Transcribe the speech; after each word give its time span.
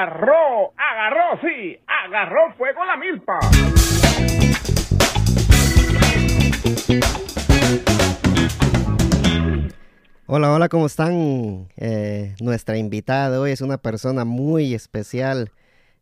Agarró, 0.00 0.72
agarró, 0.78 1.38
sí, 1.42 1.78
agarró 1.86 2.54
fuego 2.56 2.82
la 2.86 2.96
milpa. 2.96 3.38
Hola, 10.24 10.54
hola, 10.54 10.70
¿cómo 10.70 10.86
están? 10.86 11.68
Eh, 11.76 12.34
nuestra 12.40 12.78
invitada 12.78 13.38
hoy 13.38 13.50
es 13.50 13.60
una 13.60 13.76
persona 13.76 14.24
muy 14.24 14.72
especial. 14.72 15.50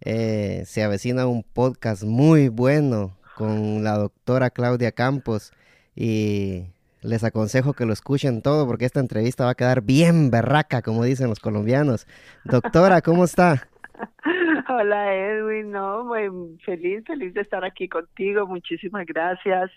Eh, 0.03 0.63
se 0.65 0.85
avecina 0.85 1.27
un 1.27 1.43
podcast 1.43 2.05
muy 2.05 2.47
bueno 2.47 3.17
con 3.35 3.83
la 3.83 3.99
doctora 3.99 4.51
Claudia 4.51 4.93
Campos 4.93 5.53
y 5.97 6.67
les 7.03 7.25
aconsejo 7.25 7.73
que 7.73 7.85
lo 7.85 7.93
escuchen 7.93 8.43
todo 8.43 8.65
porque 8.69 8.85
esta 8.85 9.01
entrevista 9.01 9.47
va 9.47 9.51
a 9.51 9.57
quedar 9.57 9.83
bien 9.83 10.31
berraca, 10.31 10.83
como 10.83 11.03
dicen 11.03 11.29
los 11.29 11.41
colombianos. 11.41 12.07
Doctora, 12.45 13.03
¿cómo 13.03 13.25
está? 13.25 13.67
Hola 14.69 15.15
Edwin, 15.15 15.71
no, 15.71 16.05
muy 16.05 16.59
feliz, 16.65 17.05
feliz 17.07 17.35
de 17.35 17.41
estar 17.41 17.65
aquí 17.65 17.89
contigo, 17.89 18.47
muchísimas 18.47 19.07
gracias. 19.07 19.71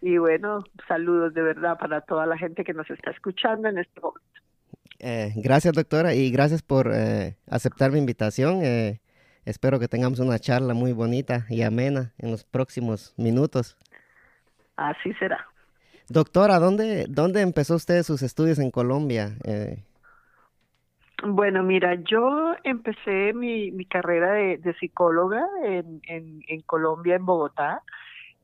Y 0.00 0.18
bueno, 0.18 0.64
saludos 0.86 1.32
de 1.34 1.42
verdad 1.42 1.78
para 1.78 2.00
toda 2.02 2.26
la 2.26 2.36
gente 2.36 2.64
que 2.64 2.74
nos 2.74 2.88
está 2.90 3.10
escuchando 3.10 3.68
en 3.68 3.78
este 3.78 4.00
momento. 4.00 4.24
Eh, 4.98 5.32
gracias 5.36 5.74
doctora 5.74 6.14
y 6.14 6.30
gracias 6.30 6.62
por 6.62 6.90
eh, 6.92 7.36
aceptar 7.48 7.90
mi 7.90 7.98
invitación. 7.98 8.60
Eh, 8.62 9.00
espero 9.44 9.78
que 9.78 9.88
tengamos 9.88 10.18
una 10.20 10.38
charla 10.38 10.74
muy 10.74 10.92
bonita 10.92 11.46
y 11.48 11.62
amena 11.62 12.12
en 12.18 12.30
los 12.30 12.44
próximos 12.44 13.14
minutos. 13.16 13.76
Así 14.76 15.12
será. 15.14 15.46
Doctora, 16.08 16.58
¿dónde, 16.58 17.06
dónde 17.08 17.40
empezó 17.40 17.76
usted 17.76 18.02
sus 18.02 18.22
estudios 18.22 18.58
en 18.58 18.70
Colombia? 18.70 19.36
Bueno, 21.22 21.62
mira, 21.62 21.94
yo 21.94 22.54
empecé 22.64 23.32
mi, 23.34 23.70
mi 23.70 23.84
carrera 23.86 24.32
de, 24.32 24.58
de 24.58 24.74
psicóloga 24.74 25.46
en, 25.62 26.00
en, 26.06 26.60
Colombia, 26.62 27.14
en 27.14 27.24
Bogotá 27.24 27.82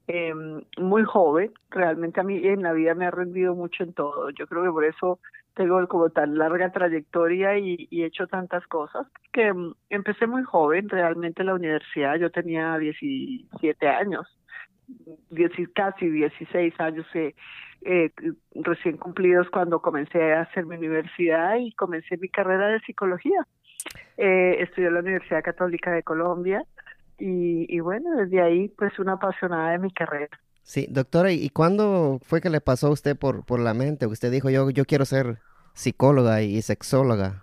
eh, 0.06 0.32
muy 0.78 1.04
joven. 1.04 1.52
Realmente 1.70 2.20
a 2.20 2.24
mí 2.24 2.46
en 2.46 2.62
la 2.62 2.72
vida 2.72 2.94
me 2.94 3.06
ha 3.06 3.10
rendido 3.10 3.54
mucho 3.54 3.82
en 3.82 3.92
todo. 3.92 4.30
Yo 4.30 4.46
creo 4.46 4.62
que 4.62 4.70
por 4.70 4.84
eso 4.84 5.18
tengo 5.54 5.86
como 5.88 6.10
tan 6.10 6.38
larga 6.38 6.72
trayectoria 6.72 7.58
y, 7.58 7.88
he 7.90 8.06
hecho 8.06 8.26
tantas 8.26 8.66
cosas. 8.66 9.06
Que 9.32 9.52
um, 9.52 9.74
empecé 9.88 10.26
muy 10.26 10.42
joven, 10.42 10.88
realmente 10.88 11.42
en 11.42 11.46
la 11.46 11.54
universidad. 11.54 12.16
Yo 12.16 12.30
tenía 12.30 12.78
17 12.78 13.88
años, 13.88 14.26
10, 14.30 14.39
casi 15.74 16.08
16 16.08 16.74
años 16.78 17.06
eh, 17.14 17.34
eh, 17.82 18.10
recién 18.54 18.96
cumplidos 18.96 19.48
cuando 19.50 19.80
comencé 19.80 20.32
a 20.32 20.42
hacer 20.42 20.66
mi 20.66 20.76
universidad 20.76 21.56
y 21.58 21.72
comencé 21.72 22.16
mi 22.16 22.28
carrera 22.28 22.68
de 22.68 22.80
psicología. 22.80 23.46
Eh, 24.16 24.56
estudié 24.60 24.88
en 24.88 24.94
la 24.94 25.00
Universidad 25.00 25.42
Católica 25.42 25.90
de 25.90 26.02
Colombia 26.02 26.62
y, 27.18 27.66
y, 27.74 27.80
bueno, 27.80 28.16
desde 28.16 28.42
ahí 28.42 28.68
pues 28.68 28.98
una 28.98 29.12
apasionada 29.12 29.72
de 29.72 29.78
mi 29.78 29.90
carrera. 29.92 30.38
Sí, 30.62 30.86
doctora, 30.90 31.32
¿y 31.32 31.48
cuándo 31.50 32.18
fue 32.22 32.40
que 32.40 32.50
le 32.50 32.60
pasó 32.60 32.88
a 32.88 32.92
usted 32.92 33.18
por, 33.18 33.44
por 33.44 33.60
la 33.60 33.74
mente? 33.74 34.06
Usted 34.06 34.30
dijo, 34.30 34.50
yo, 34.50 34.70
yo 34.70 34.84
quiero 34.84 35.04
ser 35.04 35.38
psicóloga 35.72 36.42
y 36.42 36.60
sexóloga. 36.62 37.42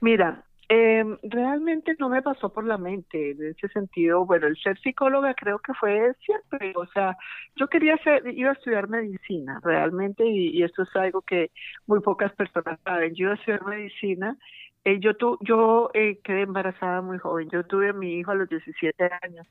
Mira, 0.00 0.44
eh, 0.70 1.04
realmente 1.24 1.96
no 1.98 2.08
me 2.08 2.22
pasó 2.22 2.52
por 2.52 2.64
la 2.64 2.78
mente 2.78 3.32
en 3.32 3.42
ese 3.44 3.68
sentido. 3.68 4.24
Bueno, 4.24 4.46
el 4.46 4.56
ser 4.56 4.78
psicóloga 4.78 5.34
creo 5.34 5.58
que 5.58 5.74
fue 5.74 6.14
siempre, 6.24 6.72
o 6.76 6.86
sea, 6.86 7.16
yo 7.56 7.68
quería 7.68 7.96
ser, 7.98 8.26
iba 8.28 8.50
a 8.50 8.54
estudiar 8.54 8.88
medicina 8.88 9.60
realmente 9.64 10.24
y, 10.26 10.50
y 10.56 10.62
esto 10.62 10.84
es 10.84 10.96
algo 10.96 11.22
que 11.22 11.50
muy 11.86 12.00
pocas 12.00 12.32
personas 12.34 12.78
saben. 12.84 13.14
Yo 13.14 13.24
iba 13.24 13.32
a 13.32 13.36
estudiar 13.36 13.64
medicina 13.66 14.38
eh, 14.84 14.98
yo 15.00 15.16
tu, 15.16 15.38
yo 15.42 15.90
eh, 15.94 16.20
quedé 16.24 16.42
embarazada 16.42 17.02
muy 17.02 17.18
joven. 17.18 17.48
Yo 17.50 17.64
tuve 17.64 17.90
a 17.90 17.92
mi 17.92 18.14
hijo 18.18 18.30
a 18.30 18.34
los 18.34 18.48
17 18.48 19.10
años. 19.22 19.46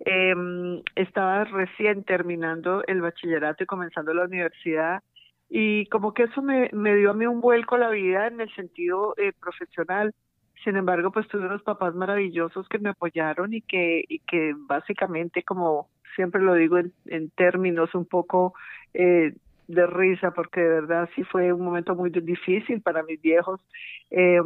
Eh, 0.00 0.34
estaba 0.94 1.44
recién 1.44 2.04
terminando 2.04 2.82
el 2.86 3.00
bachillerato 3.02 3.64
y 3.64 3.66
comenzando 3.66 4.14
la 4.14 4.24
universidad 4.24 5.02
y 5.50 5.86
como 5.86 6.14
que 6.14 6.22
eso 6.24 6.40
me, 6.42 6.70
me 6.72 6.94
dio 6.96 7.10
a 7.10 7.14
mí 7.14 7.26
un 7.26 7.40
vuelco 7.40 7.76
la 7.76 7.90
vida 7.90 8.28
en 8.28 8.40
el 8.40 8.54
sentido 8.54 9.14
eh, 9.18 9.32
profesional. 9.38 10.14
Sin 10.64 10.76
embargo, 10.76 11.10
pues 11.10 11.26
tuve 11.28 11.46
unos 11.46 11.62
papás 11.62 11.94
maravillosos 11.94 12.68
que 12.68 12.78
me 12.78 12.90
apoyaron 12.90 13.54
y 13.54 13.62
que, 13.62 14.04
y 14.08 14.18
que 14.20 14.54
básicamente, 14.56 15.42
como 15.42 15.88
siempre 16.14 16.42
lo 16.42 16.54
digo 16.54 16.78
en, 16.78 16.92
en 17.06 17.30
términos 17.30 17.94
un 17.94 18.04
poco 18.04 18.54
eh, 18.92 19.32
de 19.68 19.86
risa 19.86 20.32
porque 20.32 20.60
de 20.60 20.68
verdad 20.68 21.08
sí 21.14 21.22
fue 21.22 21.52
un 21.52 21.64
momento 21.64 21.94
muy 21.94 22.10
difícil 22.10 22.82
para 22.82 23.04
mis 23.04 23.22
viejos 23.22 23.60
eh, 24.10 24.40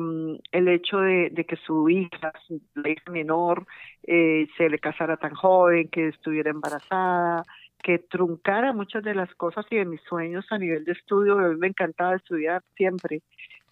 el 0.52 0.68
hecho 0.68 0.98
de, 0.98 1.46
que 1.48 1.56
su 1.56 1.88
hija, 1.88 2.32
su 2.46 2.60
hija 2.86 3.10
menor, 3.10 3.66
eh, 4.02 4.46
se 4.56 4.68
le 4.68 4.78
casara 4.78 5.16
tan 5.16 5.34
joven, 5.34 5.88
que 5.88 6.08
estuviera 6.08 6.50
embarazada, 6.50 7.44
que 7.82 7.98
truncara 7.98 8.72
muchas 8.74 9.02
de 9.02 9.14
las 9.14 9.34
cosas 9.34 9.64
y 9.70 9.76
de 9.76 9.86
mis 9.86 10.02
sueños 10.02 10.44
a 10.50 10.58
nivel 10.58 10.84
de 10.84 10.92
estudio. 10.92 11.38
A 11.38 11.48
mí 11.48 11.56
me 11.56 11.68
encantaba 11.68 12.14
estudiar 12.14 12.62
siempre. 12.76 13.22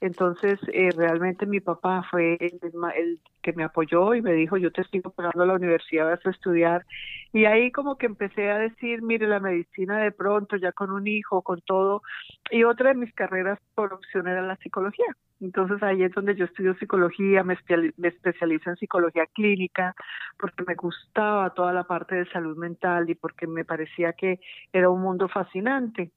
Entonces, 0.02 0.58
eh, 0.72 0.90
realmente 0.96 1.46
mi 1.46 1.60
papá 1.60 2.02
fue 2.10 2.36
el, 2.40 2.58
el, 2.96 3.20
que 3.40 3.52
me 3.52 3.62
apoyó 3.62 4.16
y 4.16 4.20
me 4.20 4.32
dijo, 4.32 4.56
yo 4.56 4.72
te 4.72 4.82
sigo 4.82 5.10
pagando 5.10 5.46
la 5.46 5.54
universidad, 5.54 6.10
vas 6.10 6.26
a 6.26 6.30
estudiar. 6.30 6.84
Y 7.32 7.44
ahí 7.44 7.70
como 7.70 7.96
que 7.96 8.06
empecé 8.06 8.50
a 8.50 8.58
decir, 8.58 9.00
mire, 9.00 9.28
la 9.28 9.38
medicina 9.38 9.98
de 9.98 10.10
pronto, 10.10 10.56
ya 10.56 10.72
con 10.72 10.90
un 10.90 11.06
hijo, 11.06 11.42
con 11.42 11.60
todo. 11.60 12.02
Y 12.50 12.64
otra 12.64 12.88
de 12.88 12.96
mis 12.96 13.14
carreras 13.14 13.60
por 13.76 13.92
opción 13.92 14.26
era 14.26 14.42
la 14.42 14.56
psicología. 14.56 15.06
Entonces 15.40 15.80
ahí 15.84 16.02
es 16.02 16.10
donde 16.10 16.34
yo 16.34 16.46
estudio 16.46 16.74
psicología, 16.74 17.44
me, 17.44 17.56
me 17.96 18.08
especializo 18.08 18.70
en 18.70 18.76
psicología 18.76 19.26
clínica, 19.26 19.94
porque 20.36 20.64
me 20.66 20.74
gustaba 20.74 21.50
toda 21.50 21.72
la 21.72 21.84
parte 21.84 22.16
de 22.16 22.30
salud 22.30 22.56
mental 22.56 23.08
y 23.08 23.14
porque 23.14 23.46
me 23.46 23.64
parecía 23.64 24.14
que 24.14 24.40
era 24.72 24.90
un 24.90 25.00
mundo 25.00 25.28
fascinante. 25.28 26.10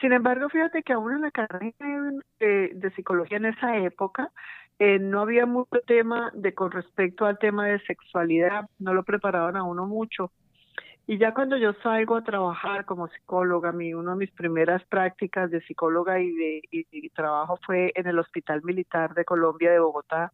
Sin 0.00 0.12
embargo, 0.12 0.48
fíjate 0.48 0.82
que 0.82 0.92
aún 0.92 1.12
en 1.14 1.20
la 1.22 1.30
carrera 1.30 1.74
de, 2.38 2.70
de 2.74 2.90
psicología 2.92 3.38
en 3.38 3.46
esa 3.46 3.76
época 3.78 4.30
eh, 4.78 4.98
no 5.00 5.20
había 5.20 5.44
mucho 5.44 5.80
tema 5.86 6.30
de 6.34 6.54
con 6.54 6.70
respecto 6.70 7.26
al 7.26 7.38
tema 7.38 7.66
de 7.66 7.80
sexualidad, 7.80 8.68
no 8.78 8.94
lo 8.94 9.02
preparaban 9.02 9.56
a 9.56 9.64
uno 9.64 9.86
mucho. 9.86 10.30
Y 11.06 11.18
ya 11.18 11.32
cuando 11.34 11.56
yo 11.56 11.72
salgo 11.82 12.16
a 12.16 12.22
trabajar 12.22 12.84
como 12.84 13.08
psicóloga, 13.08 13.72
mi, 13.72 13.94
una 13.94 14.12
de 14.12 14.18
mis 14.18 14.30
primeras 14.30 14.84
prácticas 14.84 15.50
de 15.50 15.62
psicóloga 15.62 16.20
y 16.20 16.30
de 16.30 16.62
trabajo 17.14 17.58
fue 17.64 17.92
en 17.96 18.06
el 18.06 18.18
Hospital 18.18 18.62
Militar 18.62 19.14
de 19.14 19.24
Colombia 19.24 19.72
de 19.72 19.80
Bogotá, 19.80 20.32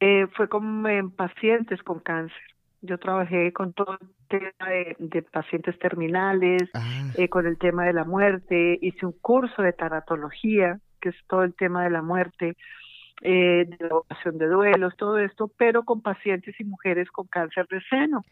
eh, 0.00 0.26
fue 0.36 0.48
con 0.48 0.86
en 0.86 1.10
pacientes 1.10 1.82
con 1.82 2.00
cáncer. 2.00 2.53
Yo 2.86 2.98
trabajé 2.98 3.52
con 3.52 3.72
todo 3.72 3.96
el 3.98 4.08
tema 4.28 4.70
de, 4.70 4.96
de 4.98 5.22
pacientes 5.22 5.78
terminales, 5.78 6.68
ah. 6.74 7.10
eh, 7.16 7.28
con 7.28 7.46
el 7.46 7.56
tema 7.56 7.84
de 7.86 7.94
la 7.94 8.04
muerte, 8.04 8.78
hice 8.82 9.06
un 9.06 9.12
curso 9.12 9.62
de 9.62 9.72
tanatología, 9.72 10.78
que 11.00 11.08
es 11.08 11.16
todo 11.26 11.44
el 11.44 11.54
tema 11.54 11.84
de 11.84 11.90
la 11.90 12.02
muerte, 12.02 12.56
eh, 13.22 13.64
de 13.66 13.76
la 13.80 13.94
vocación 13.94 14.36
de 14.36 14.46
duelos, 14.48 14.94
todo 14.98 15.18
esto, 15.18 15.50
pero 15.56 15.84
con 15.84 16.02
pacientes 16.02 16.54
y 16.60 16.64
mujeres 16.64 17.10
con 17.10 17.26
cáncer 17.26 17.66
de 17.68 17.80
seno. 17.88 18.22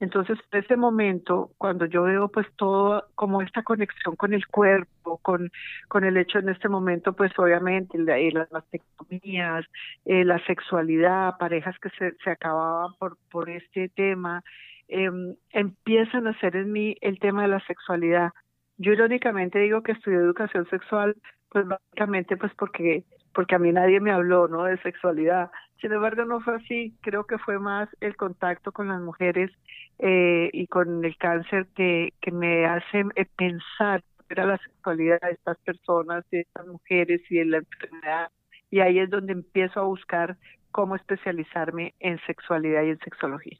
Entonces, 0.00 0.38
en 0.52 0.60
ese 0.60 0.76
momento, 0.76 1.50
cuando 1.58 1.84
yo 1.86 2.04
veo 2.04 2.28
pues 2.28 2.46
todo 2.56 3.08
como 3.16 3.42
esta 3.42 3.64
conexión 3.64 4.14
con 4.14 4.32
el 4.32 4.46
cuerpo, 4.46 5.18
con, 5.18 5.50
con 5.88 6.04
el 6.04 6.16
hecho 6.16 6.38
en 6.38 6.50
este 6.50 6.68
momento, 6.68 7.14
pues 7.14 7.36
obviamente 7.36 7.98
la, 7.98 8.16
las 8.32 8.50
mastectomías, 8.52 9.66
eh, 10.04 10.24
la 10.24 10.38
sexualidad, 10.46 11.36
parejas 11.38 11.76
que 11.80 11.90
se, 11.90 12.12
se 12.22 12.30
acababan 12.30 12.94
por, 12.98 13.16
por 13.30 13.50
este 13.50 13.88
tema, 13.88 14.44
eh, 14.86 15.10
empiezan 15.50 16.28
a 16.28 16.30
hacer 16.30 16.54
en 16.54 16.70
mí 16.70 16.96
el 17.00 17.18
tema 17.18 17.42
de 17.42 17.48
la 17.48 17.60
sexualidad. 17.66 18.30
Yo 18.76 18.92
irónicamente 18.92 19.58
digo 19.58 19.82
que 19.82 19.92
estudié 19.92 20.18
educación 20.18 20.68
sexual, 20.70 21.16
pues 21.50 21.66
básicamente 21.66 22.36
pues 22.36 22.52
porque 22.54 23.04
porque 23.38 23.54
a 23.54 23.60
mí 23.60 23.70
nadie 23.70 24.00
me 24.00 24.10
habló, 24.10 24.48
¿no? 24.48 24.64
De 24.64 24.78
sexualidad. 24.78 25.52
Sin 25.80 25.92
embargo, 25.92 26.24
no 26.24 26.40
fue 26.40 26.56
así. 26.56 26.96
Creo 27.02 27.24
que 27.24 27.38
fue 27.38 27.60
más 27.60 27.88
el 28.00 28.16
contacto 28.16 28.72
con 28.72 28.88
las 28.88 29.00
mujeres 29.00 29.52
eh, 30.00 30.50
y 30.52 30.66
con 30.66 31.04
el 31.04 31.16
cáncer 31.18 31.68
que, 31.76 32.14
que 32.20 32.32
me 32.32 32.66
hace 32.66 33.04
eh, 33.14 33.26
pensar 33.36 34.02
era 34.28 34.44
la 34.44 34.58
sexualidad 34.58 35.20
de 35.20 35.30
estas 35.30 35.56
personas, 35.58 36.24
de 36.32 36.40
estas 36.40 36.66
mujeres 36.66 37.20
y 37.30 37.36
de 37.36 37.44
la 37.44 37.58
enfermedad. 37.58 38.28
Y 38.72 38.80
ahí 38.80 38.98
es 38.98 39.08
donde 39.08 39.34
empiezo 39.34 39.78
a 39.78 39.84
buscar 39.84 40.36
cómo 40.72 40.96
especializarme 40.96 41.94
en 42.00 42.18
sexualidad 42.26 42.82
y 42.82 42.90
en 42.90 42.98
sexología. 42.98 43.58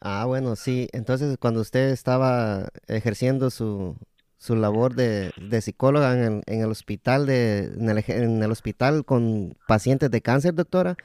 Ah, 0.00 0.24
bueno, 0.26 0.56
sí. 0.56 0.88
Entonces, 0.94 1.36
cuando 1.36 1.60
usted 1.60 1.90
estaba 1.90 2.70
ejerciendo 2.88 3.50
su, 3.50 3.94
su 4.42 4.56
labor 4.56 4.96
de, 4.96 5.30
de 5.40 5.60
psicóloga 5.60 6.14
en 6.14 6.24
el, 6.24 6.42
en 6.46 6.62
el 6.62 6.70
hospital 6.72 7.26
de 7.26 7.66
en 7.78 7.88
el, 7.88 8.04
en 8.08 8.42
el, 8.42 8.50
hospital 8.50 9.04
con 9.04 9.54
pacientes 9.68 10.10
de 10.10 10.20
cáncer, 10.20 10.52
doctora, 10.52 10.96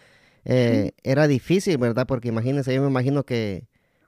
eh, 0.43 0.85
sí. 0.85 0.93
era 1.03 1.27
difícil, 1.27 1.77
¿verdad? 1.77 2.07
Porque 2.07 2.29
imagínese, 2.29 2.73
yo 2.73 2.81
me 2.81 2.87
imagino 2.87 3.25
que 3.25 3.67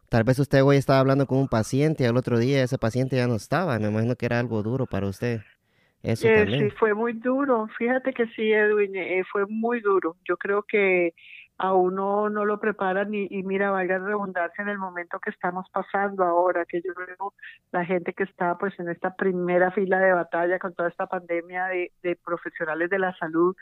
tal 0.09 0.23
vez 0.23 0.39
usted 0.39 0.63
hoy 0.63 0.77
estaba 0.77 0.97
hablando 0.97 1.27
con 1.27 1.37
un 1.37 1.47
paciente 1.47 2.05
y 2.05 2.07
al 2.07 2.17
otro 2.17 2.39
día 2.39 2.63
ese 2.63 2.79
paciente 2.79 3.17
ya 3.17 3.27
no 3.27 3.35
estaba. 3.35 3.77
Me 3.77 3.89
imagino 3.89 4.15
que 4.15 4.25
era 4.25 4.39
algo 4.39 4.63
duro 4.63 4.87
para 4.87 5.05
usted. 5.05 5.41
Eso 6.01 6.27
eh, 6.27 6.33
también. 6.33 6.67
Sí, 6.67 6.75
fue 6.79 6.95
muy 6.95 7.13
duro. 7.13 7.67
Fíjate 7.77 8.13
que 8.13 8.25
sí, 8.29 8.51
Edwin, 8.51 8.95
eh, 8.95 9.21
fue 9.31 9.45
muy 9.45 9.79
duro. 9.79 10.15
Yo 10.27 10.37
creo 10.37 10.63
que 10.63 11.13
a 11.59 11.73
uno 11.73 12.29
no 12.29 12.45
lo 12.45 12.59
preparan 12.59 13.13
y, 13.13 13.27
y 13.29 13.43
mira, 13.43 13.69
valga 13.69 13.99
redundancia 13.99 14.61
en 14.61 14.69
el 14.69 14.77
momento 14.77 15.19
que 15.19 15.29
estamos 15.29 15.65
pasando 15.71 16.23
ahora, 16.23 16.65
que 16.65 16.81
yo 16.81 16.93
veo 16.95 17.33
la 17.71 17.83
gente 17.85 18.13
que 18.13 18.23
está 18.23 18.57
pues 18.57 18.79
en 18.79 18.87
esta 18.89 19.13
primera 19.15 19.69
fila 19.71 19.99
de 19.99 20.13
batalla 20.13 20.57
con 20.57 20.73
toda 20.73 20.87
esta 20.87 21.07
pandemia 21.07 21.65
de, 21.65 22.17
profesionales 22.23 22.89
de 22.89 22.99
la 22.99 23.13
salud 23.17 23.55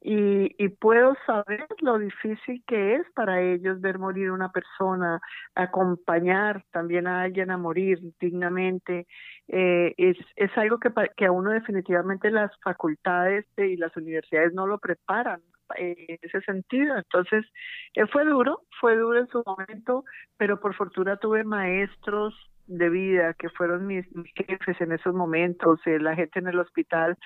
y, 0.00 0.54
y 0.64 0.68
puedo 0.70 1.16
saber 1.26 1.66
lo 1.80 1.98
difícil 1.98 2.62
que 2.66 2.94
es 2.94 3.02
para 3.14 3.42
ellos 3.42 3.78
ver 3.80 3.98
morir 3.98 4.30
una 4.30 4.50
persona, 4.50 5.20
acompañar 5.54 6.64
también 6.70 7.06
a 7.06 7.22
alguien 7.22 7.50
a 7.50 7.58
morir 7.58 7.98
dignamente, 8.18 9.06
eh, 9.48 9.92
es, 9.98 10.16
es 10.36 10.56
algo 10.56 10.78
que, 10.78 10.90
que 11.14 11.26
a 11.26 11.32
uno 11.32 11.50
definitivamente 11.50 12.30
las 12.30 12.52
facultades 12.62 13.44
y 13.58 13.76
las 13.76 13.94
universidades 13.98 14.54
no 14.54 14.66
lo 14.66 14.78
preparan 14.78 15.42
en 15.76 16.18
ese 16.22 16.40
sentido. 16.42 16.96
Entonces, 16.96 17.44
eh, 17.94 18.06
fue 18.06 18.24
duro, 18.24 18.62
fue 18.80 18.96
duro 18.96 19.18
en 19.18 19.28
su 19.28 19.42
momento, 19.44 20.04
pero 20.36 20.60
por 20.60 20.74
fortuna 20.74 21.16
tuve 21.16 21.44
maestros 21.44 22.34
de 22.66 22.88
vida 22.90 23.34
que 23.34 23.48
fueron 23.50 23.86
mis, 23.86 24.04
mis 24.14 24.32
jefes 24.34 24.80
en 24.80 24.92
esos 24.92 25.14
momentos, 25.14 25.80
eh, 25.86 25.98
la 25.98 26.14
gente 26.14 26.38
en 26.38 26.48
el 26.48 26.58
hospital 26.58 27.16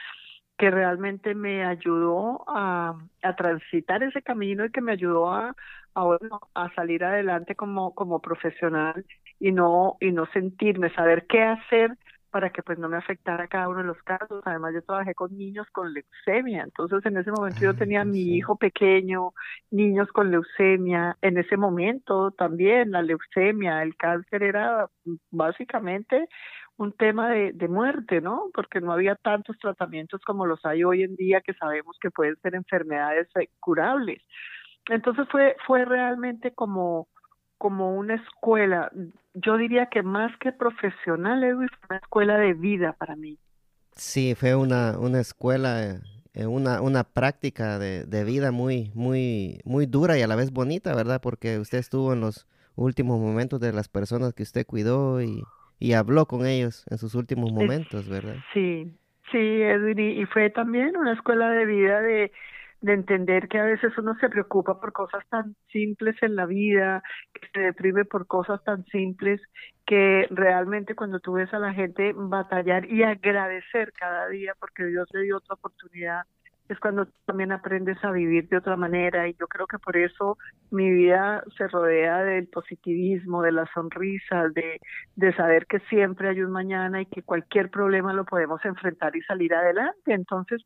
que 0.59 0.71
realmente 0.71 1.35
me 1.35 1.65
ayudó 1.65 2.45
a, 2.47 2.97
a 3.23 3.37
transitar 3.37 4.03
ese 4.03 4.23
camino 4.23 4.65
y 4.65 4.71
que 4.71 4.81
me 4.81 4.93
ayudó 4.93 5.33
a, 5.33 5.57
a, 5.95 6.03
bueno, 6.05 6.41
a 6.55 6.73
salir 6.75 7.05
adelante 7.05 7.55
como, 7.57 7.95
como 7.95 8.21
profesional 8.21 9.05
y 9.41 9.51
no, 9.51 9.97
y 10.01 10.13
no 10.13 10.27
sentirme, 10.27 10.95
saber 10.95 11.27
qué 11.27 11.43
hacer 11.43 11.97
para 12.33 12.51
que 12.51 12.63
pues 12.63 12.79
no 12.79 12.89
me 12.89 12.97
afectara 12.97 13.47
cada 13.47 13.69
uno 13.69 13.81
de 13.81 13.85
los 13.85 14.03
casos. 14.03 14.43
Además 14.47 14.73
yo 14.75 14.83
trabajé 14.83 15.15
con 15.15 15.37
niños 15.37 15.67
con 15.71 15.93
leucemia, 15.93 16.63
entonces 16.65 17.05
en 17.05 17.19
ese 17.19 17.31
momento 17.31 17.61
yo 17.61 17.75
tenía 17.75 18.01
a 18.01 18.07
mi 18.07 18.37
hijo 18.37 18.57
pequeño, 18.57 19.35
niños 19.71 20.09
con 20.13 20.31
leucemia, 20.31 21.17
en 21.21 21.37
ese 21.37 21.57
momento 21.59 22.31
también 22.33 22.91
la 22.91 23.03
leucemia, 23.03 23.83
el 23.83 23.95
cáncer 23.97 24.43
era 24.43 24.89
básicamente 25.31 26.27
un 26.79 26.93
tema 26.93 27.29
de, 27.29 27.53
de 27.53 27.69
muerte, 27.69 28.23
¿no? 28.23 28.47
Porque 28.55 28.81
no 28.81 28.93
había 28.93 29.15
tantos 29.15 29.59
tratamientos 29.59 30.23
como 30.23 30.47
los 30.47 30.65
hay 30.65 30.85
hoy 30.85 31.03
en 31.03 31.15
día 31.17 31.43
que 31.43 31.53
sabemos 31.53 31.99
que 32.01 32.11
pueden 32.11 32.37
ser 32.37 32.55
enfermedades 32.55 33.29
curables. 33.61 34.23
Entonces 34.89 35.29
fue 35.31 35.55
fue 35.67 35.85
realmente 35.85 36.53
como 36.55 37.09
como 37.59 37.95
una 37.95 38.15
escuela, 38.15 38.91
yo 39.35 39.57
diría 39.57 39.87
que 39.87 40.03
más 40.03 40.37
que 40.39 40.53
profesional, 40.53 41.43
Edwin, 41.45 41.69
fue 41.69 41.87
una 41.91 41.99
escuela 41.99 42.39
de 42.39 42.55
vida 42.55 42.93
para 42.95 43.17
mí. 43.17 43.39
Sí, 43.93 44.35
fue 44.35 44.55
una, 44.55 44.99
una 44.99 45.21
escuela, 45.21 46.01
eh, 46.35 46.47
una, 46.47 46.81
una 46.81 47.05
práctica 47.05 47.79
de, 47.79 48.05
de, 48.05 48.25
vida 48.25 48.51
muy, 48.53 48.91
muy, 48.95 49.61
muy 49.65 49.87
dura 49.87 50.19
y 50.19 50.23
a 50.23 50.27
la 50.27 50.37
vez 50.37 50.51
bonita, 50.51 50.95
¿verdad? 50.95 51.21
Porque 51.21 51.59
usted 51.59 51.79
estuvo 51.79 52.13
en 52.13 52.21
los 52.21 52.47
últimos 52.75 53.21
momentos 53.21 53.61
de 53.61 53.73
las 53.73 53.89
personas 53.89 54.33
que 54.33 54.43
usted 54.43 54.67
cuidó 54.67 55.23
y, 55.23 55.43
y 55.79 55.93
habló 55.93 56.27
con 56.27 56.47
ellos 56.47 56.85
en 56.91 56.99
sus 56.99 57.15
últimos 57.15 57.53
momentos, 57.53 58.09
¿verdad? 58.09 58.37
Sí, 58.55 58.91
sí, 59.31 59.39
Edwin, 59.39 59.99
y 59.99 60.25
fue 60.27 60.49
también 60.51 60.97
una 60.97 61.13
escuela 61.13 61.51
de 61.51 61.67
vida 61.67 62.01
de 62.01 62.33
de 62.83 62.93
entender 62.95 63.49
que 63.49 63.59
a 63.59 63.65
veces 63.65 63.97
uno 63.97 64.17
se 64.21 64.29
preocupa 64.29 64.81
por 64.81 64.93
cosas 64.93 65.25
tan 65.31 65.55
simples 65.71 66.17
en 66.21 66.37
la 66.37 66.47
vida, 66.47 67.03
que 67.33 67.49
se 67.55 67.61
deprime 67.61 68.05
por 68.05 68.27
cosas 68.27 68.63
tan 68.65 68.85
simples, 68.87 69.41
que 69.87 70.27
realmente 70.31 70.95
cuando 70.97 71.21
tú 71.21 71.35
ves 71.35 71.53
a 71.55 71.59
la 71.61 71.73
gente 71.73 72.13
batallar 72.15 72.85
y 72.91 73.05
agradecer 73.05 73.93
cada 73.93 74.29
día 74.29 74.55
porque 74.59 74.85
Dios 74.85 75.09
le 75.13 75.23
dio 75.23 75.37
otra 75.37 75.55
oportunidad, 75.55 76.23
es 76.73 76.81
cuando 76.81 77.07
también 77.25 77.53
aprendes 77.53 78.03
a 78.05 78.11
vivir 78.11 78.49
de 78.49 78.57
otra 78.57 78.77
manera 78.77 79.29
y 79.29 79.35
yo 79.39 79.47
creo 79.47 79.67
que 79.67 79.79
por 79.79 79.97
eso 79.97 80.39
mi 80.71 80.91
vida 80.91 81.45
se 81.57 81.69
rodea 81.69 82.23
del 82.25 82.49
positivismo, 82.49 83.43
de 83.43 83.53
la 83.53 83.67
sonrisa, 83.73 84.49
de, 84.55 84.81
de 85.17 85.35
saber 85.35 85.67
que 85.67 85.81
siempre 85.91 86.31
hay 86.31 86.43
un 86.43 86.51
mañana 86.51 87.03
y 87.03 87.07
que 87.07 87.23
cualquier 87.23 87.71
problema 87.71 88.13
lo 88.13 88.25
podemos 88.25 88.65
enfrentar 88.65 89.15
y 89.17 89.23
salir 89.23 89.55
adelante. 89.55 90.13
Entonces, 90.13 90.63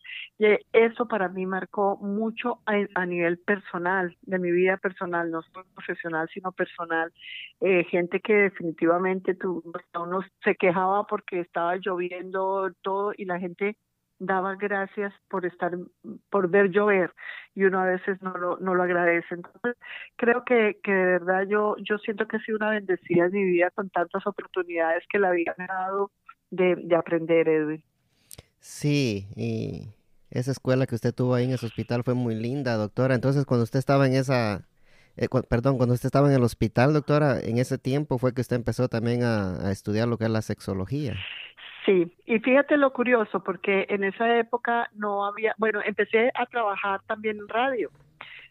eso 0.72 1.08
para 1.08 1.28
mí 1.28 1.46
marcó 1.46 1.96
mucho 1.96 2.60
a, 2.66 2.74
a 2.94 3.06
nivel 3.06 3.38
personal, 3.38 4.16
de 4.22 4.38
mi 4.38 4.50
vida 4.50 4.76
personal, 4.76 5.30
no 5.30 5.42
solo 5.42 5.66
profesional, 5.74 6.28
sino 6.32 6.52
personal. 6.52 7.12
Eh, 7.60 7.84
gente 7.84 8.20
que 8.20 8.34
definitivamente 8.34 9.34
tú, 9.34 9.62
uno 9.98 10.20
se 10.44 10.54
quejaba 10.56 11.06
porque 11.06 11.40
estaba 11.40 11.76
lloviendo 11.76 12.70
todo 12.82 13.12
y 13.16 13.24
la 13.24 13.38
gente 13.38 13.76
daba 14.18 14.56
gracias 14.56 15.12
por 15.28 15.44
estar, 15.44 15.76
por 16.30 16.48
ver 16.48 16.70
llover 16.70 17.12
y 17.54 17.64
uno 17.64 17.80
a 17.80 17.86
veces 17.86 18.20
no 18.22 18.36
lo, 18.36 18.58
no 18.58 18.74
lo 18.74 18.82
agradece. 18.82 19.34
Entonces, 19.34 19.76
creo 20.16 20.44
que, 20.44 20.78
que 20.82 20.92
de 20.92 21.04
verdad 21.18 21.46
yo, 21.48 21.76
yo 21.78 21.98
siento 21.98 22.26
que 22.26 22.36
he 22.38 22.40
sido 22.40 22.56
una 22.56 22.70
bendecida 22.70 23.26
en 23.26 23.32
mi 23.32 23.44
vida 23.44 23.70
con 23.74 23.90
tantas 23.90 24.26
oportunidades 24.26 25.04
que 25.10 25.18
la 25.18 25.30
vida 25.30 25.54
dado 25.56 26.10
de, 26.50 26.76
de 26.76 26.96
aprender, 26.96 27.48
Edwin. 27.48 27.82
Sí, 28.58 29.28
y 29.36 29.88
esa 30.30 30.50
escuela 30.50 30.86
que 30.86 30.94
usted 30.94 31.14
tuvo 31.14 31.34
ahí 31.34 31.44
en 31.44 31.52
ese 31.52 31.66
hospital 31.66 32.02
fue 32.02 32.14
muy 32.14 32.34
linda, 32.34 32.74
doctora. 32.76 33.14
Entonces, 33.14 33.44
cuando 33.44 33.64
usted 33.64 33.78
estaba 33.78 34.06
en 34.06 34.14
esa, 34.14 34.66
eh, 35.16 35.28
perdón, 35.48 35.76
cuando 35.76 35.94
usted 35.94 36.06
estaba 36.06 36.28
en 36.28 36.34
el 36.34 36.42
hospital, 36.42 36.92
doctora, 36.92 37.40
en 37.40 37.58
ese 37.58 37.78
tiempo 37.78 38.18
fue 38.18 38.34
que 38.34 38.40
usted 38.40 38.56
empezó 38.56 38.88
también 38.88 39.22
a, 39.22 39.68
a 39.68 39.72
estudiar 39.72 40.08
lo 40.08 40.18
que 40.18 40.24
es 40.24 40.30
la 40.30 40.42
sexología. 40.42 41.14
Sí, 41.86 42.12
y 42.26 42.40
fíjate 42.40 42.76
lo 42.76 42.92
curioso, 42.92 43.44
porque 43.44 43.86
en 43.88 44.02
esa 44.02 44.38
época 44.38 44.90
no 44.94 45.24
había, 45.24 45.54
bueno, 45.56 45.80
empecé 45.84 46.32
a 46.34 46.44
trabajar 46.46 47.00
también 47.06 47.38
en 47.38 47.48
radio, 47.48 47.90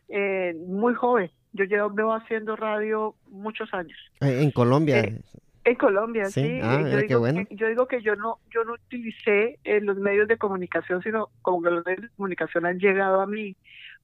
eh, 0.07 0.55
muy 0.65 0.93
joven. 0.93 1.29
Yo 1.51 1.65
llevo 1.65 2.13
haciendo 2.13 2.55
radio 2.55 3.15
muchos 3.29 3.73
años. 3.73 3.97
En 4.21 4.51
Colombia. 4.51 5.01
Eh, 5.01 5.21
en 5.65 5.75
Colombia, 5.75 6.25
sí. 6.25 6.41
sí. 6.41 6.59
Ah, 6.63 6.81
yo, 6.81 6.97
digo 6.97 7.19
bueno. 7.19 7.43
que, 7.45 7.55
yo, 7.55 7.67
digo 7.67 7.87
que, 7.87 8.01
yo 8.01 8.15
no, 8.15 8.39
yo 8.53 8.63
no 8.63 8.73
utilicé 8.73 9.59
eh, 9.65 9.81
los 9.81 9.97
medios 9.97 10.27
de 10.29 10.37
comunicación, 10.37 11.01
sino 11.01 11.29
como 11.41 11.61
que 11.61 11.71
los 11.71 11.85
medios 11.85 12.03
de 12.03 12.09
comunicación 12.15 12.65
han 12.65 12.79
llegado 12.79 13.19
a 13.19 13.27
mí, 13.27 13.57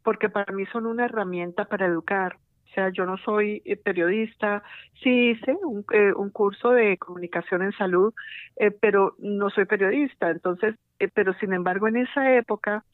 porque 0.03 0.27
para 0.27 0.51
mí 0.53 0.65
son 0.73 0.85
una 0.85 1.05
herramienta 1.05 1.65
para 1.65 1.85
educar. 1.85 2.37
O 2.71 2.73
sea, 2.73 2.89
yo 2.89 3.05
no 3.05 3.17
soy 3.17 3.61
eh, 3.65 3.75
periodista, 3.75 4.63
sí 5.03 5.31
hice 5.31 5.57
un, 5.61 5.83
eh, 5.91 6.13
un, 6.15 6.29
curso 6.29 6.71
de 6.71 6.97
comunicación 6.97 7.63
en 7.63 7.73
salud, 7.73 8.13
eh, 8.55 8.71
pero 8.71 9.15
no 9.19 9.49
soy 9.49 9.65
periodista. 9.65 10.29
Entonces, 10.29 10.75
eh, 10.99 11.09
pero 11.13 11.33
sin 11.33 11.51
embargo, 11.51 11.89
en 11.89 11.97
esa 11.97 12.33
época, 12.33 12.85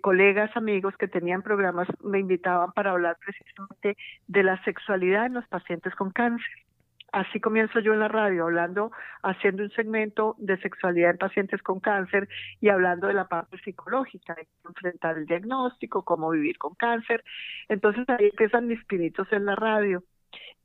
colegas, 0.00 0.56
amigos 0.56 0.96
que 0.96 1.06
tenían 1.06 1.42
programas 1.42 1.86
me 2.02 2.18
invitaban 2.18 2.72
para 2.72 2.90
hablar 2.90 3.16
precisamente 3.24 3.96
de 4.26 4.42
la 4.42 4.60
sexualidad 4.64 5.26
en 5.26 5.34
los 5.34 5.46
pacientes 5.46 5.94
con 5.94 6.10
cáncer. 6.10 6.67
Así 7.10 7.40
comienzo 7.40 7.80
yo 7.80 7.94
en 7.94 8.00
la 8.00 8.08
radio, 8.08 8.44
hablando, 8.44 8.92
haciendo 9.22 9.62
un 9.62 9.70
segmento 9.70 10.36
de 10.38 10.58
sexualidad 10.58 11.12
en 11.12 11.18
pacientes 11.18 11.62
con 11.62 11.80
cáncer 11.80 12.28
y 12.60 12.68
hablando 12.68 13.06
de 13.06 13.14
la 13.14 13.26
parte 13.26 13.58
psicológica, 13.58 14.34
de 14.34 14.46
enfrentar 14.66 15.16
el 15.16 15.24
diagnóstico, 15.24 16.04
cómo 16.04 16.30
vivir 16.30 16.58
con 16.58 16.74
cáncer. 16.74 17.24
Entonces 17.68 18.06
ahí 18.08 18.26
empiezan 18.26 18.66
mis 18.66 18.84
pinitos 18.84 19.26
en 19.32 19.46
la 19.46 19.56
radio. 19.56 20.02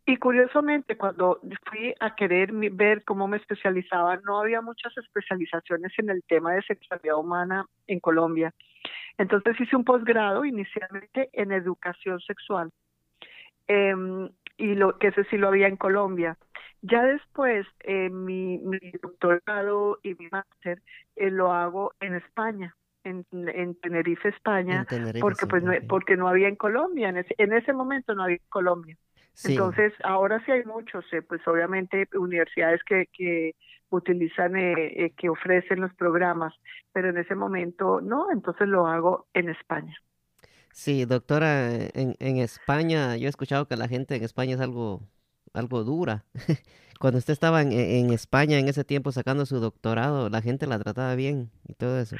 Y 0.06 0.18
curiosamente, 0.18 0.98
cuando 0.98 1.40
fui 1.70 1.94
a 2.02 2.14
querer 2.14 2.52
ver 2.52 3.06
cómo 3.06 3.26
me 3.30 3.38
especializaba, 3.38 4.18
no 4.18 4.42
había 4.42 4.60
muchas 4.60 4.98
especializaciones 4.98 5.94
en 5.98 6.10
el 6.10 6.24
tema 6.24 6.54
de 6.54 6.62
sexualidad 6.64 7.18
humana 7.18 7.66
en 7.88 8.02
Colombia. 8.02 8.54
Entonces 9.18 9.58
hice 9.62 9.78
un 9.78 9.86
posgrado 9.86 10.44
inicialmente 10.44 11.30
en 11.32 11.54
educación 11.54 12.20
sexual. 12.20 12.70
Eh, 13.70 13.96
y 14.58 14.76
lo 14.76 14.98
que 14.98 15.08
ese 15.08 15.24
sí 15.26 15.38
lo 15.38 15.48
había 15.48 15.68
en 15.68 15.78
Colombia. 15.78 16.38
Ya 16.82 17.04
después, 17.04 17.66
eh, 17.82 18.10
mi, 18.10 18.58
mi, 18.60 18.80
doctorado 19.02 20.00
y 20.04 20.16
mi 20.16 20.28
máster 20.30 20.82
eh, 21.16 21.32
lo 21.32 21.54
hago 21.54 21.94
en 22.02 22.16
España, 22.16 22.76
en, 23.04 23.26
en 23.32 23.76
Tenerife, 23.76 24.30
España, 24.30 24.80
En 24.80 24.86
Tenerife, 24.86 25.22
porque 25.22 25.46
sí, 25.46 25.48
pues 25.50 25.64
no, 25.64 25.72
porque 25.88 26.18
no 26.18 26.28
había 26.28 26.50
en 26.50 26.58
Colombia, 26.58 27.10
en 27.10 27.18
ese, 27.18 27.36
en 27.38 27.54
ese 27.54 27.72
momento 27.72 28.14
no 28.16 28.24
había 28.24 28.36
en 28.36 28.50
Colombia. 28.50 28.98
Sí. 29.34 29.54
Entonces, 29.54 29.94
ahora 30.04 30.44
sí 30.46 30.52
hay 30.52 30.64
muchos, 30.64 31.06
eh, 31.12 31.22
pues 31.22 31.46
obviamente 31.48 32.08
universidades 32.14 32.84
que, 32.84 33.08
que 33.12 33.56
utilizan, 33.90 34.56
eh, 34.56 35.06
eh, 35.06 35.14
que 35.18 35.30
ofrecen 35.30 35.82
los 35.82 35.94
programas, 35.94 36.54
pero 36.92 37.10
en 37.10 37.18
ese 37.18 37.36
momento 37.36 38.02
no, 38.02 38.32
entonces 38.32 38.68
lo 38.68 38.88
hago 38.88 39.28
en 39.34 39.50
España. 39.50 39.96
Sí, 40.74 41.06
doctora, 41.06 41.72
en, 41.94 42.16
en 42.20 42.38
España, 42.38 43.16
yo 43.16 43.28
he 43.28 43.30
escuchado 43.30 43.68
que 43.68 43.78
la 43.78 43.88
gente 43.88 44.16
en 44.16 44.24
España 44.24 44.56
es 44.56 44.62
algo, 44.62 45.02
algo 45.54 45.84
dura. 45.84 46.26
Cuando 47.00 47.20
usted 47.20 47.34
estaba 47.34 47.62
en, 47.62 47.72
en 47.72 48.12
España 48.12 48.58
en 48.58 48.68
ese 48.68 48.84
tiempo 48.84 49.12
sacando 49.12 49.46
su 49.46 49.60
doctorado, 49.60 50.30
la 50.30 50.42
gente 50.42 50.68
la 50.68 50.80
trataba 50.80 51.16
bien 51.16 51.52
y 51.68 51.74
todo 51.74 52.00
eso. 52.00 52.16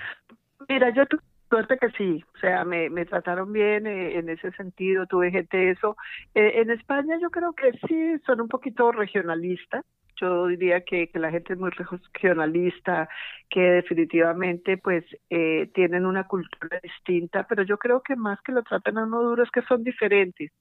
Mira, 0.70 0.94
yo 0.94 1.06
tuve 1.08 1.22
suerte 1.50 1.78
que 1.78 1.90
sí, 1.92 2.24
o 2.36 2.40
sea, 2.40 2.66
me, 2.66 2.90
me 2.90 3.06
trataron 3.06 3.54
bien 3.54 3.86
eh, 3.86 4.18
en 4.18 4.28
ese 4.30 4.52
sentido, 4.54 5.06
tuve 5.06 5.30
gente 5.30 5.70
eso. 5.70 5.96
Eh, 6.34 6.62
en 6.62 6.72
España 6.72 7.18
yo 7.22 7.30
creo 7.30 7.54
que 7.54 7.72
sí 7.88 8.20
son 8.26 8.42
un 8.42 8.48
poquito 8.48 8.92
regionalistas, 8.92 9.86
yo 10.20 10.48
diría 10.48 10.82
que, 10.82 11.10
que 11.10 11.20
la 11.20 11.32
gente 11.32 11.54
es 11.54 11.60
muy 11.60 11.72
regionalista, 11.72 13.10
que 13.50 13.60
definitivamente 13.60 14.78
pues 14.78 15.06
eh, 15.30 15.70
tienen 15.74 16.06
una 16.06 16.28
cultura 16.28 16.80
distinta, 16.82 17.46
pero 17.48 17.64
yo 17.64 17.78
creo 17.78 18.02
que 18.02 18.16
más 18.16 18.42
que 18.42 18.52
lo 18.52 18.64
tratan 18.64 18.98
a 18.98 19.04
uno 19.04 19.22
duro 19.22 19.44
es 19.44 19.52
que 19.52 19.62
son 19.64 19.84
diferentes, 19.84 20.52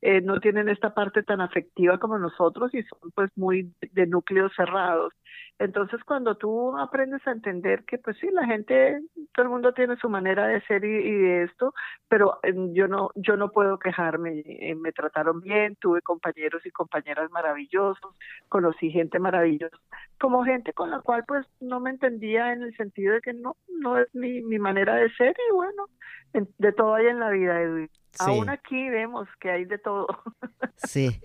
eh, 0.00 0.20
no 0.20 0.40
tienen 0.40 0.68
esta 0.68 0.94
parte 0.94 1.22
tan 1.22 1.40
afectiva 1.40 1.98
como 1.98 2.18
nosotros 2.18 2.74
y 2.74 2.82
son 2.84 3.10
pues 3.14 3.30
muy 3.36 3.72
de 3.92 4.06
núcleos 4.06 4.52
cerrados. 4.56 5.12
Entonces, 5.60 6.02
cuando 6.04 6.36
tú 6.36 6.74
aprendes 6.78 7.20
a 7.26 7.32
entender 7.32 7.84
que, 7.84 7.98
pues 7.98 8.16
sí, 8.18 8.28
la 8.32 8.46
gente, 8.46 8.98
todo 9.34 9.44
el 9.44 9.50
mundo 9.50 9.74
tiene 9.74 9.94
su 9.96 10.08
manera 10.08 10.46
de 10.46 10.62
ser 10.62 10.82
y, 10.86 11.12
de 11.12 11.42
esto, 11.44 11.74
pero 12.08 12.38
eh, 12.42 12.54
yo 12.72 12.88
no, 12.88 13.10
yo 13.14 13.36
no 13.36 13.50
puedo 13.50 13.78
quejarme. 13.78 14.42
Eh, 14.46 14.74
me 14.74 14.90
trataron 14.92 15.42
bien, 15.42 15.76
tuve 15.76 16.00
compañeros 16.00 16.64
y 16.64 16.70
compañeras 16.70 17.30
maravillosos, 17.30 18.16
conocí 18.48 18.90
gente 18.90 18.99
maravillosa, 19.18 19.76
como 20.18 20.44
gente 20.44 20.72
con 20.72 20.90
la 20.90 21.00
cual, 21.00 21.24
pues, 21.26 21.46
no 21.60 21.80
me 21.80 21.90
entendía 21.90 22.52
en 22.52 22.62
el 22.62 22.76
sentido 22.76 23.14
de 23.14 23.20
que 23.20 23.32
no, 23.32 23.56
no 23.68 23.98
es 23.98 24.14
mi, 24.14 24.42
mi 24.42 24.58
manera 24.58 24.96
de 24.96 25.10
ser 25.14 25.34
y 25.50 25.54
bueno, 25.54 25.86
de 26.32 26.72
todo 26.72 26.94
hay 26.94 27.06
en 27.06 27.20
la 27.20 27.30
vida, 27.30 27.60
Edwin. 27.60 27.90
Aún 28.18 28.48
aquí 28.48 28.88
vemos 28.90 29.28
que 29.40 29.50
hay 29.50 29.64
de 29.64 29.78
todo. 29.78 30.06
Sí. 30.82 31.20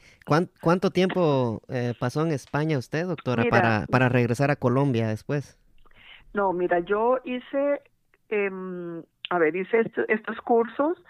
¿Cuánto 0.62 0.92
tiempo 0.92 1.62
eh, 1.70 1.94
pasó 1.98 2.24
en 2.26 2.34
España 2.34 2.78
usted, 2.78 3.06
doctora, 3.06 3.46
para, 3.50 3.86
para 3.90 4.10
regresar 4.10 4.52
a 4.52 4.58
Colombia 4.58 5.08
después? 5.08 5.58
No, 6.34 6.52
mira, 6.52 6.80
yo 6.80 7.20
hice, 7.24 7.82
em, 8.28 9.02
a 9.30 9.40
ver, 9.40 9.56
hice 9.56 9.90
estos 10.10 10.42
cursos 10.42 11.02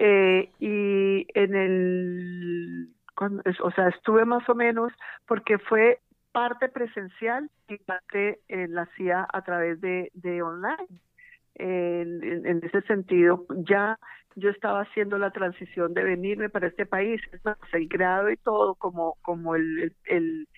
eh, 0.00 0.50
y 0.58 1.26
en 1.38 1.54
el, 1.54 2.88
o 3.62 3.70
sea, 3.70 3.88
estuve 3.90 4.24
más 4.24 4.48
o 4.48 4.56
menos 4.56 4.92
porque 5.28 5.58
fue 5.58 6.00
parte 6.32 6.68
presencial 6.68 7.50
y 7.68 7.76
parte 7.78 8.40
eh, 8.48 8.66
la 8.68 8.82
hacía 8.82 9.26
a 9.32 9.42
través 9.42 9.80
de, 9.80 10.10
online. 10.42 10.88
En, 11.54 12.46
en, 12.46 12.64
ese 12.64 12.80
sentido, 12.82 13.46
ya 13.50 13.98
yo 14.36 14.48
estaba 14.50 14.82
haciendo 14.82 15.18
la 15.18 15.30
transición 15.30 15.92
de 15.94 16.02
venirme 16.02 16.48
para 16.48 16.68
este 16.68 16.86
país, 16.86 17.20
el 17.72 17.88
grado 17.88 18.30
y 18.30 18.36
todo 18.38 18.74
como, 18.74 19.16
como 19.22 19.54
el, 19.54 19.94
el, 20.06 20.48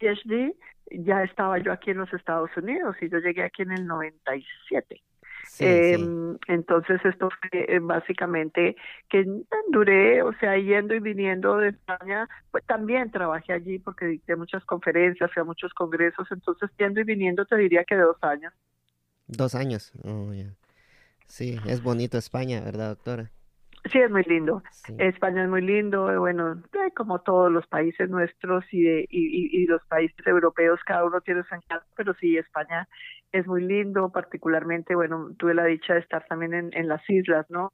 PhD, 0.00 0.54
ya 0.90 1.22
estaba 1.22 1.58
yo 1.58 1.72
aquí 1.72 1.90
en 1.90 1.98
los 1.98 2.12
Estados 2.12 2.50
Unidos 2.56 2.96
y 3.00 3.10
yo 3.10 3.18
llegué 3.18 3.42
aquí 3.42 3.62
en 3.62 3.72
el 3.72 3.86
97. 3.86 5.02
Sí, 5.44 5.64
eh, 5.64 6.36
Entonces 6.48 7.00
esto 7.04 7.28
fue 7.30 7.50
eh, 7.52 7.78
básicamente 7.80 8.76
que 9.08 9.24
duré, 9.70 10.22
o 10.22 10.32
sea, 10.34 10.56
yendo 10.56 10.94
y 10.94 11.00
viniendo 11.00 11.56
de 11.58 11.70
España, 11.70 12.28
pues 12.50 12.64
también 12.64 13.10
trabajé 13.10 13.52
allí 13.52 13.78
porque 13.78 14.06
dicté 14.06 14.36
muchas 14.36 14.64
conferencias, 14.64 15.30
fui 15.32 15.40
a 15.40 15.44
muchos 15.44 15.72
congresos, 15.74 16.28
entonces 16.30 16.70
yendo 16.78 17.00
y 17.00 17.04
viniendo 17.04 17.44
te 17.44 17.56
diría 17.56 17.84
que 17.84 17.96
dos 17.96 18.16
años. 18.22 18.52
Dos 19.26 19.54
años, 19.54 19.92
oh, 20.04 20.32
Sí, 21.26 21.60
es 21.66 21.82
bonito 21.82 22.18
España, 22.18 22.60
¿verdad, 22.60 22.88
doctora? 22.88 23.30
Sí, 23.90 23.98
es 23.98 24.10
muy 24.10 24.22
lindo. 24.24 24.62
España 24.98 25.44
es 25.44 25.48
muy 25.48 25.62
lindo, 25.62 26.18
bueno, 26.18 26.62
eh, 26.72 26.92
como 26.94 27.20
todos 27.20 27.50
los 27.50 27.66
países 27.66 28.10
nuestros 28.10 28.64
y, 28.70 28.82
de, 28.82 29.06
y, 29.08 29.62
y, 29.62 29.66
los 29.66 29.82
países 29.86 30.26
europeos, 30.26 30.80
cada 30.84 31.04
uno 31.04 31.20
tiene 31.20 31.42
su 31.44 31.54
encanto, 31.54 31.86
pero 31.96 32.14
sí, 32.14 32.36
España 32.36 32.86
es 33.32 33.46
muy 33.46 33.62
lindo, 33.64 34.10
particularmente, 34.10 34.94
bueno, 34.94 35.30
tuve 35.38 35.54
la 35.54 35.64
dicha 35.64 35.94
de 35.94 36.00
estar 36.00 36.24
también 36.28 36.52
en, 36.54 36.70
en 36.72 36.88
las 36.88 37.00
islas, 37.08 37.46
¿no? 37.48 37.72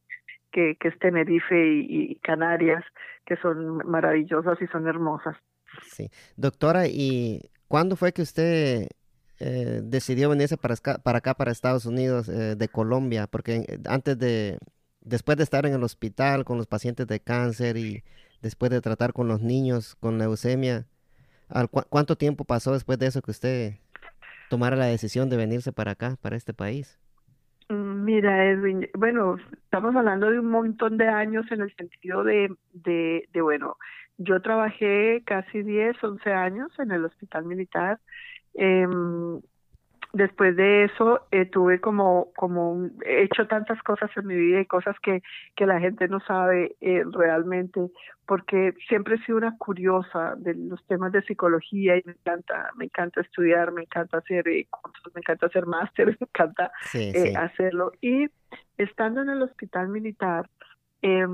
Que, 0.53 0.77
que 0.79 0.89
es 0.89 0.99
Tenerife 0.99 1.57
y, 1.57 2.13
y 2.13 2.15
Canarias, 2.21 2.85
que 3.25 3.37
son 3.37 3.79
maravillosas 3.87 4.61
y 4.63 4.67
son 4.69 4.87
hermosas. 4.87 5.37
Sí. 5.83 6.09
Doctora, 6.37 6.87
¿y 6.87 7.51
cuándo 7.69 7.97
fue 7.97 8.13
que 8.13 8.23
usted 8.23 8.87
eh, 9.39 9.81
decidió 9.83 10.31
venirse 10.31 10.57
para, 10.57 10.77
para 10.77 11.19
acá, 11.19 11.35
para 11.35 11.53
Estados 11.53 11.85
Unidos, 11.85 12.29
eh, 12.29 12.57
de 12.57 12.69
Colombia, 12.69 13.27
porque 13.27 13.65
antes 13.87 14.19
de, 14.19 14.59
después 15.07 15.39
de 15.39 15.45
estar 15.45 15.65
en 15.65 15.73
el 15.73 15.83
hospital 15.83 16.45
con 16.45 16.59
los 16.59 16.67
pacientes 16.67 17.07
de 17.07 17.21
cáncer 17.21 17.77
y 17.77 18.03
después 18.43 18.71
de 18.71 18.81
tratar 18.81 19.13
con 19.13 19.29
los 19.29 19.41
niños 19.41 19.95
con 19.97 20.19
leucemia, 20.19 20.85
¿cuánto 21.89 22.17
tiempo 22.17 22.45
pasó 22.45 22.73
después 22.73 22.99
de 22.99 23.07
eso 23.07 23.23
que 23.23 23.31
usted 23.31 23.75
tomara 24.51 24.77
la 24.77 24.87
decisión 24.87 25.31
de 25.31 25.37
venirse 25.37 25.73
para 25.73 25.93
acá, 25.93 26.17
para 26.21 26.37
este 26.37 26.53
país? 26.53 26.99
Mm, 27.69 28.05
mira, 28.05 28.51
Edwin, 28.51 28.89
bueno, 28.95 29.37
estamos 29.65 29.95
hablando 29.95 30.31
de 30.31 30.41
un 30.41 30.51
montón 30.51 30.99
de 30.99 31.09
años 31.09 31.47
en 31.51 31.63
el 31.63 31.75
sentido 31.77 32.25
de, 32.25 32.53
de, 32.73 33.29
de 33.33 33.41
bueno, 33.41 33.77
yo 34.19 34.43
trabajé 34.43 35.23
casi 35.25 35.63
10, 35.63 36.03
11 36.03 36.33
años 36.33 36.73
en 36.79 36.91
el 36.91 37.05
hospital 37.05 37.45
militar 37.45 38.01
eh, 38.55 38.87
después 40.17 40.57
de 40.57 40.85
eso 40.85 41.21
eh, 41.31 41.45
tuve 41.45 41.81
como 41.81 42.33
como 42.37 42.89
he 43.05 43.25
hecho 43.25 43.47
tantas 43.47 43.83
cosas 43.83 44.11
en 44.17 44.27
mi 44.27 44.35
vida 44.35 44.61
y 44.61 44.67
cosas 44.67 44.97
que 45.03 45.23
que 45.55 45.67
la 45.67 45.79
gente 45.79 46.09
no 46.09 46.21
sabe 46.21 46.75
eh, 46.81 47.03
realmente 47.13 47.91
porque 48.25 48.73
siempre 48.89 49.17
he 49.17 49.25
sido 49.25 49.37
una 49.37 49.57
curiosa 49.59 50.35
de 50.37 50.55
los 50.55 50.85
temas 50.87 51.13
de 51.13 51.23
psicología 51.23 51.99
y 51.99 52.03
me 52.07 52.13
encanta 52.13 52.71
me 52.77 52.87
encanta 52.87 53.21
estudiar 53.21 53.73
me 53.73 53.83
encanta 53.83 54.19
hacer 54.19 54.49
eh, 54.49 54.67
me 55.15 55.21
encanta 55.21 55.47
hacer 55.47 55.67
máster 55.67 56.07
me 56.21 56.27
encanta 56.27 56.73
eh, 56.95 57.35
hacerlo. 57.37 57.93
Y 58.01 58.27
estando 58.79 59.21
en 59.21 59.29
el 59.29 59.43
hospital 59.43 59.89
militar 59.89 60.49
eh, 61.03 61.27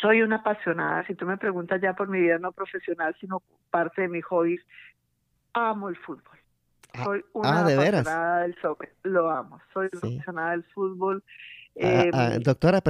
soy 0.00 0.22
una 0.22 0.36
apasionada, 0.36 1.04
si 1.06 1.14
tú 1.14 1.26
me 1.26 1.36
preguntas 1.38 1.80
ya 1.80 1.94
por 1.94 2.08
mi 2.08 2.20
vida 2.20 2.38
no 2.38 2.52
profesional, 2.52 3.16
sino 3.20 3.42
parte 3.70 4.02
de 4.02 4.08
mi 4.08 4.20
hobby, 4.20 4.58
amo 5.52 5.88
el 5.88 5.96
fútbol. 5.96 6.38
Ah, 6.94 7.04
soy 7.04 7.24
una 7.32 7.60
ah, 7.60 7.64
¿de 7.64 7.74
apasionada 7.74 8.40
del 8.42 8.54
soccer, 8.62 8.94
lo 9.02 9.30
amo, 9.30 9.60
soy 9.72 9.88
una 9.92 10.14
apasionada 10.14 10.50
del 10.52 10.64
fútbol. 10.74 11.24
Ah, 11.80 12.34
eh, 12.34 12.38
doctora, 12.40 12.80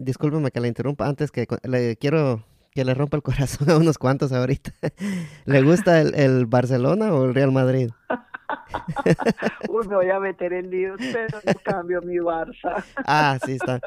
discúlpeme 0.00 0.50
que 0.50 0.60
la 0.60 0.68
interrumpa 0.68 1.06
antes 1.06 1.30
que 1.30 1.46
le 1.62 1.96
quiero 1.96 2.42
que 2.72 2.84
le 2.84 2.94
rompa 2.94 3.16
el 3.16 3.22
corazón 3.22 3.70
a 3.70 3.76
unos 3.76 3.98
cuantos 3.98 4.32
ahorita. 4.32 4.72
¿Le 5.44 5.62
gusta 5.62 6.00
el, 6.00 6.14
el 6.14 6.46
Barcelona 6.46 7.14
o 7.14 7.26
el 7.26 7.34
Real 7.34 7.52
Madrid? 7.52 7.90
Uy, 9.68 9.88
me 9.88 9.96
voy 9.96 10.10
a 10.10 10.20
meter 10.20 10.52
en 10.52 10.70
líos, 10.70 10.98
pero 11.12 11.38
no 11.46 11.60
cambio 11.62 12.02
mi 12.02 12.16
Barça. 12.16 12.84
ah, 13.06 13.38
sí, 13.44 13.52
está. 13.52 13.80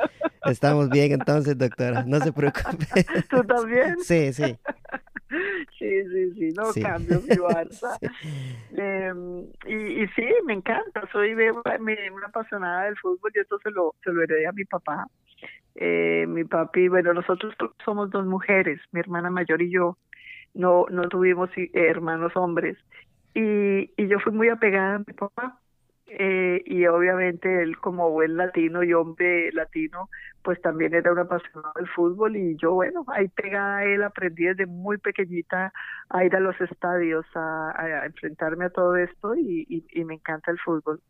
Estamos 0.46 0.90
bien 0.90 1.12
entonces, 1.12 1.58
doctora. 1.58 2.04
No 2.06 2.20
se 2.20 2.32
preocupe. 2.32 2.86
¿Tú 3.30 3.44
también? 3.44 4.00
Sí, 4.00 4.34
sí. 4.34 4.58
Sí, 5.78 6.04
sí, 6.06 6.32
sí, 6.36 6.54
no 6.56 6.72
cambio 6.82 7.22
mi 7.22 7.36
Barça. 7.36 7.98
Em, 8.72 9.42
y, 9.66 10.04
y, 10.04 10.08
sí, 10.16 10.26
me 10.46 10.54
encanta. 10.54 11.02
Soy 11.12 11.34
una 11.34 12.28
apasionada 12.28 12.86
del 12.86 12.98
fútbol 12.98 13.32
y 13.36 13.40
esto 13.40 13.60
se 13.62 13.72
lo, 13.72 13.94
se 14.06 14.14
lo 14.14 14.24
heredé 14.24 14.48
a 14.48 14.54
mi 14.54 14.64
papá. 14.64 15.06
Eh, 15.76 16.26
mi 16.30 16.46
papi, 16.46 16.88
bueno, 16.88 17.14
nosotros 17.14 17.54
somos 17.84 18.10
dos 18.10 18.26
mujeres, 18.26 18.80
mi 18.94 19.02
hermana 19.02 19.30
mayor 19.30 19.62
y 19.62 19.70
yo. 19.70 19.98
No, 20.54 20.86
no 20.90 21.10
tuvimos 21.10 21.50
hermanos 21.74 22.32
hombres 22.36 22.78
y, 23.34 23.92
y 23.96 24.08
yo 24.08 24.20
fui 24.20 24.34
muy 24.34 24.50
apegada 24.50 24.96
a 24.96 25.00
mi 25.00 25.14
papá. 25.14 25.60
Eh, 26.10 26.64
y 26.66 26.88
obviamente 26.88 27.62
él 27.62 27.78
como 27.80 28.10
buen 28.10 28.38
latino 28.38 28.82
y 28.82 28.94
hombre 28.94 29.52
latino, 29.52 30.10
pues 30.42 30.62
también 30.62 30.94
era 30.94 31.12
un 31.12 31.20
apasionado 31.20 31.74
del 31.76 31.90
fútbol 31.90 32.38
y 32.38 32.56
yo, 32.56 32.72
bueno, 32.72 33.04
ahí 33.10 33.28
pegada 33.28 33.84
él 33.84 34.02
aprendí 34.02 34.46
desde 34.46 34.66
muy 34.68 34.98
pequeñita 34.98 35.74
a 36.10 36.24
ir 36.24 36.34
a 36.34 36.40
los 36.40 36.60
estadios, 36.62 37.26
a, 37.36 37.74
a 37.78 38.06
enfrentarme 38.06 38.66
a 38.66 38.70
todo 38.70 38.96
esto 38.96 39.36
y, 39.36 39.66
y, 39.68 39.86
y, 39.92 40.06
me 40.06 40.14
encanta 40.14 40.50
el 40.52 40.60
fútbol. 40.60 41.02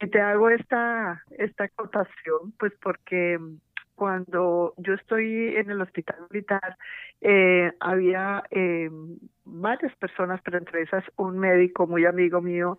Y 0.00 0.06
te 0.08 0.22
hago 0.22 0.48
esta, 0.48 1.22
esta 1.36 1.64
acotación, 1.64 2.54
pues 2.58 2.72
porque 2.82 3.38
cuando 4.00 4.72
yo 4.78 4.94
estoy 4.94 5.56
en 5.56 5.68
el 5.68 5.82
hospital 5.82 6.16
militar, 6.30 6.78
eh, 7.20 7.70
había 7.80 8.42
eh, 8.50 8.88
varias 9.44 9.94
personas, 9.96 10.40
pero 10.42 10.56
entre 10.56 10.80
esas 10.80 11.04
un 11.16 11.38
médico 11.38 11.86
muy 11.86 12.06
amigo 12.06 12.40
mío 12.40 12.78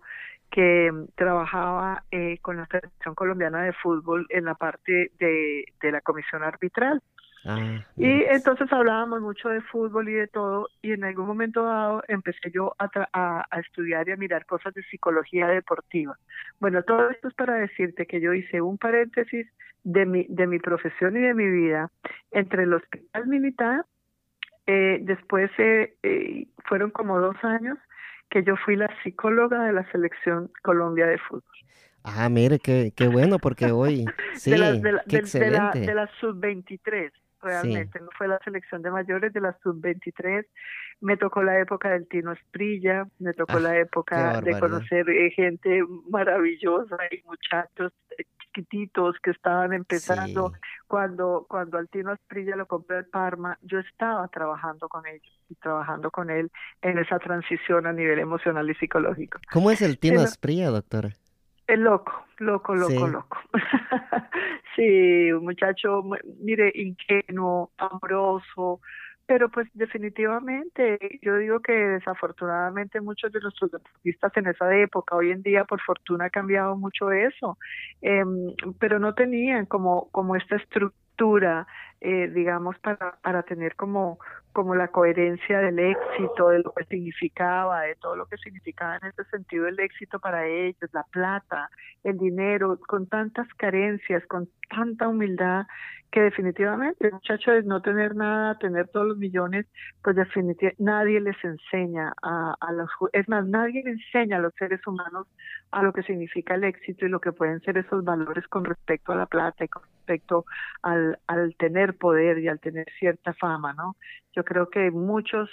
que 0.50 0.90
trabajaba 1.14 2.02
eh, 2.10 2.38
con 2.42 2.56
la 2.56 2.66
Federación 2.66 3.14
Colombiana 3.14 3.62
de 3.62 3.72
Fútbol 3.72 4.26
en 4.30 4.46
la 4.46 4.56
parte 4.56 5.12
de 5.20 5.92
la 5.92 6.00
comisión 6.00 6.42
arbitral. 6.42 7.00
Ah, 7.44 7.84
y 7.96 8.22
entonces 8.22 8.72
hablábamos 8.72 9.20
mucho 9.20 9.48
de 9.48 9.60
fútbol 9.62 10.08
y 10.08 10.12
de 10.12 10.28
todo, 10.28 10.68
y 10.80 10.92
en 10.92 11.02
algún 11.02 11.26
momento 11.26 11.64
dado 11.64 12.04
empecé 12.06 12.52
yo 12.52 12.74
a, 12.78 12.88
a, 13.12 13.46
a, 13.50 13.60
estudiar 13.60 14.08
y 14.08 14.12
a 14.12 14.16
mirar 14.16 14.46
cosas 14.46 14.72
de 14.74 14.82
psicología 14.84 15.48
deportiva. 15.48 16.16
Bueno, 16.60 16.84
todo 16.84 17.10
esto 17.10 17.28
es 17.28 17.34
para 17.34 17.54
decirte 17.54 18.06
que 18.06 18.20
yo 18.20 18.32
hice 18.32 18.60
un 18.60 18.78
paréntesis 18.78 19.48
de 19.82 20.06
mi, 20.06 20.26
de 20.28 20.46
mi 20.46 20.60
profesión 20.60 21.16
y 21.16 21.20
de 21.20 21.34
mi 21.34 21.48
vida 21.48 21.90
entre 22.30 22.62
el 22.62 22.74
hospital 22.74 23.26
militar, 23.26 23.84
eh, 24.66 24.98
después 25.02 25.50
eh, 25.58 25.96
eh, 26.04 26.46
fueron 26.66 26.90
como 26.90 27.18
dos 27.18 27.36
años 27.42 27.76
que 28.30 28.44
yo 28.44 28.54
fui 28.56 28.76
la 28.76 28.88
psicóloga 29.02 29.64
de 29.64 29.72
la 29.72 29.90
selección 29.90 30.50
Colombia 30.62 31.06
de 31.06 31.18
fútbol. 31.18 31.42
Ah, 32.04 32.28
mire, 32.28 32.58
qué, 32.58 32.92
qué 32.96 33.08
bueno, 33.08 33.38
porque 33.38 33.72
hoy 33.72 34.04
sí, 34.34 34.52
de 34.52 34.58
la, 34.58 34.72
de 34.72 35.00
qué 35.08 35.16
excelente. 35.16 35.80
De 35.80 35.86
la, 35.86 35.92
de 35.92 35.94
la 35.94 36.10
sub-23 36.20 37.10
realmente. 37.42 38.00
No 38.00 38.08
fue 38.16 38.28
la 38.28 38.38
selección 38.44 38.82
de 38.82 38.90
mayores 38.90 39.32
de 39.32 39.40
la 39.40 39.56
sub-23. 39.62 40.46
Me 41.00 41.16
tocó 41.16 41.42
la 41.42 41.58
época 41.58 41.90
del 41.90 42.06
Tino 42.08 42.32
Esprilla, 42.32 43.06
me 43.18 43.32
tocó 43.32 43.56
Ah, 43.56 43.60
la 43.60 43.78
época 43.78 44.40
de 44.40 44.58
conocer 44.58 45.08
eh, 45.10 45.30
gente 45.30 45.82
maravillosa 46.08 46.96
y 47.10 47.22
muchachos 47.26 47.92
eh, 48.16 48.24
chiquititos 48.38 49.16
que 49.22 49.30
estaban 49.30 49.72
empezando. 49.72 50.50
Sí. 50.50 50.60
Cuando, 50.86 51.46
cuando 51.48 51.78
al 51.78 51.88
Tino 51.88 52.12
Esprilla 52.12 52.54
lo 52.54 52.66
compré 52.66 52.98
el 52.98 53.06
Parma, 53.06 53.58
yo 53.62 53.78
estaba 53.78 54.28
trabajando 54.28 54.88
con 54.88 55.06
ellos 55.06 55.40
y 55.48 55.54
trabajando 55.56 56.10
con 56.10 56.30
él 56.30 56.50
en 56.82 56.98
esa 56.98 57.18
transición 57.18 57.86
a 57.86 57.92
nivel 57.92 58.18
emocional 58.18 58.70
y 58.70 58.74
psicológico. 58.74 59.38
¿Cómo 59.50 59.70
es 59.70 59.82
el 59.82 59.98
Tino 59.98 60.20
Asprilla, 60.20 60.68
doctora? 60.70 61.10
Es 61.66 61.78
loco, 61.78 62.12
loco, 62.38 62.74
loco, 62.74 62.90
Sí. 63.06 63.12
loco. 63.12 63.38
sí, 64.76 65.32
un 65.32 65.44
muchacho, 65.44 66.02
mu- 66.02 66.16
mire, 66.40 66.72
ingenuo, 66.74 67.70
amoroso, 67.78 68.80
pero 69.26 69.48
pues 69.48 69.68
definitivamente 69.74 70.98
yo 71.22 71.36
digo 71.36 71.60
que 71.60 71.72
desafortunadamente 71.72 73.00
muchos 73.00 73.32
de 73.32 73.40
nuestros 73.40 73.70
deportistas 73.70 74.36
en 74.36 74.48
esa 74.48 74.74
época, 74.76 75.16
hoy 75.16 75.30
en 75.30 75.42
día 75.42 75.64
por 75.64 75.80
fortuna 75.80 76.26
ha 76.26 76.30
cambiado 76.30 76.76
mucho 76.76 77.10
eso, 77.12 77.56
em, 78.02 78.54
pero 78.78 78.98
no 78.98 79.14
tenían 79.14 79.66
como, 79.66 80.10
como 80.10 80.36
esta 80.36 80.56
estructura, 80.56 81.66
eh, 82.04 82.28
digamos, 82.34 82.76
para, 82.80 83.16
para 83.22 83.44
tener 83.44 83.76
como, 83.76 84.18
como 84.52 84.74
la 84.74 84.88
coherencia 84.88 85.60
del 85.60 85.78
éxito, 85.78 86.48
de 86.48 86.58
lo 86.58 86.72
que 86.72 86.84
significaba, 86.86 87.82
de 87.82 87.94
todo 87.94 88.16
lo 88.16 88.26
que 88.26 88.36
significaba 88.38 88.96
en 88.96 89.08
ese 89.08 89.24
sentido 89.30 89.68
el 89.68 89.78
éxito 89.78 90.18
para 90.18 90.46
ellos, 90.46 90.90
la 90.92 91.04
plata, 91.04 91.70
el 92.02 92.18
dinero, 92.18 92.76
con 92.88 93.06
tantas 93.06 93.46
carencias, 93.54 94.26
con 94.26 94.48
tanta 94.68 95.06
humildad, 95.06 95.66
que 96.10 96.20
definitivamente 96.20 97.06
el 97.06 97.12
muchacho 97.14 97.52
de 97.52 97.62
no 97.62 97.80
tener 97.80 98.14
nada, 98.16 98.58
tener 98.58 98.88
todos 98.88 99.06
los 99.06 99.16
millones, 99.16 99.66
pues 100.02 100.14
definitivamente 100.16 100.82
nadie 100.82 101.20
les 101.20 101.36
enseña 101.42 102.12
a, 102.20 102.54
a 102.60 102.72
los, 102.72 102.90
es 103.12 103.28
más, 103.28 103.46
nadie 103.46 103.82
le 103.82 103.92
enseña 103.92 104.36
a 104.36 104.40
los 104.40 104.52
seres 104.58 104.86
humanos 104.86 105.26
a 105.70 105.82
lo 105.82 105.92
que 105.92 106.02
significa 106.02 106.54
el 106.54 106.64
éxito 106.64 107.06
y 107.06 107.08
lo 107.08 107.20
que 107.20 107.32
pueden 107.32 107.60
ser 107.60 107.78
esos 107.78 108.04
valores 108.04 108.46
con 108.48 108.64
respecto 108.64 109.12
a 109.12 109.16
la 109.16 109.26
plata 109.26 109.64
y 109.64 109.68
con 109.68 109.82
respecto 109.82 110.44
al, 110.82 111.18
al 111.26 111.56
tener 111.56 111.91
poder 111.94 112.38
y 112.38 112.48
al 112.48 112.60
tener 112.60 112.86
cierta 112.98 113.34
fama, 113.34 113.72
¿no? 113.74 113.96
Yo 114.34 114.44
creo 114.44 114.70
que 114.70 114.90
muchos 114.90 115.50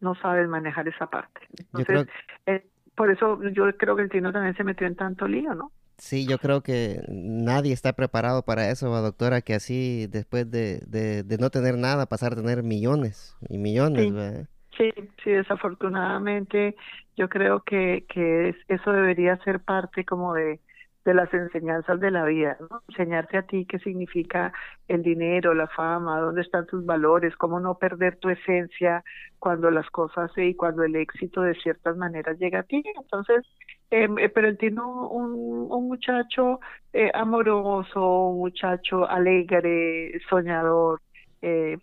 no 0.00 0.14
saben 0.16 0.48
manejar 0.50 0.88
esa 0.88 1.08
parte. 1.10 1.40
Creo, 1.84 2.04
Entonces, 2.04 2.08
eh, 2.46 2.66
por 2.94 3.10
eso 3.10 3.40
yo 3.52 3.64
creo 3.76 3.96
que 3.96 4.02
el 4.02 4.10
Tino 4.10 4.32
también 4.32 4.56
se 4.56 4.64
metió 4.64 4.86
en 4.86 4.96
tanto 4.96 5.26
lío, 5.28 5.54
¿no? 5.54 5.72
sí, 5.98 6.26
yo 6.26 6.38
creo 6.38 6.62
que 6.62 7.02
nadie 7.08 7.72
está 7.72 7.92
preparado 7.94 8.44
para 8.44 8.70
eso, 8.70 8.88
doctora, 9.02 9.42
que 9.42 9.54
así 9.54 10.06
después 10.08 10.50
de, 10.50 10.80
de, 10.86 11.22
de 11.24 11.38
no 11.38 11.50
tener 11.50 11.76
nada, 11.78 12.06
pasar 12.08 12.32
a 12.32 12.36
tener 12.36 12.62
millones 12.62 13.36
y 13.48 13.58
millones, 13.58 14.06
Sí. 14.06 14.12
¿verdad? 14.12 14.48
Sí, 14.76 14.90
sí, 15.24 15.30
desafortunadamente 15.32 16.76
yo 17.16 17.28
creo 17.28 17.62
que, 17.64 18.06
que 18.08 18.50
es- 18.50 18.56
eso 18.68 18.92
debería 18.92 19.36
ser 19.44 19.60
parte 19.64 20.04
como 20.04 20.34
de, 20.34 20.60
de 21.08 21.14
las 21.14 21.32
enseñanzas 21.32 22.00
de 22.00 22.10
la 22.10 22.26
vida, 22.26 22.58
¿no? 22.60 22.82
Enseñarte 22.86 23.38
a 23.38 23.42
ti 23.42 23.64
qué 23.64 23.78
significa 23.78 24.52
el 24.88 25.02
dinero, 25.02 25.54
la 25.54 25.66
fama, 25.68 26.20
dónde 26.20 26.42
están 26.42 26.66
tus 26.66 26.84
valores, 26.84 27.34
cómo 27.36 27.60
no 27.60 27.78
perder 27.78 28.18
tu 28.18 28.28
esencia 28.28 29.02
cuando 29.38 29.70
las 29.70 29.88
cosas 29.88 30.30
y 30.36 30.54
cuando 30.54 30.82
el 30.84 30.94
éxito 30.96 31.40
de 31.40 31.54
ciertas 31.54 31.96
maneras 31.96 32.38
llega 32.38 32.58
a 32.58 32.62
ti. 32.64 32.82
Entonces, 33.00 33.42
em, 33.90 34.18
eh, 34.18 34.28
pero 34.28 34.48
él 34.48 34.58
tiene 34.58 34.82
un, 34.82 35.66
un, 35.70 35.88
muchacho 35.88 36.60
eh, 36.92 37.10
amoroso, 37.14 38.28
un 38.28 38.40
muchacho 38.40 39.08
alegre, 39.08 40.12
soñador, 40.28 41.00
eh, 41.40 41.78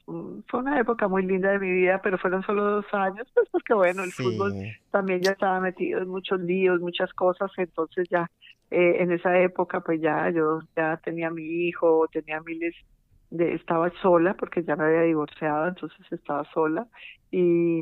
fue 0.48 0.60
una 0.60 0.80
época 0.80 1.08
muy 1.08 1.26
linda 1.26 1.50
de 1.52 1.60
mi 1.60 1.72
vida, 1.72 2.00
pero 2.04 2.18
fueron 2.20 2.44
solo 2.44 2.64
dos 2.64 2.86
años, 2.94 3.26
pues 3.34 3.48
porque 3.52 3.74
bueno, 3.74 4.04
el 4.04 4.12
Sí. 4.12 4.24
fútbol 4.24 4.54
también 4.92 5.22
ya 5.24 5.32
estaba 5.32 5.60
metido 5.62 6.00
en 6.02 6.10
muchos 6.10 6.40
líos, 6.42 6.80
muchas 6.82 7.12
cosas, 7.14 7.50
entonces 7.58 8.08
ya 8.10 8.30
eh, 8.72 8.98
en 9.00 9.12
esa 9.12 9.40
época 9.40 9.82
pues 9.82 10.02
ya 10.02 10.30
yo 10.32 10.60
ya 10.76 10.98
tenía 11.04 11.30
mi 11.30 11.44
hijo, 11.68 12.08
tenía 12.12 12.42
miles 12.42 12.76
de, 13.30 13.54
estaba 13.56 13.92
sola 14.02 14.36
porque 14.36 14.64
ya 14.64 14.76
me 14.76 14.86
había 14.86 15.02
divorciado, 15.02 15.68
entonces 15.68 16.00
estaba 16.12 16.44
sola 16.54 16.88
y, 17.32 17.82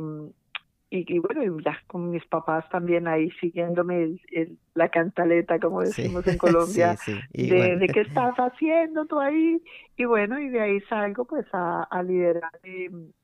y, 0.89 1.15
y 1.15 1.19
bueno, 1.19 1.43
y 1.43 1.63
ya 1.63 1.78
con 1.88 2.12
mis 2.12 2.26
papás 2.28 2.67
también 2.69 3.08
ahí 3.08 3.30
siguiéndome 3.41 4.04
el- 4.04 4.22
el- 4.32 4.58
la 4.76 4.89
cantaleta, 4.89 5.60
como 5.60 5.82
Sí. 5.82 6.04
decimos 6.04 6.26
en 6.28 6.38
Colombia, 6.38 6.96
Sí, 6.98 7.13
sí. 7.13 7.19
Y 7.34 7.50
de, 7.50 7.56
bueno, 7.58 7.80
de 7.80 7.89
qué 7.89 8.02
estás 8.02 8.36
haciendo 8.38 9.06
tú 9.06 9.19
ahí 9.19 9.62
y 9.98 10.06
bueno 10.06 10.39
y 10.39 10.50
de 10.50 10.62
ahí 10.62 10.80
salgo 10.82 11.26
pues 11.26 11.46
a, 11.54 11.84
a 11.84 12.04
liderar 12.04 12.52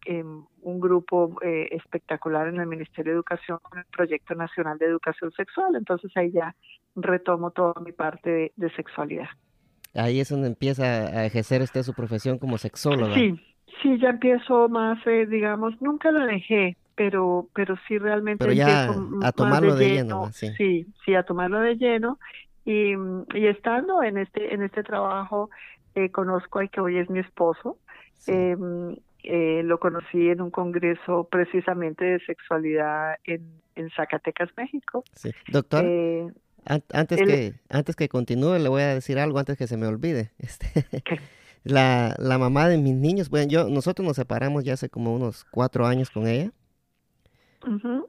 em, 0.06 0.46
un 0.62 0.80
grupo 0.80 1.36
eh, 1.42 1.68
espectacular 1.72 2.48
en 2.48 2.60
el 2.60 2.68
Ministerio 2.68 3.12
de 3.14 3.16
Educación 3.18 3.60
con 3.62 3.80
el 3.80 3.86
Proyecto 3.92 4.36
Nacional 4.36 4.78
de 4.78 4.86
Educación 4.88 5.32
Sexual 5.32 5.76
entonces 5.76 6.12
ahí 6.16 6.32
ya 6.32 6.56
retomo 7.04 7.52
toda 7.52 7.74
mi 7.82 7.92
parte 7.92 8.30
de, 8.30 8.52
de 8.56 8.70
sexualidad 8.76 9.28
ahí 9.96 10.20
es 10.20 10.30
donde 10.30 10.48
empieza 10.48 10.84
a 10.84 11.26
ejercer 11.26 11.62
usted 11.62 11.84
su 11.84 11.94
profesión 11.94 12.38
como 12.38 12.58
sexóloga. 12.58 13.14
sí 13.16 13.40
sí 13.82 13.98
ya 14.00 14.10
empiezo 14.10 14.70
más 14.70 15.00
eh, 15.08 15.26
digamos 15.26 15.82
nunca 15.82 16.12
la 16.12 16.26
dejé 16.26 16.78
pero 16.96 17.48
pero 17.54 17.76
sí 17.88 17.98
realmente 17.98 18.44
Pero 18.44 18.54
ya 18.54 18.90
a 19.24 19.32
tomarlo 19.32 19.76
de 19.76 19.90
lleno. 19.90 20.32
Sí. 20.34 20.48
sí 20.58 20.86
sí 21.06 21.16
a 21.16 21.24
tomarlo 21.24 21.60
de 21.62 21.76
lleno 21.78 22.20
y, 22.66 22.92
y 23.34 23.48
estando 23.48 24.04
en 24.04 24.18
este 24.18 24.54
en 24.54 24.64
este 24.64 24.84
trabajo 24.84 25.50
eh, 25.96 26.12
conozco 26.12 26.60
al 26.60 26.70
que 26.70 26.82
hoy 26.82 26.98
es 26.98 27.10
mi 27.10 27.20
esposo 27.20 27.78
Sí. 28.18 28.34
Eh, 28.34 28.58
eh, 29.24 29.62
lo 29.64 29.80
conocí 29.80 30.30
en 30.30 30.42
un 30.42 30.52
congreso 30.52 31.28
precisamente 31.32 32.04
de 32.06 32.20
sexualidad 32.26 33.16
en, 33.24 33.42
en 33.76 33.90
Zacatecas, 33.92 34.50
México. 34.58 35.04
sí. 35.14 35.32
Doctor, 35.48 35.84
Eh, 35.86 36.28
antes 36.66 37.20
él- 37.20 37.28
que 37.28 37.54
antes 37.70 37.96
que 37.96 38.10
continúe 38.10 38.58
le 38.60 38.70
voy 38.70 38.82
a 38.82 38.94
decir 38.96 39.20
algo 39.20 39.40
antes 39.40 39.58
que 39.58 39.68
se 39.68 39.78
me 39.78 39.88
olvide. 39.88 40.32
Este, 40.40 40.68
la, 41.64 42.16
la 42.18 42.38
mamá 42.38 42.70
de 42.70 42.78
mis 42.78 42.96
niños, 42.96 43.30
bueno, 43.30 43.50
yo 43.50 43.70
nosotros 43.70 44.06
nos 44.08 44.16
separamos 44.16 44.64
ya 44.64 44.74
hace 44.74 44.90
como 44.90 45.14
unos 45.14 45.46
cuatro 45.52 45.86
años 45.86 46.10
con 46.10 46.28
ella. 46.28 46.52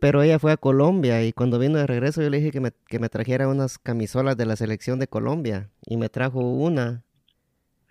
Pero 0.00 0.22
ella 0.22 0.38
fue 0.38 0.52
a 0.52 0.56
Colombia 0.56 1.24
y 1.24 1.32
cuando 1.32 1.58
vino 1.58 1.76
de 1.78 1.86
regreso 1.86 2.22
yo 2.22 2.30
le 2.30 2.38
dije 2.38 2.52
que 2.52 2.60
me, 2.60 2.70
que 2.86 2.98
me 3.00 3.08
trajera 3.08 3.48
unas 3.48 3.78
camisolas 3.78 4.36
de 4.36 4.46
la 4.46 4.54
selección 4.56 4.98
de 5.00 5.08
Colombia 5.08 5.68
y 5.84 5.96
me 5.96 6.08
trajo 6.08 6.38
una 6.40 7.02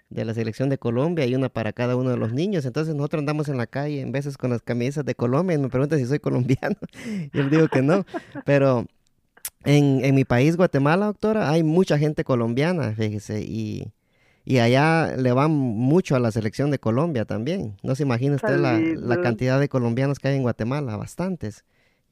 de 0.09 0.25
la 0.25 0.33
selección 0.33 0.69
de 0.69 0.77
Colombia 0.79 1.25
y 1.25 1.35
una 1.35 1.49
para 1.49 1.73
cada 1.73 1.95
uno 1.97 2.09
de 2.09 2.17
los 2.17 2.31
niños. 2.33 2.65
Entonces 2.65 2.95
nosotros 2.95 3.19
andamos 3.19 3.49
en 3.49 3.57
la 3.57 3.67
calle 3.67 3.99
en 4.01 4.11
veces 4.13 4.37
con 4.37 4.49
las 4.51 4.61
camisas 4.61 5.03
de 5.05 5.13
Colombia 5.15 5.55
y 5.55 5.59
me 5.59 5.67
preguntan 5.69 5.99
si 5.99 6.05
soy 6.05 6.19
colombiano. 6.19 6.77
Yo 7.33 7.43
le 7.43 7.49
digo 7.49 7.67
que 7.67 7.81
no, 7.81 8.05
pero 8.45 8.87
en, 9.65 10.03
en 10.03 10.15
mi 10.15 10.25
país, 10.25 10.55
Guatemala, 10.57 11.07
doctora, 11.07 11.49
hay 11.51 11.63
mucha 11.63 11.97
gente 11.97 12.23
colombiana, 12.23 12.93
fíjese, 12.93 13.41
y, 13.41 13.91
y 14.45 14.59
allá 14.59 15.15
le 15.17 15.31
van 15.33 15.51
mucho 15.51 16.15
a 16.15 16.19
la 16.19 16.31
selección 16.31 16.71
de 16.71 16.79
Colombia 16.79 17.25
también. 17.25 17.75
No 17.83 17.95
se 17.95 18.03
imagina 18.03 18.35
usted 18.35 18.57
la, 18.57 18.79
la 18.79 19.21
cantidad 19.21 19.59
de 19.59 19.69
colombianos 19.69 20.19
que 20.19 20.29
hay 20.29 20.35
en 20.37 20.43
Guatemala, 20.43 20.95
bastantes. 20.97 21.65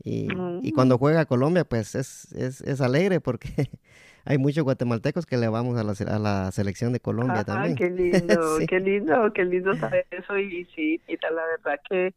Y, 0.04 0.28
y 0.62 0.72
cuando 0.74 0.98
juega 1.00 1.26
Colombia, 1.26 1.66
pues 1.66 1.96
es, 1.96 2.32
es, 2.34 2.62
es 2.62 2.82
alegre 2.82 3.20
porque 3.20 3.50
hay 4.26 4.38
muchos 4.38 4.64
guatemaltecos 4.64 5.26
que 5.26 5.38
le 5.38 5.48
vamos 5.48 5.78
a 5.80 5.84
la, 5.84 5.94
a 6.16 6.20
la 6.20 6.52
selección 6.52 6.94
de 6.94 7.00
Colombia 7.00 7.40
ah, 7.40 7.46
también. 7.46 7.76
qué 7.76 7.90
lindo, 7.90 8.60
Sí. 8.60 8.68
qué 8.68 8.80
lindo, 8.80 9.34
qué 9.34 9.44
lindo 9.46 9.76
saber 9.76 10.06
eso 10.12 10.38
y 10.38 10.66
sí, 10.76 11.02
mira, 11.08 11.32
la 11.32 11.42
verdad 11.46 11.80
que 11.90 12.14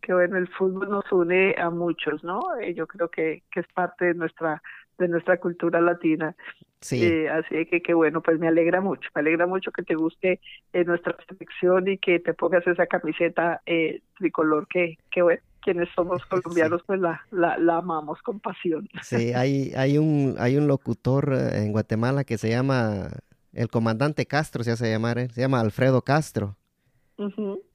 que 0.00 0.12
bueno, 0.14 0.36
el 0.38 0.48
fútbol 0.48 0.90
nos 0.90 1.10
une 1.12 1.54
a 1.58 1.70
muchos, 1.70 2.24
¿no? 2.24 2.40
Eh, 2.60 2.74
yo 2.74 2.86
creo 2.86 3.08
que, 3.10 3.42
que 3.52 3.60
es 3.60 3.66
parte 3.74 4.06
de 4.06 4.14
nuestra 4.14 4.62
de 4.98 5.08
nuestra 5.08 5.38
cultura 5.38 5.80
latina. 5.80 6.36
Sí, 6.80 7.02
Eh, 7.02 7.28
así 7.30 7.66
que 7.66 7.82
que 7.82 7.94
bueno, 7.94 8.22
pues 8.22 8.38
me 8.38 8.48
alegra 8.48 8.80
mucho, 8.80 9.08
me 9.14 9.20
alegra 9.22 9.46
mucho 9.46 9.72
que 9.72 9.82
te 9.82 9.94
guste 9.94 10.40
eh, 10.72 10.84
nuestra 10.84 11.16
selección 11.28 11.88
y 11.88 11.98
que 11.98 12.20
te 12.20 12.34
pongas 12.34 12.66
esa 12.66 12.86
camiseta 12.86 13.62
eh, 13.66 14.02
tricolor 14.18 14.68
que, 14.68 14.98
que 15.10 15.22
bueno, 15.22 15.42
quienes 15.62 15.88
somos 15.94 16.24
colombianos 16.26 16.82
pues 16.86 17.00
la, 17.00 17.22
la, 17.30 17.58
la 17.58 17.78
amamos 17.78 18.20
con 18.22 18.40
pasión. 18.40 18.88
sí, 18.98 19.32
hay, 19.32 19.72
hay 19.76 19.98
un, 19.98 20.36
hay 20.38 20.56
un 20.56 20.66
locutor 20.68 21.32
eh, 21.32 21.58
en 21.64 21.72
Guatemala 21.72 22.24
que 22.24 22.38
se 22.38 22.50
llama, 22.50 23.10
el 23.52 23.68
comandante 23.68 24.26
Castro 24.26 24.64
se 24.64 24.72
hace 24.72 24.90
llamar, 24.90 25.18
él, 25.18 25.30
se 25.32 25.40
llama 25.40 25.60
Alfredo 25.60 26.02
Castro. 26.02 26.56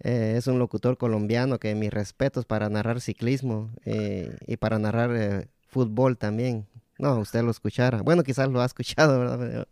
Eh, 0.04 0.36
es 0.38 0.48
un 0.48 0.60
locutor 0.60 0.98
colombiano 0.98 1.60
que 1.60 1.74
mis 1.76 1.94
respetos 1.94 2.46
para 2.46 2.70
narrar 2.70 3.02
ciclismo 3.02 3.70
eh, 3.86 4.36
y 4.48 4.58
para 4.58 4.80
narrar 4.80 5.12
eh, 5.16 5.48
fútbol 5.68 6.18
también. 6.18 6.66
No, 7.00 7.20
usted 7.20 7.44
lo 7.44 7.52
escuchara. 7.52 8.02
Bueno, 8.02 8.24
quizás 8.24 8.50
lo 8.50 8.62
ha 8.62 8.66
escuchado, 8.66 9.20
¿verdad? 9.38 9.68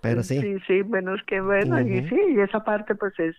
Pero, 0.00 0.22
sí. 0.22 0.40
Sí, 0.40 0.56
sí, 0.66 0.82
bueno, 0.82 1.14
es 1.14 1.22
que 1.24 1.40
bueno, 1.40 1.80
y 1.80 2.08
sí, 2.08 2.16
y 2.36 2.40
esa 2.40 2.64
parte 2.64 2.94
pues 2.94 3.12
es 3.18 3.36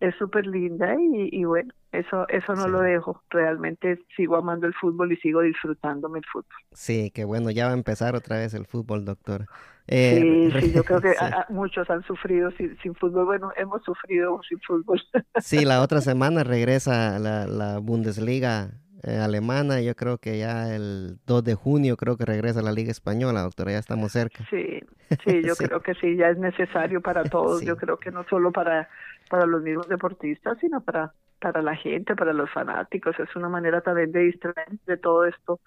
es 0.00 0.14
súper 0.14 0.46
linda 0.46 0.94
y, 0.94 1.28
y 1.32 1.44
bueno, 1.44 1.74
eso 1.92 2.26
eso 2.28 2.54
no 2.54 2.66
Sí. 2.66 2.70
lo 2.70 2.80
dejo, 2.80 3.22
realmente 3.30 3.98
sigo 4.16 4.36
amando 4.36 4.66
el 4.66 4.74
fútbol 4.74 5.12
y 5.12 5.16
sigo 5.16 5.42
disfrutándome 5.42 6.20
el 6.20 6.24
fútbol. 6.32 6.56
Sí, 6.72 7.10
qué 7.12 7.24
bueno, 7.24 7.50
ya 7.50 7.66
va 7.66 7.72
a 7.72 7.74
empezar 7.74 8.14
otra 8.14 8.38
vez 8.38 8.54
el 8.54 8.64
fútbol, 8.64 9.04
doctor. 9.04 9.46
Eh, 9.88 10.50
sí, 10.60 10.72
yo 10.72 10.84
creo 10.84 11.00
que 11.00 11.14
muchos 11.48 11.88
han 11.88 12.02
sufrido 12.04 12.50
sin, 12.52 12.94
fútbol. 12.94 13.24
Bueno, 13.24 13.52
hemos 13.56 13.82
sufrido 13.82 14.40
sin 14.48 14.60
fútbol. 14.60 15.00
Sí, 15.40 15.64
la 15.64 15.82
otra 15.82 16.00
semana 16.00 16.44
regresa 16.44 17.18
la, 17.18 17.46
la 17.46 17.78
Bundesliga 17.78 18.70
eh, 19.02 19.16
alemana. 19.16 19.80
Yo 19.80 19.94
creo 19.94 20.18
que 20.18 20.38
ya 20.38 20.74
el 20.74 21.18
2 21.26 21.44
de 21.44 21.54
junio 21.54 21.96
creo 21.96 22.16
que 22.16 22.24
regresa 22.24 22.62
la 22.62 22.72
Liga 22.72 22.90
Española, 22.90 23.42
doctora. 23.42 23.72
Ya 23.72 23.78
estamos 23.78 24.12
cerca. 24.12 24.44
Sí, 24.50 24.80
sí, 25.24 25.42
yo 25.44 25.54
creo 25.56 25.80
que 25.80 25.94
sí, 25.94 26.16
ya 26.16 26.28
es 26.28 26.38
necesario 26.38 27.00
para 27.00 27.24
todos. 27.24 27.62
Yo 27.62 27.76
creo 27.76 27.98
que 27.98 28.10
no 28.10 28.24
solo 28.28 28.52
para, 28.52 28.88
para 29.30 29.46
los 29.46 29.62
mismos 29.62 29.88
deportistas, 29.88 30.58
sino 30.60 30.80
para, 30.80 31.14
para 31.40 31.62
la 31.62 31.76
gente, 31.76 32.14
para 32.14 32.32
los 32.32 32.50
fanáticos. 32.50 33.18
Es 33.18 33.34
una 33.36 33.48
manera 33.48 33.80
también 33.80 34.12
de 34.12 34.20
distraer 34.20 34.68
de 34.86 34.96
todo 34.96 35.24
esto 35.24 35.60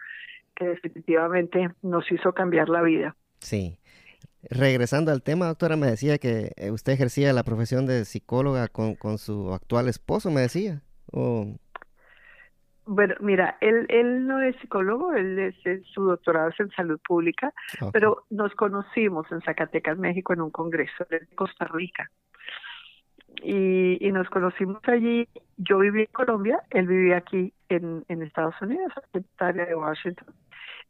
que 0.55 0.67
definitivamente 0.67 1.69
nos 1.81 2.12
hizo 2.12 2.34
cambiar 2.34 2.69
la 2.69 2.81
vida. 2.81 3.15
Sí. 3.39 3.77
Regresando 4.49 5.12
al 5.12 5.21
tema, 5.21 5.47
doctora, 5.47 5.75
me 5.75 5.88
decía 5.88 6.17
que 6.17 6.51
eh, 6.58 6.71
usted 6.71 6.93
ejercía 6.93 7.32
la 7.34 7.43
profesión 7.43 7.86
de 7.86 8.06
psicóloga 8.06 8.67
con, 8.67 8.95
con 8.95 9.17
su 9.17 9.54
actual 9.54 9.88
esposo, 9.88 10.32
me 10.32 10.41
decía. 10.41 10.82
Bueno, 12.86 13.15
mira, 13.19 13.58
él, 13.62 13.86
él 13.89 14.25
no 14.25 14.41
es 14.41 14.56
psicólogo, 14.58 15.13
él 15.13 15.38
es, 15.38 15.56
su 15.93 16.04
doctorado 16.04 16.49
es 16.49 16.60
en 16.60 16.71
salud 16.71 16.99
pública, 17.08 17.54
pero 17.93 18.25
nos 18.30 18.54
conocimos 18.56 19.32
en 19.32 19.41
Zacatecas, 19.41 19.97
México, 19.97 20.34
en 20.34 20.41
un 20.41 20.49
congreso 20.49 21.06
de 21.10 21.25
Costa 21.36 21.65
Rica. 21.65 22.10
Y, 23.43 24.06
y 24.06 24.12
nos 24.12 24.30
conocimos 24.30 24.82
allí. 24.88 25.27
Yo 25.58 25.80
viví 25.80 26.01
en 26.01 26.12
Colombia, 26.12 26.63
él 26.71 26.88
vivía 26.88 27.17
aquí 27.17 27.54
en, 27.69 28.04
en 28.10 28.23
Estados 28.23 28.56
Unidos, 28.62 28.91
en 29.13 29.23
el 29.39 29.45
área 29.47 29.65
de 29.67 29.75
Washington. 29.75 30.34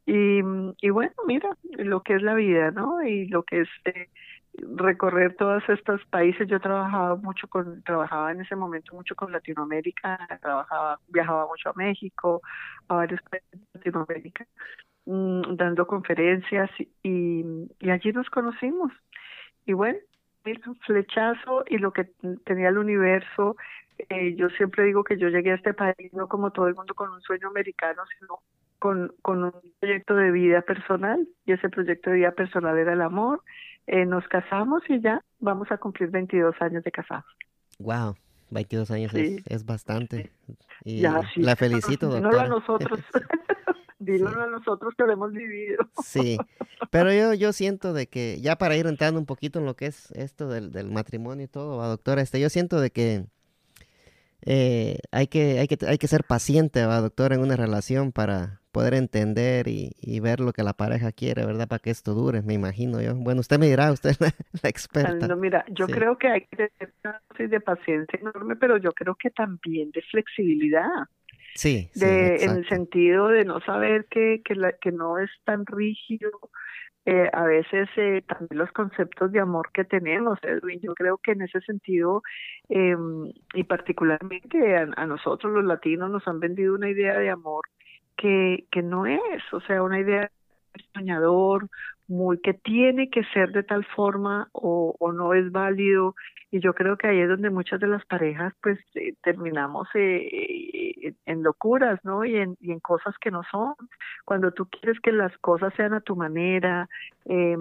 Y, 0.06 0.40
y 0.80 0.90
bueno, 0.90 1.12
mira, 1.26 1.56
lo 1.78 2.02
que 2.02 2.14
es 2.14 2.22
la 2.22 2.34
vida, 2.34 2.70
¿no? 2.72 3.02
Y 3.02 3.28
lo 3.28 3.44
que 3.44 3.62
es 3.62 3.68
eh, 3.84 4.08
recorrer 4.54 5.36
todos 5.36 5.62
estos 5.68 6.04
países. 6.06 6.48
Yo 6.48 6.60
trabajaba 6.60 7.16
mucho 7.16 7.48
con, 7.48 7.82
trabajaba 7.84 8.32
en 8.32 8.40
ese 8.40 8.56
momento 8.56 8.94
mucho 8.94 9.14
con 9.14 9.32
Latinoamérica, 9.32 10.18
trabajaba, 10.40 10.98
viajaba 11.08 11.46
mucho 11.46 11.70
a 11.70 11.74
México, 11.74 12.42
a 12.88 12.94
varios 12.96 13.20
países 13.22 13.50
de 13.52 13.66
Latinoamérica, 13.74 14.46
mm, 15.06 15.56
dando 15.56 15.86
conferencias 15.86 16.70
y, 17.02 17.44
y 17.80 17.90
allí 17.90 18.12
nos 18.12 18.28
conocimos. 18.30 18.92
Y 19.66 19.72
bueno, 19.74 19.98
mira, 20.44 20.60
flechazo 20.86 21.64
y 21.68 21.78
lo 21.78 21.92
que 21.92 22.04
tenía 22.44 22.68
el 22.68 22.78
universo. 22.78 23.56
Eh, 24.08 24.34
yo 24.36 24.48
siempre 24.50 24.84
digo 24.84 25.04
que 25.04 25.18
yo 25.18 25.28
llegué 25.28 25.52
a 25.52 25.56
este 25.56 25.74
país 25.74 26.12
no 26.12 26.28
como 26.28 26.50
todo 26.50 26.66
el 26.66 26.74
mundo 26.74 26.94
con 26.94 27.10
un 27.10 27.20
sueño 27.22 27.48
americano, 27.48 28.02
sino 28.18 28.40
con, 28.82 29.14
con 29.22 29.44
un 29.44 29.52
proyecto 29.78 30.16
de 30.16 30.32
vida 30.32 30.60
personal 30.62 31.28
y 31.46 31.52
ese 31.52 31.68
proyecto 31.68 32.10
de 32.10 32.16
vida 32.16 32.32
personal 32.32 32.76
era 32.76 32.94
el 32.94 33.00
amor. 33.00 33.40
Eh, 33.86 34.04
nos 34.06 34.26
casamos 34.26 34.82
y 34.88 35.00
ya 35.00 35.22
vamos 35.38 35.70
a 35.70 35.78
cumplir 35.78 36.10
22 36.10 36.56
años 36.58 36.82
de 36.82 36.90
casados. 36.90 37.24
Wow, 37.78 38.16
22 38.50 38.90
años 38.90 39.14
es, 39.14 39.64
bastante. 39.64 40.32
Y 40.82 41.02
la 41.02 41.54
felicito, 41.54 42.08
doctora. 42.10 42.42
a 42.42 42.48
nosotros. 42.48 42.98
Díganos 44.00 44.36
a 44.36 44.46
nosotros 44.48 44.94
que 44.98 45.04
lo 45.04 45.12
hemos 45.12 45.32
vivido. 45.32 45.86
Sí, 46.04 46.36
pero 46.90 47.12
yo, 47.12 47.34
yo 47.34 47.52
siento 47.52 47.92
de 47.92 48.08
que, 48.08 48.40
ya 48.40 48.56
para 48.56 48.74
ir 48.74 48.88
entrando 48.88 49.20
un 49.20 49.26
poquito 49.26 49.60
en 49.60 49.64
lo 49.64 49.76
que 49.76 49.86
es 49.86 50.10
esto 50.10 50.48
del, 50.48 50.72
del 50.72 50.90
matrimonio 50.90 51.44
y 51.44 51.48
todo, 51.48 51.80
doctora, 51.86 52.20
este, 52.20 52.40
yo 52.40 52.48
siento 52.48 52.80
de 52.80 52.90
que 52.90 53.26
eh, 54.44 54.98
hay, 55.12 55.28
que, 55.28 55.60
hay, 55.60 55.68
que, 55.68 55.78
hay 55.86 55.98
que 55.98 56.08
ser 56.08 56.24
paciente, 56.24 56.84
¿va, 56.84 57.00
doctora, 57.00 57.36
en 57.36 57.42
una 57.42 57.54
relación 57.54 58.10
para, 58.10 58.61
poder 58.72 58.94
entender 58.94 59.68
y, 59.68 60.20
ver 60.20 60.40
lo 60.40 60.52
que 60.52 60.62
la 60.62 60.72
pareja 60.72 61.12
quiere, 61.12 61.44
¿verdad? 61.44 61.68
Para 61.68 61.80
que 61.80 61.90
esto 61.90 62.14
dure, 62.14 62.42
me 62.42 62.54
imagino 62.54 63.00
yo. 63.00 63.14
Bueno, 63.14 63.40
usted 63.40 63.58
me 63.58 63.66
dirá, 63.66 63.92
usted 63.92 64.10
es 64.10 64.20
la, 64.20 64.28
experta. 64.68 65.28
No, 65.28 65.36
mira, 65.36 65.64
yo 65.68 65.86
creo 65.86 66.16
que 66.16 66.28
hay 66.28 66.40
que 66.46 66.68
tener 66.68 67.50
de 67.50 67.60
paciencia 67.60 68.18
enorme, 68.20 68.56
pero 68.56 68.76
yo 68.78 68.92
creo 68.92 69.14
que 69.14 69.30
también 69.30 69.90
de 69.90 70.02
flexibilidad. 70.02 70.88
Sí, 71.54 71.90
de, 71.94 72.36
en 72.36 72.50
el 72.56 72.68
sentido 72.68 73.28
de 73.28 73.44
no 73.44 73.60
saber 73.60 74.06
que, 74.10 74.40
que, 74.42 74.54
la, 74.54 74.72
que 74.72 74.90
no 74.90 75.18
es 75.18 75.30
tan 75.44 75.66
rígido, 75.66 76.30
eh, 77.04 77.28
a 77.32 77.44
veces 77.44 77.88
eh, 77.96 78.22
también 78.26 78.58
los 78.58 78.70
conceptos 78.72 79.32
de 79.32 79.40
amor 79.40 79.70
que 79.74 79.84
tenemos, 79.84 80.38
Edwin. 80.42 80.80
Yo 80.80 80.94
creo 80.94 81.18
que 81.18 81.32
en 81.32 81.42
ese 81.42 81.60
sentido, 81.60 82.22
eh, 82.70 82.96
y 83.54 83.64
particularmente 83.64 84.76
a, 84.76 84.88
a, 84.96 85.06
nosotros 85.06 85.52
los 85.52 85.64
latinos 85.64 86.10
nos 86.10 86.26
han 86.26 86.40
vendido 86.40 86.74
una 86.74 86.88
idea 86.88 87.18
de 87.18 87.28
amor 87.28 87.64
que, 88.16 88.66
que 88.70 88.82
no 88.82 89.06
es, 89.06 89.20
o 89.52 89.60
sea, 89.62 89.82
una 89.82 90.00
idea 90.00 90.30
soñador, 90.94 91.68
muy 92.08 92.38
que 92.40 92.54
tiene 92.54 93.08
que 93.10 93.24
ser 93.32 93.52
de 93.52 93.62
tal 93.62 93.84
forma 93.84 94.48
o, 94.52 94.94
o 94.98 95.12
no 95.12 95.34
es 95.34 95.50
válido. 95.50 96.14
Y 96.50 96.60
yo 96.60 96.74
creo 96.74 96.98
que 96.98 97.08
ahí 97.08 97.20
es 97.20 97.28
donde 97.28 97.48
muchas 97.48 97.80
de 97.80 97.86
las 97.86 98.04
parejas 98.04 98.52
pues 98.62 98.78
eh, 98.94 99.14
terminamos 99.22 99.88
eh, 99.94 100.28
eh, 101.02 101.14
en 101.24 101.42
locuras 101.42 101.98
no 102.04 102.26
y 102.26 102.36
en, 102.36 102.58
y 102.60 102.72
en 102.72 102.80
cosas 102.80 103.14
que 103.18 103.30
no 103.30 103.42
son. 103.50 103.74
Cuando 104.26 104.52
tú 104.52 104.66
quieres 104.66 105.00
que 105.00 105.12
las 105.12 105.36
cosas 105.38 105.72
sean 105.74 105.94
a 105.94 106.02
tu 106.02 106.14
manera 106.14 106.88
eh, 107.24 107.56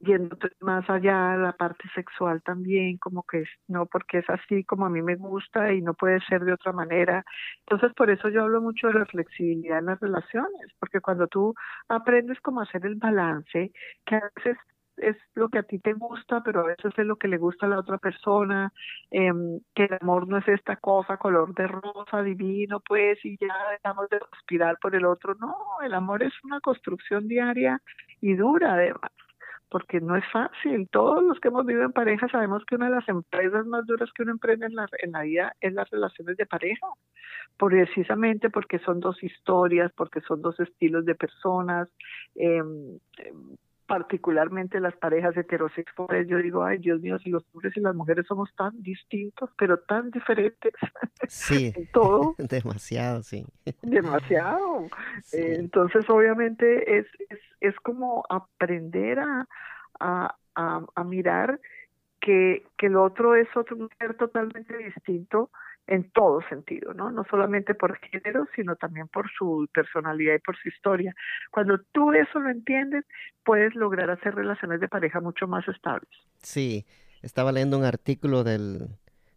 yendo 0.00 0.36
más 0.60 0.88
allá 0.88 1.36
la 1.36 1.52
parte 1.52 1.88
sexual 1.94 2.42
también 2.42 2.98
como 2.98 3.24
que 3.24 3.40
es 3.40 3.48
no 3.66 3.86
porque 3.86 4.18
es 4.18 4.30
así 4.30 4.64
como 4.64 4.86
a 4.86 4.90
mí 4.90 5.02
me 5.02 5.16
gusta 5.16 5.72
y 5.72 5.82
no 5.82 5.94
puede 5.94 6.20
ser 6.28 6.44
de 6.44 6.52
otra 6.52 6.72
manera 6.72 7.24
entonces 7.66 7.92
por 7.94 8.10
eso 8.10 8.28
yo 8.28 8.42
hablo 8.42 8.60
mucho 8.60 8.88
de 8.88 8.94
la 8.94 9.06
flexibilidad 9.06 9.78
en 9.78 9.86
las 9.86 10.00
relaciones 10.00 10.72
porque 10.78 11.00
cuando 11.00 11.26
tú 11.26 11.54
aprendes 11.88 12.40
cómo 12.40 12.60
hacer 12.60 12.86
el 12.86 12.96
balance 12.96 13.72
que 14.06 14.14
a 14.16 14.30
veces 14.36 14.56
es 15.00 15.16
lo 15.34 15.48
que 15.48 15.58
a 15.58 15.62
ti 15.62 15.78
te 15.78 15.92
gusta, 15.92 16.42
pero 16.42 16.60
a 16.60 16.66
veces 16.66 16.92
es 16.96 17.06
lo 17.06 17.16
que 17.16 17.28
le 17.28 17.38
gusta 17.38 17.66
a 17.66 17.68
la 17.68 17.78
otra 17.78 17.98
persona, 17.98 18.72
eh, 19.10 19.32
que 19.74 19.84
el 19.84 19.98
amor 20.00 20.28
no 20.28 20.38
es 20.38 20.48
esta 20.48 20.76
cosa 20.76 21.16
color 21.16 21.54
de 21.54 21.66
rosa 21.66 22.22
divino, 22.22 22.80
pues, 22.80 23.24
y 23.24 23.36
ya 23.38 23.54
dejamos 23.70 24.08
de 24.10 24.18
respirar 24.18 24.76
por 24.80 24.94
el 24.94 25.04
otro. 25.04 25.34
No, 25.36 25.54
el 25.84 25.94
amor 25.94 26.22
es 26.22 26.32
una 26.44 26.60
construcción 26.60 27.28
diaria 27.28 27.80
y 28.20 28.34
dura 28.34 28.74
además, 28.74 29.12
porque 29.70 30.00
no 30.00 30.16
es 30.16 30.24
fácil. 30.32 30.88
Todos 30.90 31.22
los 31.22 31.38
que 31.40 31.48
hemos 31.48 31.66
vivido 31.66 31.84
en 31.84 31.92
pareja 31.92 32.28
sabemos 32.28 32.64
que 32.64 32.76
una 32.76 32.88
de 32.88 32.96
las 32.96 33.08
empresas 33.08 33.66
más 33.66 33.86
duras 33.86 34.10
que 34.14 34.22
uno 34.22 34.32
emprende 34.32 34.66
en 34.66 34.74
la, 34.74 34.88
en 35.00 35.12
la 35.12 35.22
vida 35.22 35.56
es 35.60 35.72
las 35.72 35.88
relaciones 35.90 36.36
de 36.36 36.46
pareja, 36.46 36.86
precisamente 37.56 38.50
porque 38.50 38.78
son 38.80 39.00
dos 39.00 39.22
historias, 39.22 39.92
porque 39.96 40.20
son 40.22 40.42
dos 40.42 40.58
estilos 40.60 41.04
de 41.04 41.14
personas. 41.14 41.88
Eh, 42.34 42.62
particularmente 43.88 44.78
las 44.80 44.94
parejas 44.96 45.34
heterosexuales, 45.36 46.28
yo 46.28 46.36
digo, 46.36 46.62
ay 46.62 46.76
Dios 46.76 47.00
mío, 47.00 47.18
si 47.18 47.30
los 47.30 47.42
hombres 47.52 47.74
y 47.74 47.80
las 47.80 47.94
mujeres 47.94 48.26
somos 48.26 48.54
tan 48.54 48.80
distintos, 48.82 49.50
pero 49.56 49.78
tan 49.78 50.10
diferentes 50.10 50.74
sí. 51.26 51.72
en 51.76 51.86
todo. 51.90 52.34
Demasiado, 52.38 53.22
sí. 53.22 53.46
Demasiado. 53.82 54.86
entonces, 55.32 56.08
obviamente, 56.10 56.98
es, 56.98 57.06
es, 57.30 57.38
es 57.60 57.74
como 57.80 58.24
aprender 58.28 59.20
a, 59.20 59.48
a, 59.98 60.36
a, 60.54 60.84
a 60.94 61.04
mirar 61.04 61.58
que, 62.20 62.66
que 62.76 62.86
el 62.86 62.96
otro 62.96 63.34
es 63.36 63.48
otro 63.56 63.88
ser 63.98 64.14
totalmente 64.18 64.76
distinto 64.76 65.50
en 65.88 66.10
todo 66.10 66.40
sentido, 66.50 66.92
¿no? 66.92 67.10
No 67.10 67.24
solamente 67.30 67.74
por 67.74 67.98
género, 67.98 68.46
sino 68.54 68.76
también 68.76 69.08
por 69.08 69.28
su 69.36 69.66
personalidad 69.72 70.34
y 70.34 70.38
por 70.38 70.56
su 70.56 70.68
historia. 70.68 71.14
Cuando 71.50 71.78
tú 71.92 72.12
eso 72.12 72.38
lo 72.38 72.50
entiendes, 72.50 73.04
puedes 73.42 73.74
lograr 73.74 74.10
hacer 74.10 74.34
relaciones 74.34 74.80
de 74.80 74.88
pareja 74.88 75.20
mucho 75.20 75.48
más 75.48 75.66
estables. 75.66 76.10
Sí, 76.42 76.84
estaba 77.22 77.52
leyendo 77.52 77.78
un 77.78 77.84
artículo 77.84 78.44
del, 78.44 78.88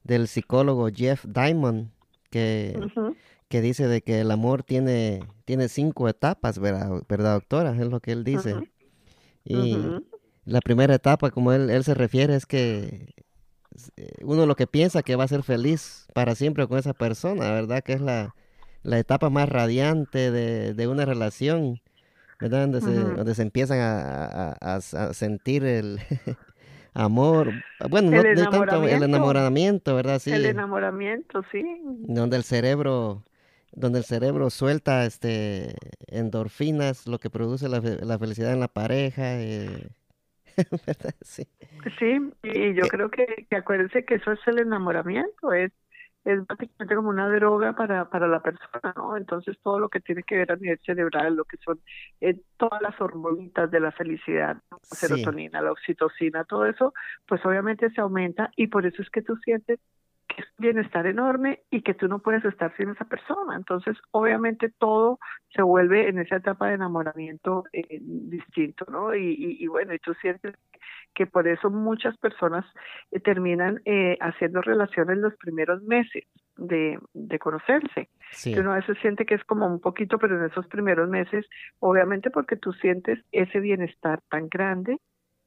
del 0.04 0.28
psicólogo 0.28 0.90
Jeff 0.94 1.24
Diamond 1.26 1.90
que, 2.30 2.78
que 3.48 3.62
dice 3.62 3.88
de 3.88 4.02
que 4.02 4.20
el 4.20 4.30
amor 4.30 4.64
tiene, 4.64 5.22
tiene 5.46 5.70
cinco 5.70 6.10
etapas, 6.10 6.60
¿verdad, 6.60 7.02
¿verdad 7.08 7.36
doctora? 7.36 7.72
Es 7.72 7.88
lo 7.88 8.02
que 8.02 8.12
él 8.12 8.26
dice. 8.26 8.56
Y 9.46 9.78
la 10.44 10.60
primera 10.60 10.96
etapa, 10.96 11.32
como 11.32 11.54
él, 11.54 11.70
él 11.70 11.84
se 11.86 11.94
refiere, 11.94 12.36
es 12.36 12.46
que 12.46 13.14
uno 14.24 14.46
lo 14.46 14.56
que 14.56 14.68
piensa 14.68 15.04
que 15.04 15.16
va 15.16 15.24
a 15.24 15.30
ser 15.30 15.44
feliz 15.44 16.08
para 16.14 16.36
siempre 16.36 16.68
con 16.68 16.78
esa 16.78 16.94
persona, 16.94 17.52
¿verdad? 17.52 17.84
Que 17.84 17.94
es 17.94 18.02
la, 18.02 18.36
la 18.84 19.00
etapa 19.00 19.30
más 19.30 19.50
radiante 19.50 20.32
de, 20.32 20.74
de 20.74 20.88
una 20.88 21.06
relación, 21.06 21.82
¿verdad? 22.40 22.68
Donde, 22.68 22.82
se, 22.82 22.92
donde 22.92 23.36
se 23.36 23.42
empiezan 23.42 23.80
a, 23.80 24.52
a, 24.60 24.82
sentir 25.14 25.64
el 25.64 26.00
amor, 26.94 27.52
bueno, 27.90 28.12
no, 28.12 28.50
tanto 28.50 28.88
el 28.88 29.04
enamoramiento, 29.04 29.96
¿verdad? 29.96 30.20
Sí. 30.20 30.32
El 30.32 30.46
enamoramiento, 30.46 31.44
sí. 31.52 31.64
Donde 32.08 32.38
el 32.38 32.44
cerebro 32.44 33.24
donde 33.74 34.00
el 34.00 34.06
cerebro 34.06 34.50
suelta 34.50 35.06
este 35.06 35.76
endorfinas, 36.08 37.08
lo 37.08 37.20
que 37.20 37.30
produce 37.30 37.70
la, 37.70 37.80
la 37.80 38.20
felicidad 38.20 38.52
en 38.52 38.60
la 38.60 38.68
pareja. 38.68 39.42
Eh, 39.42 39.90
Sí. 42.00 42.32
y 42.44 42.74
yo 42.74 42.88
creo 42.88 43.10
que, 43.10 43.48
que 43.50 43.56
acuérdense 43.56 44.06
que 44.06 44.16
eso 44.16 44.32
es 44.32 44.40
el 44.48 44.60
enamoramiento, 44.60 45.52
es 45.54 45.72
es 46.24 46.46
básicamente 46.46 46.96
como 46.96 47.10
una 47.10 47.28
droga 47.30 47.74
para, 47.74 48.10
para 48.10 48.28
la 48.28 48.42
persona, 48.42 48.94
¿no? 48.96 49.18
Entonces 49.18 49.58
todo 49.64 49.80
lo 49.80 49.90
que 49.90 50.00
tiene 50.00 50.24
que 50.24 50.38
ver 50.38 50.52
a 50.52 50.56
nivel 50.56 50.80
cerebral, 50.86 51.36
lo 51.36 51.46
que 51.46 51.58
son 51.58 51.80
eh, 52.20 52.40
todas 52.58 52.82
las 52.82 53.00
hormonitas 53.02 53.72
de 53.72 53.80
la 53.80 53.92
felicidad, 53.92 54.58
la 54.70 54.78
serotonina, 54.82 55.62
la 55.62 55.72
oxitocina, 55.72 56.44
todo 56.44 56.66
eso, 56.66 56.94
pues 57.26 57.44
obviamente 57.46 57.90
se 57.90 58.02
aumenta 58.02 58.52
y 58.56 58.68
por 58.68 58.86
eso 58.86 59.02
es 59.02 59.10
que 59.10 59.22
tú 59.22 59.36
sientes 59.38 59.80
que 60.34 60.42
es 60.42 60.48
un 60.58 60.64
bienestar 60.64 61.06
enorme 61.06 61.62
y 61.70 61.82
que 61.82 61.94
tú 61.94 62.08
no 62.08 62.20
puedes 62.20 62.44
estar 62.46 62.76
sin 62.78 62.90
esa 62.90 63.06
persona. 63.06 63.56
Entonces, 63.56 63.98
obviamente 64.12 64.72
todo 64.78 65.20
se 65.54 65.62
vuelve 65.62 66.08
en 66.08 66.20
esa 66.20 66.38
etapa 66.38 66.68
de 66.68 66.76
enamoramiento 66.76 67.66
eh, 67.74 68.00
distinto, 68.02 68.86
¿no? 68.90 69.14
Y, 69.16 69.34
y, 69.34 69.64
y, 69.64 69.68
bueno, 69.68 69.94
y 69.94 70.00
tú 70.00 70.14
sientes 70.16 70.56
que 71.14 71.28
por 71.28 71.48
eso 71.48 71.70
muchas 71.70 72.18
personas 72.18 72.66
eh, 73.12 73.20
terminan 73.20 73.82
eh, 73.86 74.18
haciendo 74.22 74.62
relaciones 74.62 75.18
los 75.18 75.36
primeros 75.36 75.84
meses 75.84 76.26
de, 76.58 77.00
de 77.14 77.40
conocerse. 77.40 78.10
Que 78.44 78.60
uno 78.60 78.72
a 78.72 78.78
veces 78.78 78.98
siente 79.02 79.26
que 79.26 79.36
es 79.36 79.44
como 79.44 79.68
un 79.68 79.82
poquito, 79.82 80.18
pero 80.18 80.38
en 80.38 80.50
esos 80.50 80.68
primeros 80.68 81.10
meses, 81.10 81.46
obviamente 81.80 82.30
porque 82.30 82.56
tú 82.56 82.72
sientes 82.74 83.20
ese 83.32 83.60
bienestar 83.60 84.22
tan 84.30 84.48
grande 84.48 85.00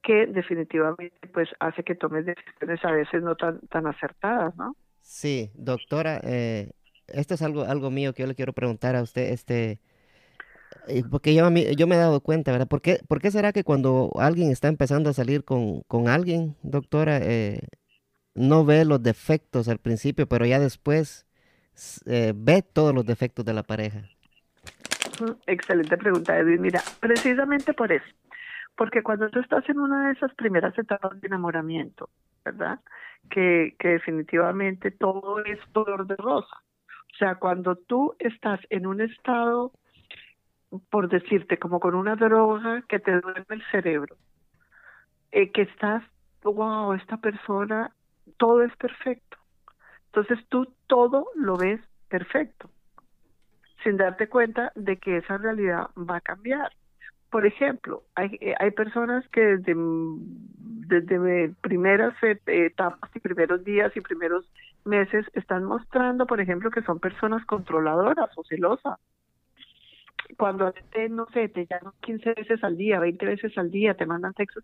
que 0.05 0.27
definitivamente 0.27 1.17
pues 1.33 1.49
hace 1.59 1.83
que 1.83 1.95
tomes 1.95 2.27
decisiones 2.27 2.85
a 2.85 2.93
veces 2.93 3.23
no 3.23 3.35
tan, 3.37 3.59
tan 3.69 3.87
acertadas, 3.87 4.55
¿no? 4.57 4.77
Sí, 5.01 5.51
doctora, 5.55 6.21
eh, 6.23 6.71
esto 7.09 7.35
es 7.35 7.43
algo, 7.43 7.63
algo 7.63 7.91
mío 7.91 8.13
que 8.13 8.23
yo 8.23 8.27
le 8.27 8.35
quiero 8.35 8.53
preguntar 8.53 8.97
a 8.97 9.03
usted, 9.03 9.33
este, 9.33 9.81
porque 11.11 11.35
yo, 11.35 11.49
yo 11.51 11.87
me 11.87 11.95
he 11.95 11.99
dado 11.99 12.21
cuenta, 12.21 12.53
¿verdad? 12.53 12.69
¿Por 12.69 12.83
qué, 12.83 13.01
¿Por 13.09 13.21
qué 13.21 13.31
será 13.31 13.53
que 13.53 13.65
cuando 13.65 14.13
alguien 14.19 14.51
está 14.51 14.69
empezando 14.69 15.11
a 15.11 15.15
salir 15.15 15.45
con, 15.45 15.81
con 15.83 16.09
alguien, 16.09 16.57
doctora, 16.63 17.19
eh, 17.23 17.61
no 18.35 18.65
ve 18.65 18.85
los 18.85 19.03
defectos 19.03 19.69
al 19.69 19.79
principio, 19.79 20.27
pero 20.27 20.45
ya 20.45 20.59
después 20.59 21.27
eh, 22.07 22.33
ve 22.35 22.63
todos 22.63 22.95
los 22.95 23.07
defectos 23.07 23.45
de 23.45 23.55
la 23.55 23.63
pareja? 23.63 24.03
Excelente 25.47 25.97
pregunta, 25.97 26.37
Edwin. 26.37 26.61
Mira, 26.61 26.83
precisamente 27.01 27.73
por 27.73 27.93
eso. 27.93 28.05
Porque 28.77 29.03
cuando 29.03 29.29
tú 29.31 29.41
estás 29.41 29.69
en 29.69 29.79
una 29.79 30.07
de 30.07 30.13
esas 30.13 30.35
primeras 30.35 30.77
etapas 30.79 31.21
de 31.21 31.27
enamoramiento, 31.27 32.11
¿verdad? 32.45 32.81
Que, 33.31 33.77
que 33.79 33.89
definitivamente 33.89 34.91
todo 34.91 35.45
es 35.45 35.59
dolor 35.73 36.07
de 36.07 36.17
rosa. 36.17 36.57
O 37.13 37.17
sea, 37.17 37.37
cuando 37.37 37.77
tú 37.77 38.17
estás 38.19 38.61
en 38.71 38.87
un 38.87 39.01
estado 39.01 39.73
por 40.91 41.09
decirte, 41.09 41.59
como 41.59 41.81
con 41.81 41.95
una 41.95 42.17
droga 42.17 42.83
que 42.89 42.99
te 42.99 43.21
duele 43.21 43.45
el 43.49 43.63
cerebro, 43.71 44.17
eh, 45.33 45.51
que 45.53 45.63
estás, 45.63 46.03
wow, 46.43 46.93
esta 46.95 47.17
persona, 47.19 47.93
todo 48.37 48.63
es 48.63 48.75
perfecto. 48.77 49.39
Entonces 50.07 50.39
tú 50.49 50.73
todo 50.87 51.29
lo 51.35 51.57
ves 51.57 51.81
perfecto, 52.09 52.71
sin 53.83 53.97
darte 53.97 54.29
cuenta 54.29 54.73
de 54.75 54.97
que 54.97 55.19
esa 55.19 55.39
realidad 55.39 55.91
va 55.97 56.17
a 56.17 56.21
cambiar. 56.21 56.73
Por 57.35 57.47
ejemplo, 57.47 58.05
hay, 58.15 58.39
eh, 58.41 58.55
hay 58.61 58.71
personas 58.71 59.29
que 59.31 59.41
desde, 59.41 59.75
desde 60.87 61.53
primeras 61.63 62.15
etapas 62.23 63.11
y 63.13 63.19
primeros 63.19 63.65
días 63.65 63.91
y 63.97 64.01
primeros 64.01 64.49
meses 64.85 65.27
están 65.33 65.65
mostrando, 65.65 66.29
por 66.29 66.41
ejemplo, 66.41 66.71
que 66.71 66.83
son 66.83 67.01
personas 67.01 67.45
controladoras 67.45 68.31
o 68.37 68.45
celosas. 68.45 69.01
Cuando 70.39 70.73
te, 70.93 71.09
no 71.09 71.27
sé, 71.35 71.49
te 71.49 71.67
llaman 71.67 71.95
15 72.03 72.35
veces 72.35 72.63
al 72.63 72.77
día, 72.77 73.01
20 73.01 73.27
veces 73.27 73.59
al 73.59 73.73
día, 73.73 73.95
te 73.95 74.07
mandan 74.07 74.33
textos, 74.35 74.63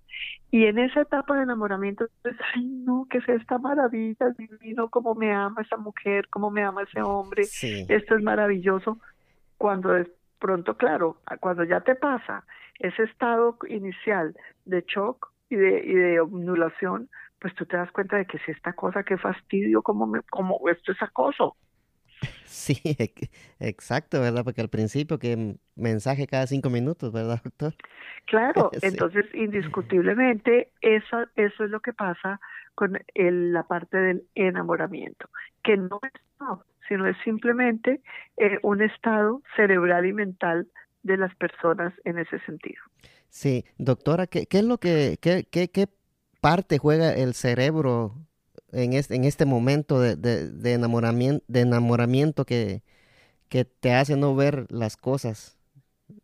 y 0.52 0.66
en 0.66 0.78
esa 0.78 1.00
etapa 1.00 1.38
de 1.38 1.42
enamoramiento, 1.42 2.06
pues, 2.22 2.37
ay, 2.54 2.66
no, 2.66 3.09
que 3.11 3.18
es 3.18 3.28
esta 3.30 3.59
maravilla, 3.59 4.30
divino, 4.38 4.90
cómo 4.90 5.16
me 5.16 5.33
ama 5.33 5.62
esa 5.62 5.76
mujer, 5.76 6.28
cómo 6.28 6.52
me 6.52 6.62
ama 6.62 6.85
ese 6.85 7.02
hombre, 7.02 7.42
esto 7.42 8.14
es 8.14 8.22
maravilloso, 8.22 9.00
cuando 9.59 9.96
pronto, 10.40 10.76
claro, 10.76 11.18
cuando 11.40 11.64
ya 11.64 11.81
te 11.81 11.94
pasa 11.94 12.44
ese 12.79 13.05
estado 13.05 13.57
inicial 13.68 14.35
de 14.64 14.85
shock 14.87 15.33
y 15.48 15.57
de, 15.57 15.83
y 15.85 15.94
de 15.94 16.20
obnulación, 16.20 17.09
pues 17.38 17.55
tú 17.55 17.66
te 17.66 17.76
das 17.76 17.90
cuenta 17.92 18.16
de 18.16 18.26
que 18.26 18.38
si 18.38 18.50
esta 18.50 18.72
cosa, 18.72 19.05
qué 19.05 19.16
fastidio, 19.16 19.83
como, 19.83 20.07
me, 20.07 20.22
como 20.22 20.61
esto 20.68 20.92
es 20.92 21.03
acoso, 21.03 21.57
Sí, 22.44 22.74
exacto, 23.61 24.20
¿verdad? 24.20 24.44
Porque 24.44 24.61
al 24.61 24.68
principio 24.68 25.18
que 25.18 25.57
mensaje 25.76 26.26
cada 26.26 26.46
cinco 26.46 26.68
minutos, 26.68 27.12
¿verdad, 27.12 27.40
doctor? 27.44 27.74
Claro, 28.26 28.70
entonces 28.83 29.24
indiscutiblemente 29.35 30.72
eso, 30.81 31.26
eso 31.37 31.64
es 31.64 31.70
lo 31.70 31.81
que 31.81 31.92
pasa 31.92 32.40
con 32.74 32.98
el, 33.14 33.53
la 33.53 33.62
parte 33.64 33.96
del 33.96 34.24
enamoramiento, 34.35 35.29
que 35.62 35.76
no 35.76 36.00
es 36.03 36.12
no, 36.40 36.64
sino 36.90 37.07
es 37.07 37.16
simplemente 37.22 38.00
eh, 38.37 38.59
un 38.62 38.83
estado 38.83 39.42
cerebral 39.55 40.07
y 40.07 40.12
mental 40.12 40.66
de 41.05 41.16
las 41.16 41.33
personas 41.37 41.94
en 42.05 42.18
ese 42.18 42.40
sentido. 42.40 42.83
Sí, 43.29 43.64
doctora, 43.79 44.26
¿qué, 44.26 44.46
qué 44.46 44.59
es 44.59 44.64
lo 44.64 44.79
que, 44.79 45.16
qué, 45.20 45.46
qué, 45.48 45.68
qué 45.68 45.87
parte 46.40 46.79
juega 46.79 47.14
el 47.14 47.35
cerebro 47.35 48.16
en 48.72 48.92
este, 48.92 49.14
en 49.14 49.24
este 49.24 49.46
momento 49.46 50.00
de, 50.00 50.16
de, 50.16 50.72
enamoramiento, 50.72 51.44
de 51.46 51.61
enamoramiento 51.61 52.44
que, 52.44 52.83
que 53.48 53.64
te 53.64 53.94
hace 53.94 54.16
no 54.16 54.35
ver 54.35 54.66
las 54.68 54.96
cosas, 54.96 55.57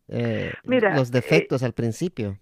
eh, 0.08 0.52
los 0.64 1.12
defectos 1.12 1.62
al 1.62 1.74
principio? 1.74 2.40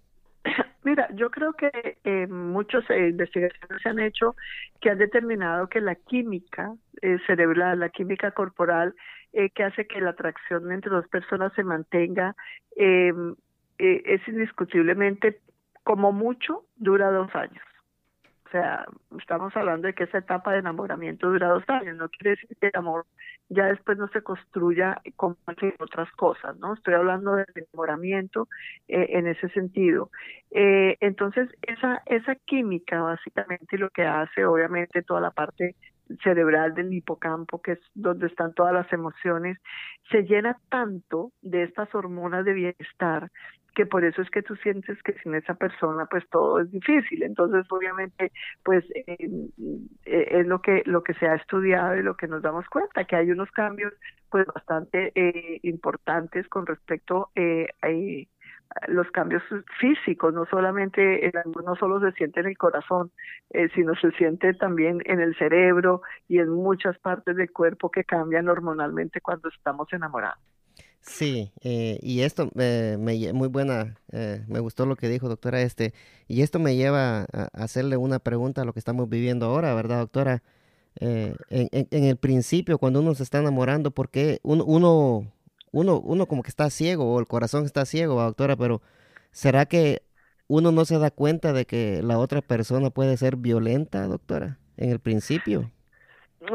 Mira, 0.85 1.09
yo 1.15 1.31
creo 1.31 1.53
que 1.53 1.97
eh, 2.03 2.27
muchas 2.27 2.87
investigaciones 2.91 3.81
se 3.81 3.89
han 3.89 3.99
hecho 3.99 4.35
que 4.79 4.91
han 4.91 4.99
determinado 4.99 5.67
que 5.67 5.81
la 5.81 5.95
química 5.95 6.75
eh, 7.01 7.17
cerebral, 7.25 7.79
la 7.79 7.89
química 7.89 8.29
corporal, 8.29 8.93
eh, 9.33 9.49
que 9.49 9.63
hace 9.63 9.87
que 9.87 9.99
la 9.99 10.11
atracción 10.11 10.71
entre 10.71 10.91
dos 10.91 11.07
personas 11.07 11.51
se 11.53 11.63
mantenga, 11.63 12.35
es 12.75 14.27
indiscutiblemente, 14.27 15.39
como 15.83 16.11
mucho, 16.11 16.65
dura 16.75 17.09
dos 17.09 17.33
años. 17.33 17.63
O 18.45 18.49
sea, 18.49 18.85
estamos 19.19 19.55
hablando 19.55 19.87
de 19.87 19.93
que 19.93 20.03
esa 20.03 20.19
etapa 20.19 20.53
de 20.53 20.59
enamoramiento 20.59 21.29
dura 21.29 21.49
dos 21.49 21.63
años, 21.67 21.97
no 21.97 22.09
quiere 22.09 22.31
decir 22.31 22.55
que 22.59 22.67
el 22.67 22.75
amor 22.75 23.05
ya 23.49 23.65
después 23.65 23.97
no 23.97 24.07
se 24.09 24.21
construya 24.21 25.01
como 25.15 25.35
otras 25.79 26.11
cosas, 26.11 26.57
¿no? 26.57 26.73
Estoy 26.73 26.93
hablando 26.93 27.35
del 27.35 27.47
enamoramiento 27.55 28.47
eh, 28.87 29.07
en 29.11 29.27
ese 29.27 29.49
sentido. 29.49 30.11
Eh, 30.51 30.95
entonces, 30.99 31.49
esa, 31.63 32.01
esa 32.05 32.35
química 32.35 33.01
básicamente 33.01 33.77
lo 33.77 33.89
que 33.89 34.03
hace, 34.03 34.45
obviamente, 34.45 35.01
toda 35.01 35.21
la 35.21 35.31
parte 35.31 35.75
cerebral 36.23 36.75
del 36.75 36.93
hipocampo, 36.93 37.61
que 37.61 37.73
es 37.73 37.79
donde 37.95 38.27
están 38.27 38.53
todas 38.53 38.73
las 38.73 38.91
emociones, 38.93 39.57
se 40.11 40.23
llena 40.23 40.59
tanto 40.69 41.31
de 41.41 41.63
estas 41.63 41.93
hormonas 41.95 42.45
de 42.45 42.53
bienestar 42.53 43.31
que 43.75 43.85
por 43.85 44.03
eso 44.03 44.21
es 44.21 44.29
que 44.29 44.41
tú 44.41 44.55
sientes 44.57 45.01
que 45.03 45.13
sin 45.21 45.35
esa 45.35 45.53
persona 45.55 46.05
pues 46.05 46.27
todo 46.29 46.59
es 46.59 46.71
difícil 46.71 47.23
entonces 47.23 47.65
obviamente 47.69 48.31
pues 48.63 48.83
eh, 48.95 49.17
eh, 50.05 50.27
es 50.31 50.47
lo 50.47 50.61
que 50.61 50.81
lo 50.85 51.03
que 51.03 51.13
se 51.15 51.27
ha 51.27 51.35
estudiado 51.35 51.95
y 51.95 52.03
lo 52.03 52.15
que 52.15 52.27
nos 52.27 52.41
damos 52.41 52.65
cuenta 52.67 53.03
que 53.03 53.15
hay 53.15 53.29
unos 53.31 53.51
cambios 53.51 53.93
pues 54.29 54.47
bastante 54.47 55.11
eh, 55.15 55.59
importantes 55.63 56.47
con 56.47 56.65
respecto 56.65 57.29
eh, 57.35 57.67
a 57.81 57.87
los 58.87 59.09
cambios 59.11 59.43
físicos, 59.79 60.33
no 60.33 60.45
solamente 60.45 61.25
el 61.25 61.37
amor 61.37 61.63
no 61.63 61.75
solo 61.75 61.99
se 62.01 62.11
siente 62.17 62.41
en 62.41 62.47
el 62.47 62.57
corazón, 62.57 63.11
eh, 63.51 63.69
sino 63.73 63.95
se 63.95 64.11
siente 64.11 64.53
también 64.53 65.01
en 65.05 65.21
el 65.21 65.35
cerebro 65.37 66.01
y 66.27 66.39
en 66.39 66.49
muchas 66.49 66.97
partes 66.99 67.35
del 67.35 67.51
cuerpo 67.51 67.89
que 67.89 68.03
cambian 68.03 68.49
hormonalmente 68.49 69.21
cuando 69.21 69.49
estamos 69.49 69.91
enamorados. 69.93 70.54
Sí, 71.07 71.51
eh, 71.61 71.99
y 72.01 72.21
esto 72.21 72.49
eh, 72.57 72.97
me 72.99 73.31
muy 73.31 73.47
buena, 73.47 73.95
eh, 74.11 74.43
me 74.47 74.59
gustó 74.59 74.85
lo 74.87 74.95
que 74.95 75.07
dijo 75.07 75.29
doctora 75.29 75.61
este, 75.61 75.93
y 76.27 76.41
esto 76.41 76.57
me 76.59 76.75
lleva 76.75 77.27
a 77.31 77.49
hacerle 77.53 77.95
una 77.95 78.19
pregunta 78.19 78.61
a 78.61 78.65
lo 78.65 78.73
que 78.73 78.79
estamos 78.79 79.07
viviendo 79.07 79.45
ahora, 79.45 79.73
¿verdad 79.75 79.99
doctora? 79.99 80.43
En, 80.97 81.35
en, 81.49 82.03
el 82.05 82.17
principio, 82.17 82.77
cuando 82.79 83.01
uno 83.01 83.15
se 83.15 83.23
está 83.23 83.39
enamorando, 83.39 83.91
¿por 83.91 84.09
qué 84.09 84.39
uno, 84.43 84.63
uno, 84.65 85.31
uno, 85.71 85.99
uno 85.99 86.27
como 86.27 86.41
que 86.41 86.49
está 86.49 86.69
ciego 86.69 87.13
o 87.13 87.19
el 87.19 87.27
corazón 87.27 87.65
está 87.65 87.85
ciego, 87.85 88.21
doctora? 88.21 88.55
Pero 88.55 88.81
¿será 89.31 89.65
que 89.65 90.03
uno 90.47 90.71
no 90.71 90.85
se 90.85 90.97
da 90.97 91.11
cuenta 91.11 91.53
de 91.53 91.65
que 91.65 92.01
la 92.01 92.17
otra 92.17 92.41
persona 92.41 92.89
puede 92.91 93.17
ser 93.17 93.35
violenta, 93.35 94.07
doctora, 94.07 94.59
en 94.77 94.91
el 94.91 94.99
principio? 94.99 95.71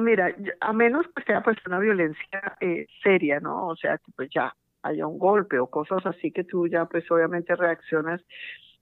Mira, 0.01 0.35
a 0.61 0.73
menos 0.73 1.07
que 1.15 1.23
sea 1.25 1.43
pues 1.43 1.57
una 1.67 1.79
violencia 1.79 2.57
eh, 2.61 2.87
seria, 3.03 3.41
¿no? 3.41 3.69
O 3.69 3.77
sea, 3.77 3.99
que 3.99 4.13
pues 4.15 4.29
ya 4.35 4.55
haya 4.83 5.07
un 5.07 5.19
golpe 5.19 5.59
o 5.59 5.69
cosas 5.69 6.05
así 6.07 6.33
que 6.33 6.45
tú 6.45 6.67
ya 6.67 6.87
pues 6.87 7.11
obviamente 7.11 7.55
reaccionas. 7.57 8.21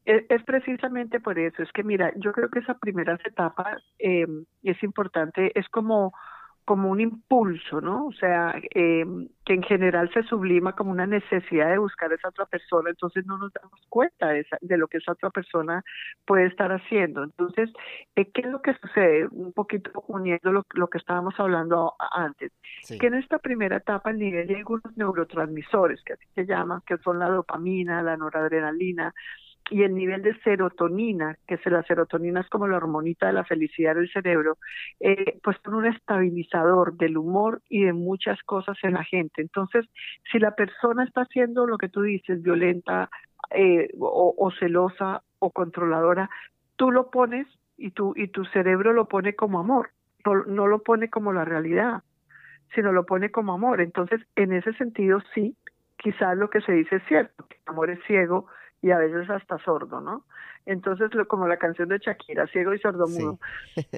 Es, 0.05 0.25
es 0.29 0.43
precisamente 0.45 1.21
por 1.21 1.39
eso, 1.39 1.63
es 1.63 1.71
que 1.73 1.83
mira, 1.83 2.13
yo 2.17 2.33
creo 2.33 2.49
que 2.49 2.61
esa 2.61 2.79
primera 2.79 3.19
etapa 3.25 3.77
eh, 3.99 4.27
es 4.63 4.83
importante, 4.83 5.53
es 5.59 5.69
como 5.69 6.13
como 6.69 6.91
un 6.91 7.01
impulso, 7.01 7.81
¿no? 7.81 8.09
O 8.09 8.13
sea, 8.13 8.61
eh, 8.75 9.07
que 9.47 9.55
en 9.55 9.63
general 9.63 10.11
se 10.13 10.23
sublima 10.25 10.75
como 10.75 10.91
una 10.91 11.07
necesidad 11.07 11.71
de 11.71 11.79
buscar 11.79 12.13
a 12.13 12.15
esa 12.17 12.29
otra 12.29 12.45
persona, 12.45 12.91
entonces 12.91 13.25
no 13.25 13.39
nos 13.39 13.51
damos 13.55 13.81
cuenta 13.89 14.29
de, 14.29 14.45
de 14.61 14.77
lo 14.77 14.87
que 14.87 14.99
esa 14.99 15.13
otra 15.13 15.31
persona 15.31 15.83
puede 16.27 16.45
estar 16.45 16.71
haciendo. 16.71 17.25
Entonces, 17.25 17.71
eh, 18.17 18.31
¿qué 18.31 18.43
es 18.43 18.49
lo 18.49 18.61
que 18.61 18.75
sucede? 18.75 19.29
Un 19.29 19.55
poquito 19.55 20.05
uniendo 20.09 20.53
lo, 20.53 20.67
lo 20.75 20.89
que 20.89 20.99
estábamos 20.99 21.41
hablando 21.41 21.95
antes, 21.99 22.53
que 23.01 23.07
en 23.07 23.15
esta 23.15 23.39
primera 23.39 23.79
etapa 23.79 24.11
el 24.11 24.19
nivel 24.19 24.47
de 24.47 24.57
algunos 24.57 24.95
neurotransmisores, 24.95 26.03
que 26.05 26.13
así 26.13 26.27
se 26.35 26.45
llaman, 26.45 26.83
que 26.87 26.99
son 26.99 27.19
la 27.19 27.31
dopamina, 27.31 28.03
la 28.03 28.19
noradrenalina, 28.19 29.15
y 29.71 29.83
el 29.83 29.95
nivel 29.95 30.23
de 30.23 30.39
serotonina, 30.41 31.37
que 31.47 31.55
es 31.55 31.67
la 31.67 31.83
serotonina 31.83 32.41
es 32.41 32.49
como 32.49 32.67
la 32.67 32.77
hormonita 32.77 33.27
de 33.27 33.33
la 33.33 33.45
felicidad 33.45 33.95
del 33.95 34.11
cerebro, 34.11 34.59
eh, 35.01 35.39
pues 35.43 35.57
son 35.65 35.75
un 35.75 35.87
estabilizador 35.87 36.97
del 36.97 37.17
humor 37.17 37.63
y 37.69 37.85
de 37.85 37.93
muchas 37.93 38.43
cosas 38.45 38.77
en 38.83 38.95
la 38.95 39.05
gente. 39.05 39.43
Entonces, 39.43 39.87
si 40.31 40.39
la 40.39 40.55
persona 40.55 41.05
está 41.05 41.23
haciendo 41.23 41.67
lo 41.67 41.79
que 41.79 41.89
tú 41.89 42.03
dices, 42.03 42.43
violenta 42.43 43.11
eh, 43.51 43.89
o, 43.99 44.51
celosa 44.59 45.23
o 45.39 45.51
controladora, 45.51 46.31
tú 46.77 46.91
lo 46.91 47.11
pones 47.11 47.47
y 47.77 47.91
tu, 47.91 48.13
y 48.17 48.29
tu 48.29 48.45
cerebro 48.47 48.93
lo 48.93 49.07
pone 49.07 49.35
como 49.35 49.61
amor, 49.61 49.91
no, 50.25 50.45
no 50.45 50.67
lo 50.67 50.83
pone 50.83 51.11
como 51.11 51.33
la 51.33 51.45
realidad, 51.45 52.03
sino 52.75 52.93
lo 52.93 53.07
pone 53.07 53.31
como 53.31 53.53
amor. 53.53 53.81
Entonces, 53.81 54.21
en 54.37 54.53
ese 54.53 54.73
sentido, 54.75 55.21
sí, 55.35 55.57
quizás 55.97 56.37
lo 56.37 56.51
que 56.51 56.61
se 56.61 56.73
dice 56.73 56.97
es 56.97 57.03
cierto, 57.07 57.47
que 57.49 57.57
el 57.57 57.73
amor 57.73 57.91
es 57.91 57.99
ciego, 58.07 58.47
y 58.81 58.91
a 58.91 58.99
veces 58.99 59.29
hasta 59.29 59.59
sordo, 59.59 60.01
¿no? 60.01 60.25
Entonces, 60.67 61.15
lo, 61.15 61.27
como 61.27 61.49
la 61.49 61.57
canción 61.57 61.89
de 61.89 61.99
Shakira, 61.99 62.47
ciego 62.49 62.75
y 62.75 62.79
sordomudo. 62.79 63.39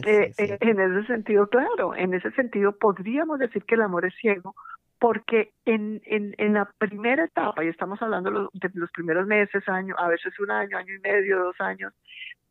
Eh, 0.06 0.32
eh, 0.38 0.58
en 0.60 0.80
ese 0.80 1.06
sentido, 1.06 1.48
claro, 1.48 1.94
en 1.94 2.14
ese 2.14 2.30
sentido 2.32 2.72
podríamos 2.72 3.38
decir 3.38 3.64
que 3.64 3.74
el 3.74 3.82
amor 3.82 4.04
es 4.04 4.14
ciego, 4.20 4.54
porque 4.98 5.52
en, 5.64 6.00
en, 6.04 6.34
en 6.38 6.54
la 6.54 6.70
primera 6.78 7.24
etapa, 7.24 7.64
y 7.64 7.68
estamos 7.68 8.00
hablando 8.02 8.50
de 8.52 8.70
los 8.74 8.90
primeros 8.92 9.26
meses, 9.26 9.66
años, 9.68 9.96
a 9.98 10.08
veces 10.08 10.38
un 10.38 10.50
año, 10.50 10.76
año 10.76 10.94
y 10.94 11.00
medio, 11.00 11.38
dos 11.42 11.60
años, 11.60 11.92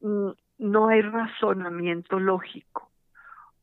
mm, 0.01 0.29
no 0.59 0.87
hay 0.89 1.01
razonamiento 1.01 2.19
lógico. 2.19 2.88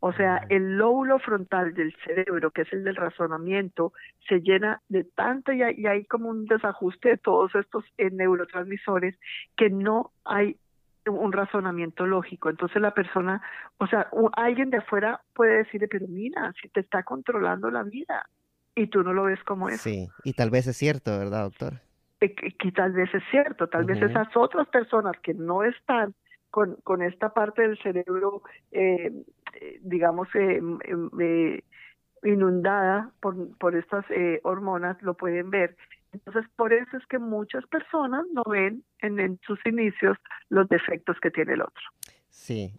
O 0.06 0.12
sea, 0.12 0.46
el 0.50 0.78
lóbulo 0.78 1.18
frontal 1.18 1.74
del 1.74 1.92
cerebro, 2.04 2.52
que 2.52 2.62
es 2.62 2.72
el 2.72 2.84
del 2.84 2.94
razonamiento, 2.94 3.92
se 4.28 4.38
llena 4.38 4.80
de 4.88 5.02
tanto 5.02 5.52
y 5.52 5.64
hay, 5.64 6.04
como 6.04 6.28
un 6.28 6.46
desajuste 6.46 7.08
de 7.08 7.16
todos 7.16 7.52
estos 7.56 7.84
eh, 7.98 8.10
neurotransmisores 8.12 9.18
que 9.56 9.68
no 9.68 10.12
hay 10.24 10.58
un 11.06 11.32
razonamiento 11.32 12.06
lógico. 12.06 12.50
Entonces 12.50 12.80
la 12.80 12.94
persona, 12.94 13.42
o 13.78 13.88
sea, 13.88 14.08
alguien 14.36 14.70
de 14.70 14.76
afuera 14.76 15.22
puede 15.34 15.64
decirle, 15.64 15.88
pero 15.88 16.06
mira, 16.06 16.52
si 16.62 16.68
te 16.68 16.78
está 16.78 17.02
controlando 17.02 17.68
la 17.72 17.82
vida 17.82 18.28
y 18.76 18.86
tú 18.86 19.02
no 19.02 19.12
lo 19.12 19.24
ves 19.24 19.42
como 19.42 19.68
es. 19.68 19.80
Sí, 19.80 20.06
y 20.22 20.34
tal 20.34 20.50
vez 20.50 20.68
es 20.68 20.76
cierto, 20.76 21.18
¿verdad, 21.18 21.42
doctor? 21.42 21.80
Eh, 22.20 22.32
que, 22.32 22.70
tal 22.70 22.92
vez 22.92 23.12
es 23.12 23.24
cierto, 23.32 23.66
tal 23.66 23.86
vez 23.86 24.00
esas 24.00 24.28
otras 24.36 24.68
personas 24.68 25.18
que 25.20 25.34
no 25.34 25.64
están 25.64 26.14
con, 26.56 26.76
con 26.84 27.02
esta 27.02 27.34
parte 27.34 27.60
del 27.60 27.76
cerebro 27.82 28.40
eh, 28.72 29.12
digamos, 29.82 30.26
eh, 30.34 30.58
eh, 31.20 31.62
inundada 32.22 33.12
por, 33.20 33.54
por 33.58 33.76
estas 33.76 34.06
eh, 34.10 34.40
hormonas, 34.42 34.96
lo 35.02 35.12
pueden 35.12 35.50
ver. 35.50 35.76
Entonces, 36.14 36.46
por 36.56 36.72
eso 36.72 36.96
es 36.96 37.06
que 37.10 37.18
muchas 37.18 37.66
personas 37.66 38.24
no 38.32 38.42
ven 38.48 38.82
en, 39.00 39.38
sus 39.46 39.58
inicios 39.66 40.16
los 40.48 40.66
defectos 40.70 41.18
que 41.20 41.30
tiene 41.30 41.52
el 41.52 41.60
otro. 41.60 41.82
Sí, 42.30 42.72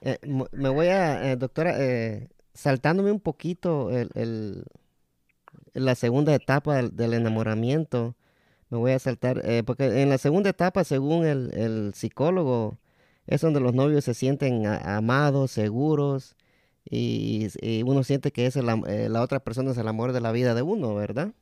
me 0.54 0.70
voy 0.70 0.88
a, 0.88 1.36
doctora, 1.36 1.76
saltándome 2.54 3.12
un 3.12 3.20
poquito 3.20 3.92
el, 3.92 4.63
la 5.74 5.94
segunda 5.94 6.34
etapa 6.34 6.82
del, 6.82 7.13
enamoramiento, 7.13 8.16
me 8.72 8.80
voy 8.80 8.94
a 8.94 9.00
saltar, 9.00 9.44
porque 9.68 10.02
en 10.02 10.10
la 10.10 10.18
segunda 10.18 10.50
etapa, 10.50 10.84
según 10.84 11.28
el, 11.28 11.52
el, 11.54 11.94
psicólogo, 11.94 12.80
es 13.28 13.42
donde 13.42 13.60
los 13.60 13.74
novios 13.74 14.06
se 14.06 14.13
sienten 14.13 14.66
amados, 14.66 15.52
seguros, 15.52 16.36
y, 16.90 17.50
uno 17.86 18.04
siente 18.04 18.32
que 18.32 18.46
es 18.46 18.56
eh, 18.56 19.10
la 19.10 19.22
otra 19.22 19.42
persona 19.42 19.72
es 19.72 19.78
el 19.78 19.88
amor 19.88 20.13
de 20.13 20.22
la 20.22 20.32
vida 20.32 20.54
de 20.54 20.62
uno, 20.62 20.96
¿verdad? 20.96 21.34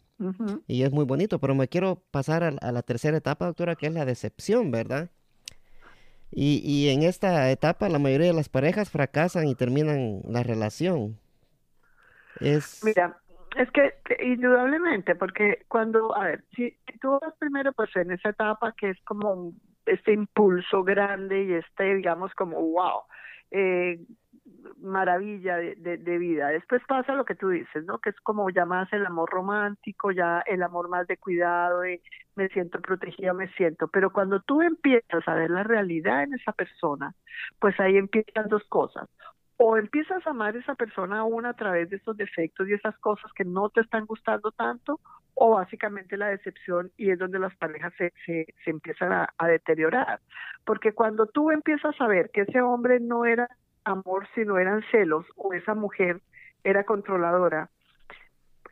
Y 0.65 0.83
es 0.83 0.91
muy 0.91 1.03
bonito, 1.03 1.39
pero 1.39 1.55
me 1.55 1.67
quiero 1.67 2.01
pasar 2.09 2.43
a, 2.43 2.71
la 2.71 2.81
tercera 2.81 3.17
etapa, 3.17 3.45
doctora, 3.45 3.75
que 3.75 3.87
es 3.87 3.93
la 3.93 4.05
decepción, 4.05 4.71
¿verdad? 4.71 5.09
Y, 6.31 6.61
y, 6.63 6.89
en 6.89 7.03
esta 7.03 7.51
etapa 7.51 7.89
la 7.89 7.99
mayoría 7.99 8.27
de 8.27 8.33
las 8.33 8.49
parejas 8.49 8.89
fracasan 8.89 9.47
y 9.47 9.55
terminan 9.55 10.21
la 10.27 10.41
relación. 10.41 11.19
Es... 12.39 12.81
Mira, 12.83 13.17
es 13.55 13.69
que 13.71 13.93
indudablemente, 14.21 15.15
porque 15.15 15.65
cuando, 15.67 16.15
a 16.15 16.25
ver, 16.25 16.43
si, 16.55 16.77
tú 17.01 17.19
vas 17.21 17.33
primero 17.39 17.71
pues 17.73 17.89
en 17.95 18.11
esa 18.11 18.29
etapa 18.29 18.73
que 18.73 18.89
es 18.89 19.01
como 19.01 19.53
este 19.85 20.13
impulso 20.13 20.83
grande 20.83 21.43
y 21.43 21.53
este, 21.53 21.95
digamos, 21.95 22.33
como 22.33 22.61
wow, 22.61 23.01
eh, 23.51 23.99
maravilla 24.81 25.57
de, 25.57 25.75
de, 25.75 26.17
vida. 26.17 26.49
Después 26.49 26.81
pasa 26.87 27.15
lo 27.15 27.25
que 27.25 27.35
tú 27.35 27.49
dices, 27.49 27.85
¿no? 27.85 27.99
Que 27.99 28.09
es 28.09 28.19
como 28.21 28.49
ya 28.49 28.65
más 28.65 28.91
el 28.93 29.05
amor 29.05 29.29
romántico, 29.29 30.11
ya 30.11 30.41
el 30.45 30.63
amor 30.63 30.89
más 30.89 31.07
de 31.07 31.17
cuidado, 31.17 31.81
de 31.81 32.01
me 32.35 32.49
siento 32.49 32.79
protegida, 32.81 33.33
me 33.33 33.47
siento. 33.53 33.87
Pero 33.87 34.11
cuando 34.11 34.41
tú 34.41 34.61
empiezas 34.61 35.27
a 35.27 35.35
ver 35.35 35.49
la 35.49 35.63
realidad 35.63 36.23
en 36.23 36.33
esa 36.33 36.51
persona, 36.51 37.13
pues 37.59 37.79
ahí 37.79 37.97
empiezan 37.97 38.47
dos 38.49 38.63
cosas. 38.69 39.09
O 39.57 39.77
empiezas 39.77 40.25
a 40.27 40.31
amar 40.31 40.55
a 40.55 40.59
esa 40.59 40.75
persona 40.75 41.19
aún 41.19 41.45
a 41.45 41.53
través 41.53 41.89
de 41.89 41.95
esos 41.97 42.17
defectos 42.17 42.67
y 42.67 42.73
esas 42.73 42.97
cosas 42.99 43.31
que 43.33 43.45
no 43.45 43.69
te 43.69 43.81
están 43.81 44.05
gustando 44.05 44.51
tanto, 44.51 44.99
o 45.35 45.51
básicamente 45.51 46.17
la 46.17 46.27
decepción 46.27 46.91
y 46.97 47.11
es 47.11 47.19
donde 47.19 47.39
las 47.39 47.55
parejas 47.57 47.93
se, 47.97 48.13
se, 48.25 48.47
empiezan 48.65 49.11
a, 49.11 49.29
a 49.37 49.47
deteriorar. 49.47 50.19
Porque 50.65 50.93
cuando 50.93 51.27
tú 51.27 51.51
empiezas 51.51 51.99
a 51.99 52.07
ver 52.07 52.31
que 52.31 52.41
ese 52.41 52.61
hombre 52.61 52.99
no 52.99 53.25
era 53.25 53.49
amor 53.83 54.27
si 54.33 54.45
no 54.45 54.57
eran 54.57 54.83
celos 54.91 55.25
o 55.35 55.53
esa 55.53 55.75
mujer 55.75 56.21
era 56.63 56.85
controladora, 56.85 57.69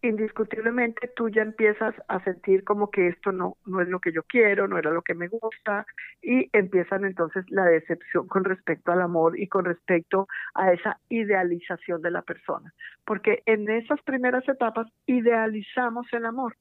indiscutiblemente 0.03 1.09
tú 1.15 1.29
ya 1.29 1.41
empiezas 1.41 1.95
a 2.07 2.23
sentir 2.23 2.63
como 2.63 2.91
que 2.91 3.07
esto 3.07 3.31
no, 3.31 3.57
no 3.65 3.81
es 3.81 3.87
lo 3.87 3.99
que 3.99 4.11
yo 4.11 4.23
quiero, 4.23 4.67
no 4.67 4.77
era 4.77 4.91
lo 4.91 5.01
que 5.01 5.15
me 5.15 5.29
gusta, 5.29 5.85
y 6.21 6.49
empiezan 6.53 7.05
entonces 7.05 7.45
la 7.49 7.65
decepción 7.65 8.27
con 8.27 8.43
respecto 8.43 8.91
al 8.91 9.01
amor 9.01 9.39
y 9.39 9.47
con 9.47 9.65
respecto 9.65 10.27
a 10.53 10.73
esa 10.73 10.99
idealización 11.09 12.01
de 12.01 12.11
la 12.11 12.21
persona. 12.21 12.73
Porque 13.05 13.43
en 13.45 13.69
esas 13.69 14.01
primeras 14.03 14.47
etapas 14.47 14.87
idealizamos 15.05 16.05
el 16.11 16.25
amor. 16.25 16.55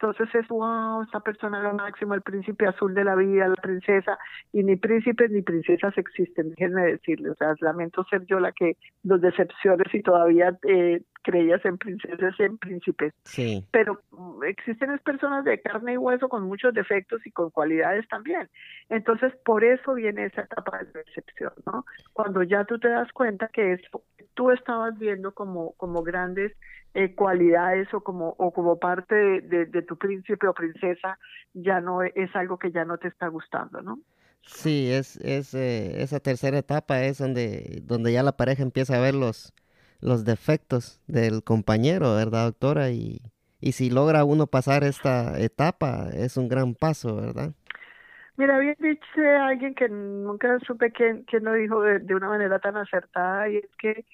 Entonces 0.00 0.34
es, 0.34 0.48
wow, 0.48 1.02
esta 1.02 1.20
persona 1.20 1.58
es 1.58 1.64
lo 1.64 1.74
máximo, 1.74 2.14
el 2.14 2.22
príncipe 2.22 2.66
azul 2.66 2.94
de 2.94 3.04
la 3.04 3.14
vida, 3.14 3.48
la 3.48 3.54
princesa, 3.54 4.18
y 4.52 4.62
ni 4.62 4.76
príncipes 4.76 5.30
ni 5.30 5.42
princesas 5.42 5.96
existen, 5.96 6.50
déjenme 6.50 6.82
decirles, 6.82 7.32
o 7.32 7.34
sea, 7.36 7.54
lamento 7.60 8.04
ser 8.10 8.24
yo 8.26 8.40
la 8.40 8.52
que 8.52 8.76
los 9.04 9.20
decepciones 9.20 9.94
y 9.94 10.02
todavía 10.02 10.58
eh, 10.68 11.00
creías 11.22 11.64
en 11.64 11.78
princesas 11.78 12.34
y 12.38 12.42
en 12.42 12.58
príncipes. 12.58 13.14
Sí. 13.24 13.66
Pero 13.70 14.00
mm, 14.10 14.44
existen 14.44 14.98
personas 14.98 15.44
de 15.44 15.60
carne 15.60 15.94
y 15.94 15.96
hueso 15.96 16.28
con 16.28 16.42
muchos 16.42 16.74
defectos 16.74 17.24
y 17.26 17.30
con 17.30 17.50
cualidades 17.50 18.06
también. 18.08 18.48
Entonces, 18.88 19.32
por 19.44 19.64
eso 19.64 19.94
viene 19.94 20.26
esa 20.26 20.42
etapa 20.42 20.78
de 20.78 21.04
decepción, 21.04 21.52
¿no? 21.66 21.86
Cuando 22.12 22.42
ya 22.42 22.64
tú 22.64 22.78
te 22.78 22.88
das 22.88 23.10
cuenta 23.12 23.48
que 23.48 23.72
eso 23.74 24.02
tú 24.34 24.50
estabas 24.50 24.98
viendo 24.98 25.32
como, 25.32 25.72
como 25.76 26.02
grandes 26.02 26.52
eh, 26.94 27.14
cualidades 27.14 27.92
o 27.92 28.00
como, 28.00 28.34
o 28.38 28.52
como 28.52 28.78
parte 28.78 29.14
de, 29.14 29.82
tu 29.82 29.98
príncipe 29.98 30.46
o 30.46 30.54
princesa, 30.54 31.18
ya 31.52 31.80
no 31.80 32.02
e, 32.02 32.12
es 32.14 32.34
algo 32.36 32.58
que 32.58 32.70
ya 32.70 32.84
no 32.84 32.98
te 32.98 33.08
está 33.08 33.28
gustando, 33.28 33.82
¿no? 33.82 33.98
Sí, 34.42 34.90
es, 34.92 35.16
es 35.16 35.54
eh, 35.54 36.02
esa 36.02 36.20
tercera 36.20 36.58
etapa 36.58 37.02
es 37.02 37.18
donde, 37.18 37.80
donde 37.82 38.12
ya 38.12 38.22
la 38.22 38.36
pareja 38.36 38.62
empieza 38.62 38.96
a 38.96 39.00
ver 39.00 39.14
los, 39.14 39.52
los 40.00 40.24
defectos 40.24 41.00
del 41.06 41.42
compañero, 41.42 42.14
¿verdad, 42.14 42.44
doctora? 42.46 42.90
Y, 42.90 43.20
y 43.60 43.72
si 43.72 43.90
logra 43.90 44.24
uno 44.24 44.46
pasar 44.46 44.84
esta 44.84 45.40
etapa, 45.40 46.10
es 46.12 46.36
un 46.36 46.48
gran 46.48 46.74
paso, 46.74 47.16
¿verdad? 47.16 47.54
Mira, 48.36 48.58
bien 48.58 48.76
dicho 48.80 49.20
alguien 49.42 49.74
que 49.74 49.88
nunca 49.88 50.58
supe 50.66 50.90
quién, 50.90 51.24
quién 51.24 51.44
lo 51.44 51.54
dijo 51.54 51.80
de, 51.80 52.00
de, 52.00 52.14
una 52.14 52.28
manera 52.28 52.58
tan 52.58 52.76
acertada, 52.76 53.48
y 53.48 53.58
es 53.58 53.70
que 53.78 54.04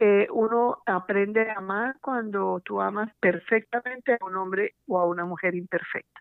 eh, 0.00 0.26
uno 0.30 0.82
aprende 0.86 1.50
a 1.50 1.58
amar 1.58 1.96
cuando 2.00 2.60
tú 2.64 2.80
amas 2.80 3.10
perfectamente 3.20 4.16
a 4.20 4.24
un 4.24 4.36
hombre 4.36 4.74
o 4.86 4.98
a 4.98 5.06
una 5.06 5.24
mujer 5.24 5.54
imperfecta. 5.54 6.20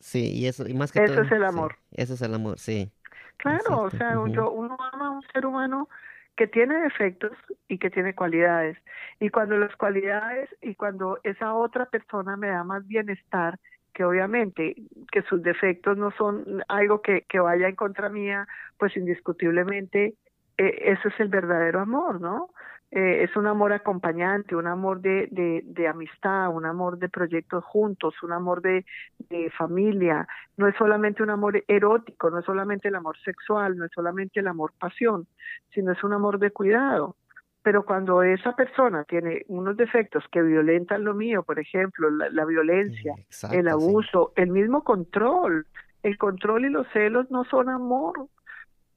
Sí, 0.00 0.32
y 0.32 0.46
eso, 0.46 0.68
y 0.68 0.74
más 0.74 0.92
que 0.92 1.02
eso 1.02 1.22
es 1.22 1.32
el 1.32 1.44
amor. 1.44 1.76
eso 1.92 2.14
es 2.14 2.22
el 2.22 2.34
amor, 2.34 2.58
sí. 2.58 2.90
Claro, 3.38 3.82
o 3.82 3.90
sea, 3.90 4.18
uno 4.18 4.76
ama 4.92 5.06
a 5.06 5.10
un 5.10 5.22
ser 5.32 5.46
humano 5.46 5.88
que 6.36 6.46
tiene 6.46 6.76
defectos 6.80 7.32
y 7.68 7.78
que 7.78 7.90
tiene 7.90 8.14
cualidades. 8.14 8.76
Y 9.20 9.30
cuando 9.30 9.56
las 9.56 9.74
cualidades 9.76 10.50
y 10.60 10.74
cuando 10.74 11.18
esa 11.22 11.54
otra 11.54 11.86
persona 11.86 12.36
me 12.36 12.48
da 12.48 12.62
más 12.62 12.86
bienestar, 12.86 13.58
que 13.94 14.04
obviamente 14.04 14.76
que 15.10 15.22
sus 15.22 15.42
defectos 15.42 15.96
no 15.96 16.10
son 16.18 16.62
algo 16.68 17.00
que, 17.00 17.22
que 17.22 17.40
vaya 17.40 17.68
en 17.68 17.76
contra 17.76 18.10
mía, 18.10 18.46
pues 18.78 18.94
indiscutiblemente 18.96 20.14
eh, 20.58 20.92
eso 20.92 21.08
es 21.08 21.18
el 21.18 21.28
verdadero 21.28 21.80
amor, 21.80 22.20
¿no? 22.20 22.50
Eh, 22.90 23.24
es 23.24 23.36
un 23.36 23.46
amor 23.46 23.72
acompañante, 23.72 24.54
un 24.54 24.68
amor 24.68 25.00
de, 25.00 25.28
de, 25.32 25.62
de, 25.64 25.88
amistad, 25.88 26.50
un 26.50 26.66
amor 26.66 26.98
de 26.98 27.08
proyectos 27.08 27.64
juntos, 27.64 28.14
un 28.22 28.32
amor 28.32 28.62
de, 28.62 28.84
de, 29.28 29.50
familia. 29.50 30.26
No 30.56 30.68
es 30.68 30.76
solamente 30.76 31.22
un 31.22 31.30
amor 31.30 31.64
erótico, 31.66 32.30
no 32.30 32.38
es 32.38 32.44
solamente 32.44 32.88
el 32.88 32.94
amor 32.94 33.18
sexual, 33.24 33.76
no 33.76 33.86
es 33.86 33.90
solamente 33.92 34.38
el 34.38 34.46
amor 34.46 34.72
pasión, 34.78 35.26
sino 35.74 35.92
es 35.92 36.04
un 36.04 36.12
amor 36.12 36.38
de 36.38 36.52
cuidado. 36.52 37.16
Pero 37.62 37.84
cuando 37.84 38.22
esa 38.22 38.54
persona 38.54 39.02
tiene 39.02 39.42
unos 39.48 39.76
defectos 39.76 40.22
que 40.30 40.40
violentan 40.40 41.02
lo 41.02 41.14
mío, 41.14 41.42
por 41.42 41.58
ejemplo, 41.58 42.08
la, 42.08 42.30
la 42.30 42.44
violencia, 42.44 43.14
Exacto, 43.18 43.58
el 43.58 43.66
abuso, 43.66 44.32
sí. 44.36 44.42
el 44.42 44.50
mismo 44.50 44.84
control, 44.84 45.66
el 46.04 46.16
control 46.18 46.66
y 46.66 46.70
los 46.70 46.86
celos 46.92 47.28
no 47.32 47.42
son 47.44 47.68
amor, 47.68 48.28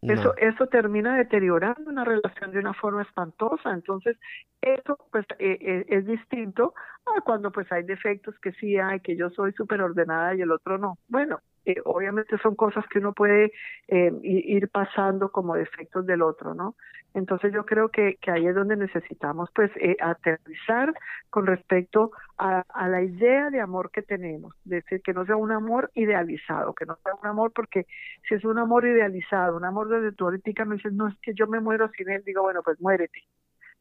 no. 0.02 0.14
Eso, 0.14 0.34
eso 0.38 0.68
termina 0.68 1.18
deteriorando 1.18 1.90
una 1.90 2.06
relación 2.06 2.52
de 2.52 2.60
una 2.60 2.74
forma 2.74 3.02
espantosa. 3.02 3.72
Entonces, 3.72 4.18
eso 4.62 4.98
pues 5.12 5.26
eh, 5.40 5.58
eh, 5.62 5.86
es 5.90 6.06
distinto 6.06 6.74
a 7.06 7.22
cuando 7.22 7.52
pues 7.52 7.72
hay 7.72 7.84
defectos 7.84 8.36
que 8.40 8.52
sí 8.54 8.78
hay, 8.78 9.00
que 9.02 9.16
yo 9.16 9.30
soy 9.30 9.52
súper 9.54 9.82
ordenada 9.82 10.36
y 10.36 10.42
el 10.42 10.52
otro 10.52 10.78
no. 10.78 10.98
Bueno, 11.08 11.42
eh, 11.70 11.82
obviamente 11.86 12.38
son 12.40 12.56
cosas 12.56 12.86
que 12.88 13.00
uno 13.00 13.14
puede 13.14 13.52
eh, 13.88 14.12
ir 14.24 14.70
pasando 14.70 15.32
como 15.32 15.56
defectos 15.56 16.06
del 16.06 16.22
otro, 16.22 16.54
¿no? 16.56 16.76
Entonces 17.14 17.52
yo 17.54 17.66
creo 17.66 17.90
que, 17.90 18.18
que 18.22 18.32
ahí 18.32 18.46
es 18.46 18.56
donde 18.56 18.76
necesitamos 18.76 19.50
pues 19.54 19.72
eh, 19.78 19.98
aterrizar 20.00 20.94
con 21.30 21.48
respecto 21.48 22.12
a, 22.38 22.64
a, 22.70 22.88
la 22.88 23.02
idea 23.02 23.50
de 23.50 23.60
amor 23.60 23.90
que 23.92 24.02
tenemos, 24.02 24.56
de 24.64 24.78
decir 24.78 25.02
que 25.02 25.14
no 25.14 25.26
sea 25.26 25.36
un 25.36 25.52
amor 25.52 25.90
idealizado, 25.96 26.74
que 26.74 26.86
no 26.86 26.98
sea 27.04 27.14
un 27.16 27.28
amor 27.28 27.52
porque 27.54 27.88
si 28.28 28.36
es 28.36 28.46
un 28.46 28.60
amor 28.60 28.86
idealizado, 28.86 29.58
un 29.58 29.66
amor 29.66 29.90
donde 29.90 30.12
tú 30.12 30.26
ahorita 30.26 30.66
me 30.66 30.76
dices, 30.76 30.94
no 30.94 31.08
es 31.08 31.18
que 31.22 31.34
yo 31.34 31.48
me 31.48 31.60
muero 31.60 31.90
sin 31.98 32.10
él, 32.10 32.24
digo, 32.26 32.44
bueno, 32.44 32.62
pues 32.64 32.80
muérete, 32.80 33.24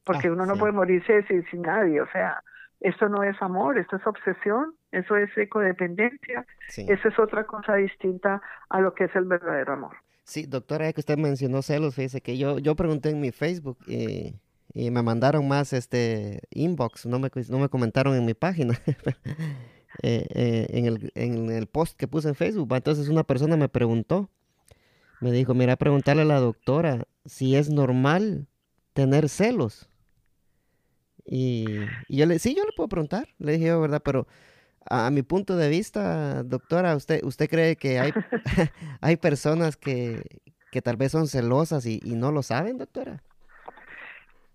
porque 0.04 0.28
ah, 0.28 0.32
uno 0.32 0.46
no 0.46 0.56
puede 0.56 0.72
morirse 0.72 1.22
sin, 1.24 1.44
sin 1.50 1.62
nadie, 1.62 2.00
o 2.00 2.08
sea, 2.10 2.42
esto 2.80 3.08
no 3.08 3.22
es 3.22 3.40
amor, 3.42 3.78
esto 3.78 3.96
es 3.96 4.06
obsesión, 4.06 4.74
eso 4.92 5.16
es 5.16 5.30
codependencia, 5.48 6.46
sí. 6.68 6.86
eso 6.88 7.08
es 7.08 7.18
otra 7.18 7.44
cosa 7.44 7.76
distinta 7.76 8.40
a 8.68 8.80
lo 8.80 8.94
que 8.94 9.04
es 9.04 9.16
el 9.16 9.24
verdadero 9.24 9.74
amor. 9.74 9.96
Sí, 10.24 10.46
doctora, 10.46 10.86
ya 10.86 10.92
que 10.92 11.00
usted 11.00 11.16
mencionó 11.16 11.62
celos, 11.62 11.94
fíjese 11.94 12.20
que 12.20 12.36
yo, 12.36 12.58
yo 12.58 12.76
pregunté 12.76 13.10
en 13.10 13.20
mi 13.20 13.32
Facebook 13.32 13.78
y, 13.86 14.34
y 14.74 14.90
me 14.90 15.02
mandaron 15.02 15.48
más 15.48 15.72
este 15.72 16.42
inbox, 16.50 17.06
no 17.06 17.18
me, 17.18 17.30
no 17.48 17.58
me 17.58 17.68
comentaron 17.68 18.14
en 18.14 18.26
mi 18.26 18.34
página, 18.34 18.78
eh, 20.02 20.26
eh, 20.34 20.66
en, 20.70 20.84
el, 20.84 21.12
en 21.14 21.50
el 21.50 21.66
post 21.66 21.96
que 21.96 22.08
puse 22.08 22.28
en 22.28 22.34
Facebook. 22.34 22.74
Entonces 22.74 23.08
una 23.08 23.24
persona 23.24 23.56
me 23.56 23.68
preguntó, 23.68 24.30
me 25.20 25.32
dijo, 25.32 25.54
mira, 25.54 25.76
preguntarle 25.76 26.22
a 26.22 26.26
la 26.26 26.40
doctora 26.40 27.06
si 27.24 27.56
es 27.56 27.70
normal 27.70 28.46
tener 28.92 29.28
celos. 29.28 29.88
Y, 31.24 31.66
y, 32.08 32.18
yo 32.18 32.26
le, 32.26 32.38
sí, 32.38 32.54
yo 32.54 32.64
le 32.64 32.72
puedo 32.76 32.88
preguntar, 32.88 33.28
le 33.38 33.52
dije 33.52 33.66
yo, 33.66 33.80
¿verdad? 33.80 34.02
Pero 34.04 34.26
a, 34.90 35.06
a 35.06 35.10
mi 35.10 35.22
punto 35.22 35.56
de 35.56 35.68
vista, 35.68 36.42
doctora, 36.42 36.96
¿usted, 36.96 37.22
usted 37.24 37.48
cree 37.48 37.76
que 37.76 37.98
hay, 37.98 38.12
hay 39.00 39.16
personas 39.16 39.76
que, 39.76 40.22
que 40.70 40.82
tal 40.82 40.96
vez 40.96 41.12
son 41.12 41.26
celosas 41.26 41.86
y, 41.86 42.00
y, 42.02 42.14
no 42.14 42.32
lo 42.32 42.42
saben, 42.42 42.78
doctora? 42.78 43.22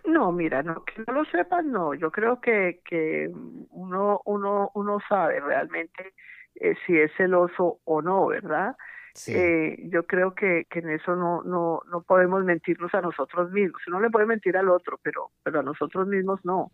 No, 0.05 0.31
mira, 0.31 0.63
no, 0.63 0.83
que 0.83 1.03
no 1.07 1.13
lo 1.13 1.25
sepan, 1.25 1.71
no. 1.71 1.93
Yo 1.93 2.11
creo 2.11 2.41
que, 2.41 2.81
que 2.85 3.31
uno, 3.69 4.21
uno, 4.25 4.71
uno 4.73 4.99
sabe 5.07 5.39
realmente 5.39 6.13
eh, 6.55 6.75
si 6.85 6.97
es 6.97 7.11
celoso 7.15 7.79
o 7.85 8.01
no, 8.01 8.27
¿verdad? 8.27 8.75
Sí. 9.13 9.33
Eh, 9.35 9.77
yo 9.89 10.05
creo 10.05 10.33
que, 10.33 10.65
que 10.69 10.79
en 10.79 10.89
eso 10.89 11.15
no, 11.15 11.43
no, 11.43 11.81
no 11.89 12.01
podemos 12.01 12.43
mentirnos 12.43 12.93
a 12.93 13.01
nosotros 13.01 13.51
mismos. 13.51 13.81
Uno 13.87 14.01
le 14.01 14.09
puede 14.09 14.25
mentir 14.25 14.57
al 14.57 14.69
otro, 14.69 14.99
pero, 15.01 15.31
pero 15.43 15.59
a 15.61 15.63
nosotros 15.63 16.07
mismos 16.07 16.39
no. 16.43 16.71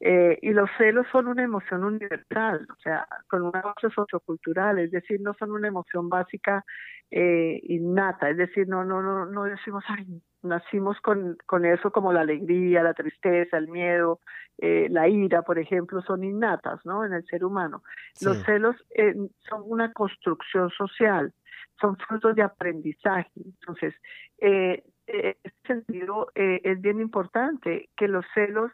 Eh, 0.00 0.38
y 0.42 0.50
los 0.50 0.68
celos 0.76 1.06
son 1.10 1.26
una 1.26 1.42
emoción 1.42 1.82
universal, 1.82 2.66
o 2.70 2.80
sea, 2.82 3.06
con 3.28 3.42
una 3.42 3.62
base 3.62 3.88
sociocultural, 3.94 4.78
es 4.78 4.90
decir, 4.90 5.20
no 5.22 5.32
son 5.38 5.52
una 5.52 5.68
emoción 5.68 6.10
básica 6.10 6.64
eh, 7.10 7.60
innata, 7.62 8.28
es 8.28 8.36
decir, 8.36 8.68
no, 8.68 8.84
no, 8.84 9.00
no, 9.00 9.24
no 9.24 9.44
decimos, 9.44 9.84
ay, 9.88 10.20
nacimos 10.42 11.00
con, 11.00 11.38
con 11.46 11.64
eso 11.64 11.90
como 11.90 12.12
la 12.12 12.20
alegría, 12.20 12.82
la 12.82 12.92
tristeza, 12.92 13.56
el 13.56 13.68
miedo, 13.68 14.20
eh, 14.58 14.88
la 14.90 15.08
ira, 15.08 15.42
por 15.42 15.58
ejemplo, 15.58 16.02
son 16.02 16.24
innatas, 16.24 16.84
¿no? 16.84 17.04
En 17.04 17.14
el 17.14 17.24
ser 17.24 17.44
humano. 17.44 17.82
Sí. 18.14 18.26
Los 18.26 18.42
celos 18.44 18.76
eh, 18.94 19.14
son 19.48 19.62
una 19.64 19.92
construcción 19.92 20.70
social, 20.70 21.32
son 21.80 21.96
frutos 21.96 22.34
de 22.34 22.42
aprendizaje. 22.42 23.30
Entonces, 23.36 23.94
eh, 24.38 24.82
en 25.06 25.36
ese 25.42 25.56
sentido, 25.66 26.28
eh, 26.34 26.60
es 26.64 26.80
bien 26.80 27.00
importante 27.00 27.88
que 27.96 28.08
los 28.08 28.24
celos 28.34 28.72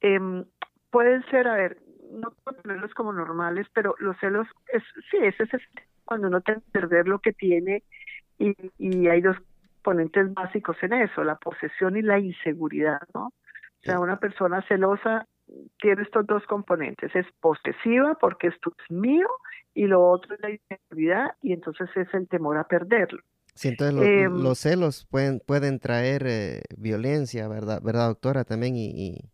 eh, 0.00 0.18
pueden 0.90 1.24
ser, 1.30 1.48
a 1.48 1.54
ver, 1.54 1.78
no 2.10 2.32
ponerlos 2.44 2.92
como 2.94 3.12
normales, 3.12 3.66
pero 3.72 3.94
los 3.98 4.16
celos, 4.18 4.46
es, 4.72 4.82
sí, 5.10 5.18
es 5.20 5.38
ese 5.40 5.58
cuando 6.04 6.28
uno 6.28 6.40
tiene 6.40 6.60
que 6.60 6.70
perder 6.72 7.06
lo 7.06 7.20
que 7.20 7.32
tiene 7.32 7.84
y, 8.38 8.54
y 8.78 9.06
hay 9.08 9.20
dos 9.20 9.36
ponentes 9.82 10.32
básicos 10.34 10.76
en 10.82 10.92
eso, 10.94 11.22
la 11.24 11.36
posesión 11.36 11.96
y 11.96 12.02
la 12.02 12.18
inseguridad, 12.18 13.00
¿no? 13.14 13.26
O 13.26 13.82
sea, 13.82 13.98
una 13.98 14.18
persona 14.18 14.62
celosa 14.68 15.26
tiene 15.80 16.02
estos 16.02 16.26
dos 16.26 16.44
componentes, 16.46 17.14
es 17.14 17.26
posesiva 17.40 18.14
porque 18.20 18.48
esto 18.48 18.72
es 18.78 18.90
mío 18.90 19.26
y 19.74 19.86
lo 19.86 20.06
otro 20.06 20.34
es 20.34 20.40
la 20.40 20.50
inseguridad 20.50 21.30
y 21.42 21.52
entonces 21.52 21.88
es 21.96 22.12
el 22.12 22.28
temor 22.28 22.58
a 22.58 22.64
perderlo. 22.64 23.22
Sí, 23.54 23.68
entonces 23.68 23.94
lo, 23.94 24.02
eh, 24.02 24.28
los 24.28 24.58
celos 24.58 25.06
pueden 25.10 25.40
pueden 25.40 25.80
traer 25.80 26.26
eh, 26.26 26.62
violencia, 26.76 27.48
¿verdad, 27.48 27.80
verdad 27.82 28.08
doctora? 28.08 28.44
También 28.44 28.76
y, 28.76 28.90
y, 28.90 29.30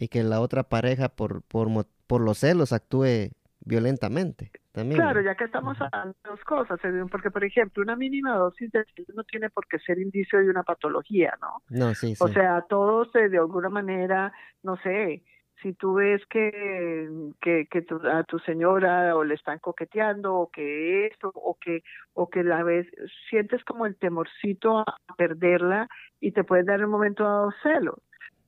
y, 0.00 0.08
que 0.08 0.22
la 0.22 0.40
otra 0.40 0.62
pareja 0.62 1.08
por, 1.08 1.42
por, 1.42 1.68
por 2.06 2.20
los 2.20 2.38
celos 2.38 2.72
actúe 2.72 3.30
violentamente. 3.60 4.50
También. 4.72 5.00
Claro, 5.00 5.20
ya 5.20 5.34
que 5.34 5.44
estamos 5.44 5.76
hablando 5.80 6.14
de 6.22 6.30
dos 6.30 6.40
cosas, 6.44 6.78
porque 7.10 7.30
por 7.30 7.44
ejemplo, 7.44 7.82
una 7.82 7.96
mínima 7.96 8.36
dosis 8.36 8.70
de 8.70 8.84
celos 8.94 9.08
no 9.14 9.24
tiene 9.24 9.50
por 9.50 9.66
qué 9.66 9.78
ser 9.80 9.98
indicio 9.98 10.38
de 10.38 10.50
una 10.50 10.62
patología, 10.62 11.36
¿no? 11.40 11.62
No, 11.68 11.94
sí, 11.94 12.14
sí. 12.14 12.24
O 12.24 12.28
sea, 12.28 12.64
todos 12.68 13.12
de 13.12 13.38
alguna 13.38 13.70
manera, 13.70 14.32
no 14.62 14.76
sé, 14.76 15.24
si 15.62 15.72
tú 15.72 15.94
ves 15.94 16.22
que, 16.30 17.08
que, 17.40 17.66
que 17.68 17.82
tu, 17.82 17.96
a 18.06 18.22
tu 18.24 18.38
señora 18.40 19.16
o 19.16 19.24
le 19.24 19.34
están 19.34 19.58
coqueteando 19.58 20.34
o 20.34 20.50
que 20.50 21.06
esto 21.06 21.32
o 21.34 21.56
que 21.60 21.82
o 22.12 22.28
que 22.28 22.44
la 22.44 22.62
ves 22.62 22.86
sientes 23.28 23.64
como 23.64 23.86
el 23.86 23.96
temorcito 23.96 24.78
a 24.78 24.96
perderla 25.16 25.88
y 26.20 26.32
te 26.32 26.44
pueden 26.44 26.66
dar 26.66 26.78
en 26.78 26.86
un 26.86 26.92
momento 26.92 27.24
dado 27.24 27.50
celos 27.62 27.98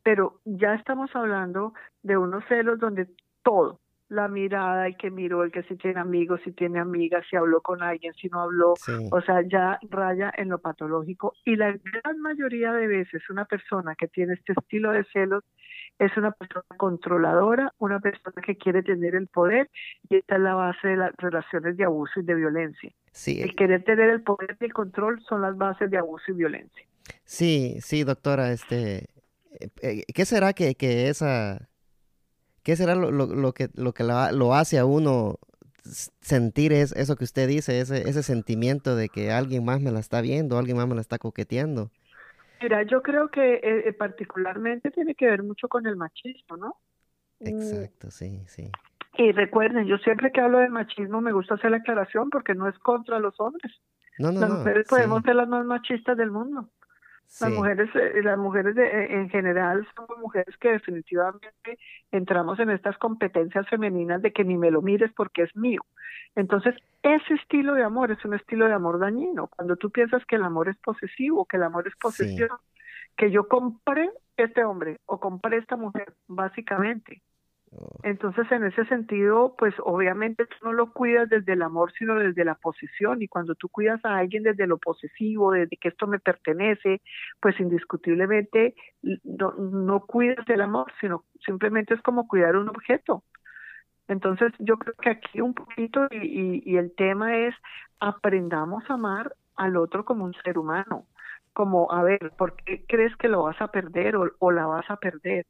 pero 0.03 0.41
ya 0.45 0.75
estamos 0.75 1.11
hablando 1.15 1.75
de 2.03 2.17
unos 2.17 2.45
celos 2.49 2.79
donde 2.79 3.09
todo 3.43 3.81
la 4.11 4.27
mirada, 4.27 4.89
el 4.89 4.97
que 4.97 5.11
miró, 5.11 5.45
el 5.45 5.53
que 5.53 5.63
si 5.63 5.77
tiene 5.77 6.01
amigos, 6.01 6.41
si 6.45 6.51
tiene 6.51 6.81
amigas, 6.81 7.25
si 7.31 7.37
habló 7.37 7.61
con 7.61 7.81
alguien, 7.81 8.13
si 8.15 8.29
no 8.29 8.41
habló, 8.41 8.75
sí. 8.77 8.93
o 9.13 9.21
sea, 9.23 9.43
ya 9.43 9.79
raya 9.89 10.33
en 10.37 10.49
lo 10.49 10.59
patológico. 10.59 11.33
Y 11.45 11.55
la 11.55 11.73
gran 11.73 12.19
mayoría 12.19 12.73
de 12.73 12.89
veces 12.89 13.23
una 13.31 13.45
persona 13.45 13.95
que 13.95 14.09
tiene 14.09 14.35
este 14.35 14.53
estilo 14.53 14.91
de 14.91 15.05
celos 15.13 15.45
es 16.01 16.17
una 16.17 16.33
persona 16.33 16.65
controladora, 16.77 17.73
una 17.79 18.01
persona 18.01 18.43
que 18.45 18.57
quiere 18.57 18.83
tener 18.83 19.15
el 19.15 19.29
poder 19.29 19.71
y 20.09 20.17
esta 20.17 20.37
es 20.37 20.41
la 20.41 20.55
base 20.55 20.89
de 20.89 20.97
las 20.97 21.13
relaciones 21.17 21.77
de 21.77 21.85
abuso 21.85 22.19
y 22.19 22.25
de 22.25 22.35
violencia. 22.35 22.91
Sí. 23.13 23.41
El 23.41 23.55
querer 23.55 23.85
tener 23.85 24.11
el 24.11 24.23
poder 24.23 24.57
y 24.61 24.65
el 24.65 24.73
control 24.73 25.21
son 25.29 25.43
las 25.43 25.57
bases 25.57 25.89
de 25.89 25.99
abuso 25.99 26.25
y 26.33 26.35
violencia. 26.35 26.85
Sí, 27.25 27.77
sí, 27.81 28.03
doctora, 28.03 28.51
este, 28.51 29.07
¿qué 30.15 30.25
será 30.25 30.53
que, 30.53 30.75
que 30.75 31.09
esa 31.09 31.71
¿Qué 32.63 32.77
será 32.77 32.95
lo, 32.95 33.11
lo, 33.11 33.27
lo 33.27 33.53
que, 33.53 33.69
lo, 33.75 33.93
que 33.93 34.05
lo, 34.05 34.31
lo, 34.33 34.55
hace 34.55 34.79
a 34.79 34.85
uno 34.85 35.37
sentir 35.83 36.73
es, 36.73 36.93
eso 36.93 37.17
que 37.17 37.25
usted 37.25 37.49
dice, 37.49 37.81
ese, 37.81 38.09
ese 38.09 38.23
sentimiento 38.23 38.97
de 38.97 39.09
que 39.09 39.33
alguien 39.33 39.65
más 39.65 39.81
me 39.81 39.91
la 39.91 40.01
está 40.01 40.21
viendo, 40.21 40.59
alguien 40.59 40.77
más 40.77 40.87
me 40.87 40.95
la 40.95 41.01
está 41.01 41.19
coqueteando? 41.19 41.91
Mira, 42.61 42.83
yo 42.83 43.03
creo 43.03 43.29
que 43.31 43.55
eh, 43.55 43.89
eh 43.89 43.93
particularmente 43.95 44.91
tiene 44.91 45.15
que 45.15 45.27
ver 45.27 45.43
mucho 45.43 45.69
con 45.69 45.87
el 45.87 45.97
machismo, 45.97 46.59
¿no? 46.59 46.77
Exacto, 47.41 48.11
sí, 48.11 48.43
sí. 48.47 48.71
Y 49.17 49.33
recuerden, 49.33 49.87
yo 49.87 49.97
siempre 49.99 50.31
que 50.31 50.43
hablo 50.43 50.59
de 50.59 50.69
machismo 50.69 51.23
me 51.23 51.33
gusta 51.33 51.55
hacer 51.55 51.71
la 51.71 51.79
aclaración 51.79 52.29
porque 52.29 52.55
no 52.55 52.69
es 52.69 52.79
contra 52.79 53.19
los 53.19 53.41
hombres. 53.41 53.73
No, 54.19 54.31
no, 54.31 54.41
las 54.41 54.51
no, 54.51 54.57
mujeres 54.59 54.87
podemos 54.89 55.21
sí. 55.21 55.25
ser 55.25 55.37
las 55.37 55.49
más 55.49 55.65
machistas 55.65 56.17
del 56.19 56.31
mundo. 56.31 56.69
Sí. 57.31 57.45
Las 57.45 57.53
mujeres, 57.53 57.89
eh, 57.95 58.23
las 58.25 58.39
mujeres 58.39 58.75
de, 58.75 58.85
eh, 58.85 59.15
en 59.15 59.31
general 59.31 59.87
somos 59.95 60.19
mujeres 60.19 60.57
que 60.57 60.73
definitivamente 60.73 61.79
entramos 62.11 62.59
en 62.59 62.71
estas 62.71 62.99
competencias 62.99 63.69
femeninas 63.69 64.21
de 64.21 64.33
que 64.33 64.43
ni 64.43 64.57
me 64.57 64.73
lo 64.73 64.83
mires 64.83 65.13
porque 65.15 65.43
es 65.43 65.57
mío. 65.57 65.81
Entonces, 66.35 66.75
ese 67.05 67.35
estilo 67.35 67.75
de 67.75 67.85
amor 67.85 68.11
es 68.11 68.25
un 68.25 68.35
estilo 68.35 68.67
de 68.67 68.73
amor 68.73 68.99
dañino. 68.99 69.47
Cuando 69.47 69.77
tú 69.77 69.91
piensas 69.91 70.27
que 70.27 70.35
el 70.35 70.43
amor 70.43 70.69
es 70.69 70.77
posesivo, 70.79 71.47
que 71.47 71.57
el 71.57 71.63
amor 71.63 71.87
es 71.87 71.95
posesión, 71.95 72.49
sí. 72.49 72.83
que 73.17 73.31
yo 73.31 73.47
compré 73.47 74.11
este 74.37 74.65
hombre 74.65 74.99
o 75.07 75.21
compré 75.21 75.59
esta 75.59 75.77
mujer, 75.77 76.13
básicamente. 76.27 77.23
Entonces, 78.03 78.51
en 78.51 78.65
ese 78.65 78.85
sentido, 78.87 79.55
pues 79.57 79.75
obviamente 79.85 80.45
tú 80.47 80.57
no 80.65 80.73
lo 80.73 80.93
cuidas 80.93 81.29
desde 81.29 81.53
el 81.53 81.63
amor, 81.63 81.93
sino 81.93 82.17
desde 82.17 82.45
la 82.45 82.57
posesión. 82.57 83.23
Y 83.23 83.29
cuando 83.29 83.55
tú 83.55 83.69
cuidas 83.69 84.05
a 84.05 84.17
alguien 84.17 84.43
desde 84.43 84.67
lo 84.67 84.79
posesivo, 84.79 85.53
desde 85.53 85.77
que 85.77 85.89
esto 85.89 86.07
me 86.09 86.19
pertenece, 86.19 87.01
pues 87.41 87.59
indiscutiblemente 87.61 88.75
no, 89.23 89.53
no 89.53 90.01
cuidas 90.07 90.45
del 90.47 90.63
amor, 90.63 90.93
sino 91.01 91.25
simplemente 91.47 91.95
es 91.95 92.03
como 92.03 92.27
cuidar 92.27 92.57
un 92.57 92.69
objeto. 92.69 93.23
Entonces, 94.09 94.53
yo 94.59 94.77
creo 94.77 94.95
que 95.01 95.11
aquí 95.11 95.41
un 95.41 95.55
poquito, 95.55 96.09
y, 96.11 96.63
y, 96.69 96.77
el 96.77 96.93
tema 96.97 97.37
es 97.39 97.55
aprendamos 98.01 98.83
a 98.91 98.95
amar 98.95 99.37
al 99.57 99.77
otro 99.77 100.05
como 100.05 100.25
un 100.25 100.35
ser 100.45 100.59
humano. 100.59 101.07
Como, 101.53 101.93
a 101.93 102.03
ver, 102.03 102.33
¿por 102.37 102.57
qué 102.57 102.85
crees 102.89 103.15
que 103.17 103.29
lo 103.29 103.45
vas 103.45 103.61
a 103.61 103.69
perder 103.69 104.17
o, 104.17 104.29
o 104.41 104.51
la 104.51 104.67
vas 104.67 104.91
a 104.91 104.97
perder? 104.97 105.47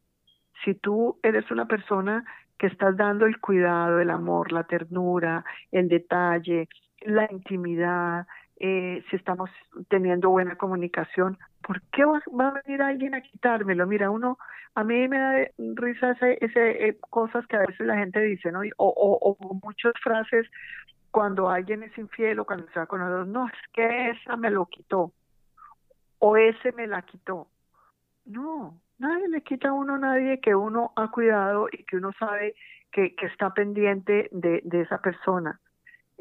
Si 0.65 0.75
tú 0.75 1.19
eres 1.23 1.51
una 1.51 1.67
persona 1.67 2.25
que 2.59 2.67
estás 2.67 2.97
dando 2.97 3.27
el 3.27 3.41
cuidado, 3.41 4.01
el 4.01 4.11
amor, 4.11 4.53
la 4.53 4.65
ternura, 4.65 5.45
el 5.73 5.89
detalle, 5.89 6.69
la 7.01 7.27
intimidad, 7.31 8.27
eh, 8.63 9.03
si 9.09 9.17
estamos 9.17 9.49
teniendo 9.89 10.29
buena 10.29 10.57
comunicación, 10.57 11.39
¿por 11.63 11.81
qué 11.93 12.05
va, 12.05 12.19
a 12.19 12.63
venir 12.63 12.83
alguien 12.83 13.15
a 13.15 13.23
quitármelo? 13.23 13.87
Mira, 13.87 14.11
uno, 14.11 14.37
a 14.75 14.85
mí 14.85 15.09
me 15.09 15.19
da 15.19 15.49
risa 15.57 16.11
ese, 16.11 16.39
ese 16.45 16.89
eh, 16.89 16.99
cosas 17.09 17.47
que 17.47 17.57
a 17.57 17.61
veces 17.61 17.87
la 17.87 17.97
gente 17.97 18.21
dice, 18.21 18.53
¿no? 18.53 18.61
O, 18.77 19.37
o, 19.39 19.61
muchas 19.63 19.95
frases 20.03 20.47
cuando 21.11 21.49
alguien 21.49 21.83
es 21.83 21.97
infiel 21.97 22.39
o 22.39 22.45
cuando 22.45 22.67
se 22.69 22.79
va 22.79 22.87
con 22.87 23.01
otros, 23.01 23.27
no, 23.27 23.47
es 23.47 23.73
que 23.73 24.11
esa 24.11 24.37
me 24.37 24.51
lo 24.51 24.67
quitó, 24.67 25.13
o 26.19 26.37
ese 26.37 26.73
me 26.73 26.87
la 26.87 27.01
quitó. 27.01 27.49
No, 28.27 28.79
nadie 29.01 29.29
le 29.29 29.43
quita 29.43 29.71
a 29.71 29.73
uno 29.73 29.99
nadie 29.99 30.41
que 30.41 30.55
uno 30.55 30.93
ha 30.97 31.11
cuidado 31.11 31.69
y 31.73 31.85
que 31.85 31.97
uno 31.97 32.13
sabe 32.19 32.55
que, 32.93 33.15
que 33.17 33.27
está 33.27 33.53
pendiente 33.53 34.29
de, 34.31 34.61
de 34.65 34.83
esa 34.83 34.99
persona. 34.99 35.61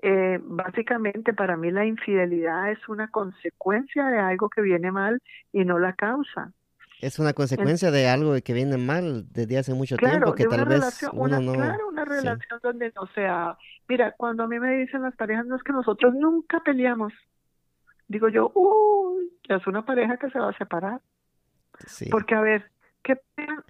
Eh, 0.02 0.40
básicamente 0.42 1.34
para 1.34 1.58
mí 1.58 1.72
la 1.72 1.86
infidelidad 1.86 2.72
es 2.72 2.88
una 2.88 3.10
consecuencia 3.10 4.08
de 4.08 4.20
algo 4.20 4.50
que 4.50 4.62
viene 4.62 4.92
mal 4.92 5.22
y 5.52 5.66
no 5.66 5.78
la 5.78 5.94
causa. 5.94 6.54
Es 7.02 7.18
una 7.18 7.34
consecuencia 7.34 7.92
de 7.92 8.08
algo 8.08 8.34
que 8.44 8.54
viene 8.54 8.78
mal 8.78 9.26
desde 9.32 9.58
hace 9.58 9.74
mucho 9.74 9.96
tiempo 9.96 10.36
que 10.36 10.46
tal 10.46 10.66
vez 10.66 11.08
uno 11.14 11.40
no... 11.40 11.54
Claro, 11.54 11.88
una 11.88 12.04
relación 12.04 12.60
donde 12.62 12.92
no 12.94 13.08
sea... 13.16 13.58
Mira, 13.88 14.14
cuando 14.18 14.44
a 14.44 14.48
mí 14.48 14.60
me 14.60 14.80
dicen 14.80 15.04
las 15.04 15.16
parejas, 15.16 15.46
no 15.46 15.56
es 15.56 15.64
que 15.64 15.72
nosotros 15.72 16.14
nunca 16.14 16.60
peleamos. 16.60 17.14
Digo 18.10 18.28
yo, 18.28 18.52
uy, 18.54 19.32
es 19.48 19.66
una 19.66 19.86
pareja 19.86 20.18
que 20.18 20.30
se 20.30 20.40
va 20.40 20.50
a 20.50 20.58
separar. 20.58 21.00
Porque, 22.12 22.36
a 22.36 22.42
ver, 22.42 22.72
¿qué, 23.04 23.20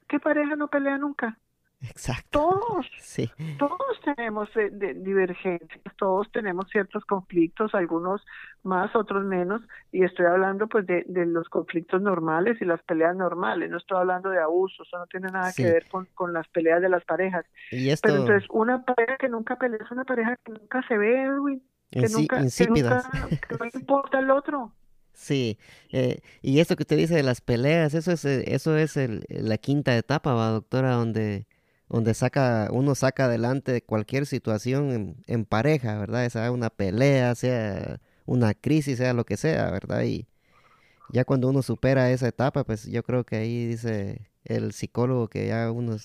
¿qué 0.08 0.20
pareja 0.20 0.56
no 0.56 0.68
pelea 0.70 0.98
nunca? 0.98 1.38
Exacto. 1.82 2.60
Todos, 2.60 2.86
sí. 3.00 3.32
todos 3.58 4.02
tenemos 4.04 4.50
eh, 4.58 4.70
divergencias, 4.98 5.80
todos 5.98 6.30
tenemos 6.32 6.68
ciertos 6.70 7.06
conflictos, 7.06 7.74
algunos 7.74 8.22
más, 8.64 8.94
otros 8.96 9.24
menos, 9.24 9.62
y 9.92 10.04
estoy 10.04 10.26
hablando 10.26 10.68
pues 10.68 10.86
de, 10.86 11.06
de, 11.08 11.26
los 11.26 11.48
conflictos 11.48 12.02
normales 12.02 12.58
y 12.62 12.66
las 12.66 12.84
peleas 12.84 13.16
normales, 13.16 13.70
no 13.70 13.78
estoy 13.78 13.98
hablando 13.98 14.30
de 14.30 14.40
abuso, 14.40 14.84
eso 14.84 14.98
no 14.98 15.08
tiene 15.08 15.28
nada 15.32 15.54
que 15.56 15.64
ver 15.64 15.88
con, 15.88 16.06
con 16.16 16.34
las 16.34 16.48
peleas 16.50 16.82
de 16.82 16.90
las 16.90 17.06
parejas. 17.06 17.46
¿Y 17.72 17.96
Pero 18.02 18.16
entonces 18.16 18.50
una 18.50 18.84
pareja 18.84 19.18
que 19.18 19.30
nunca 19.30 19.56
pelea 19.56 19.80
es 19.82 19.92
una 19.92 20.04
pareja 20.04 20.36
que 20.44 20.52
nunca 20.52 20.86
se 20.88 20.98
ve, 20.98 21.24
Edwin, 21.24 21.64
que, 21.90 22.10
nunca, 22.10 22.42
que 22.42 22.68
nunca, 22.68 23.10
que 23.48 23.56
no 23.58 23.66
importa 23.74 24.20
el 24.20 24.32
otro. 24.32 24.74
Sí, 25.20 25.60
eh, 25.92 26.22
y 26.42 26.60
esto 26.60 26.76
que 26.78 26.84
usted 26.84 26.98
dice 26.98 27.14
de 27.14 27.24
las 27.24 27.42
peleas, 27.42 27.94
eso 27.94 28.12
es, 28.14 28.24
eh, 28.26 28.46
eso 28.56 28.78
es 28.78 28.96
el, 28.98 29.26
la 29.28 29.58
quinta 29.58 29.96
etapa, 29.98 30.34
¿va, 30.34 30.50
doctora, 30.50 30.94
donde, 30.94 31.46
donde 31.90 32.14
saca, 32.14 32.70
uno 32.72 32.96
saca 32.96 33.26
adelante 33.26 33.82
cualquier 33.84 34.26
situación 34.26 34.92
en, 34.92 35.24
en, 35.28 35.46
pareja, 35.46 35.98
¿verdad? 36.00 36.30
Sea 36.30 36.52
una 36.52 36.70
pelea, 36.70 37.36
sea 37.36 38.00
una 38.26 38.54
crisis, 38.54 38.98
sea 38.98 39.14
lo 39.14 39.26
que 39.26 39.36
sea, 39.38 39.70
¿verdad? 39.72 40.04
Y 40.04 40.28
ya 41.12 41.26
cuando 41.26 41.50
uno 41.50 41.64
supera 41.64 42.12
esa 42.12 42.28
etapa, 42.30 42.64
pues 42.66 42.86
yo 42.86 43.04
creo 43.04 43.26
que 43.26 43.38
ahí 43.38 43.68
dice 43.68 44.30
el 44.46 44.74
psicólogo 44.74 45.30
que 45.30 45.48
ya 45.48 45.72
uno 45.72 45.98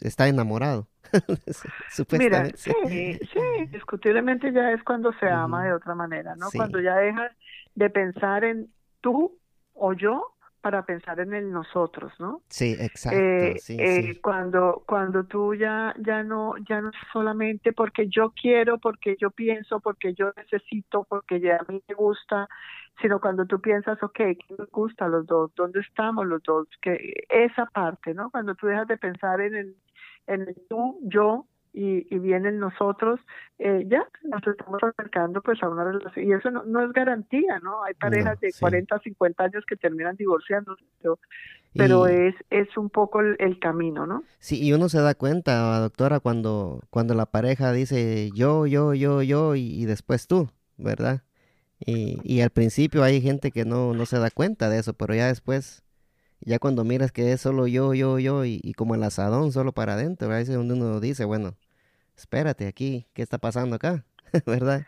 está 0.00 0.28
enamorado. 0.28 0.89
Mira, 2.18 2.50
sí, 2.54 2.72
sí, 2.84 3.66
discutiblemente 3.70 4.52
ya 4.52 4.72
es 4.72 4.82
cuando 4.84 5.12
se 5.14 5.28
ama 5.28 5.64
de 5.64 5.72
otra 5.72 5.94
manera, 5.94 6.36
¿no? 6.36 6.48
Cuando 6.54 6.80
ya 6.80 6.96
dejas 6.96 7.32
de 7.74 7.90
pensar 7.90 8.44
en 8.44 8.72
tú 9.00 9.38
o 9.74 9.92
yo 9.92 10.36
para 10.60 10.84
pensar 10.84 11.20
en 11.20 11.32
el 11.32 11.50
nosotros, 11.50 12.12
¿no? 12.18 12.42
Sí, 12.48 12.76
exacto. 12.78 13.18
Eh, 13.18 13.54
sí, 13.58 13.76
eh, 13.80 14.20
Cuando 14.20 14.82
cuando 14.86 15.24
tú 15.24 15.54
ya 15.54 15.94
ya 15.98 16.22
no 16.22 16.54
ya 16.68 16.80
no 16.80 16.90
solamente 17.12 17.72
porque 17.72 18.08
yo 18.08 18.32
quiero, 18.40 18.78
porque 18.78 19.16
yo 19.18 19.30
pienso, 19.30 19.80
porque 19.80 20.12
yo 20.14 20.32
necesito, 20.36 21.04
porque 21.04 21.40
ya 21.40 21.56
a 21.56 21.72
mí 21.72 21.82
me 21.88 21.94
gusta, 21.94 22.48
sino 23.00 23.20
cuando 23.20 23.46
tú 23.46 23.60
piensas, 23.60 24.02
ok, 24.02 24.16
¿qué 24.16 24.54
nos 24.58 24.70
gusta 24.70 25.06
a 25.06 25.08
los 25.08 25.26
dos? 25.26 25.50
¿Dónde 25.54 25.80
estamos 25.80 26.26
los 26.26 26.42
dos? 26.42 26.68
Que 26.82 27.24
esa 27.30 27.64
parte, 27.66 28.12
¿no? 28.12 28.30
Cuando 28.30 28.54
tú 28.54 28.66
dejas 28.66 28.86
de 28.86 28.98
pensar 28.98 29.40
en 29.40 29.54
el 29.54 29.76
en 30.30 30.42
el 30.42 30.56
tú, 30.68 30.98
yo 31.02 31.46
y, 31.72 32.06
y 32.14 32.18
vienen 32.18 32.58
nosotros, 32.58 33.20
eh, 33.58 33.84
ya 33.86 34.06
nos 34.24 34.44
estamos 34.46 34.82
acercando 34.82 35.40
pues 35.42 35.62
a 35.62 35.68
una 35.68 35.84
relación. 35.84 36.26
Y 36.26 36.32
eso 36.32 36.50
no, 36.50 36.64
no 36.64 36.84
es 36.84 36.92
garantía, 36.92 37.58
¿no? 37.62 37.84
Hay 37.84 37.94
parejas 37.94 38.40
de 38.40 38.52
40, 38.58 38.98
50 38.98 39.44
años 39.44 39.64
que 39.68 39.76
terminan 39.76 40.16
divorciándose, 40.16 40.82
pero, 41.72 42.08
es, 42.08 42.34
es 42.50 42.76
un 42.76 42.90
poco 42.90 43.20
el, 43.20 43.58
camino, 43.60 44.04
¿no? 44.06 44.24
Sí, 44.40 44.60
y 44.60 44.72
uno 44.72 44.88
se 44.88 45.00
da 45.00 45.14
cuenta, 45.14 45.78
doctora, 45.78 46.18
cuando, 46.18 46.82
cuando 46.90 47.14
la 47.14 47.26
pareja 47.26 47.72
dice 47.72 48.30
yo, 48.34 48.66
yo, 48.66 48.94
yo, 48.94 49.22
yo 49.22 49.54
y, 49.54 49.84
después 49.84 50.26
tú, 50.26 50.50
¿verdad? 50.76 51.22
Y, 51.78 52.18
y 52.24 52.40
al 52.40 52.50
principio 52.50 53.04
hay 53.04 53.20
gente 53.20 53.52
que 53.52 53.64
no, 53.64 53.94
no 53.94 54.04
se 54.04 54.18
da 54.18 54.30
cuenta 54.30 54.68
de 54.68 54.80
eso, 54.80 54.94
pero 54.94 55.14
ya 55.14 55.28
después 55.28 55.84
ya 56.40 56.58
cuando 56.58 56.84
miras 56.84 57.12
que 57.12 57.32
es 57.32 57.40
solo 57.40 57.66
yo, 57.66 57.94
yo, 57.94 58.18
yo 58.18 58.44
y, 58.44 58.72
como 58.76 58.94
el 58.94 59.02
asadón 59.02 59.52
solo 59.52 59.72
para 59.72 59.94
adentro, 59.94 60.32
ahí 60.32 60.42
es 60.42 60.52
donde 60.52 60.74
uno 60.74 61.00
dice, 61.00 61.24
bueno, 61.24 61.54
espérate 62.16 62.66
aquí, 62.66 63.06
¿qué 63.14 63.22
está 63.22 63.38
pasando 63.38 63.76
acá? 63.76 64.04
¿Verdad? 64.46 64.86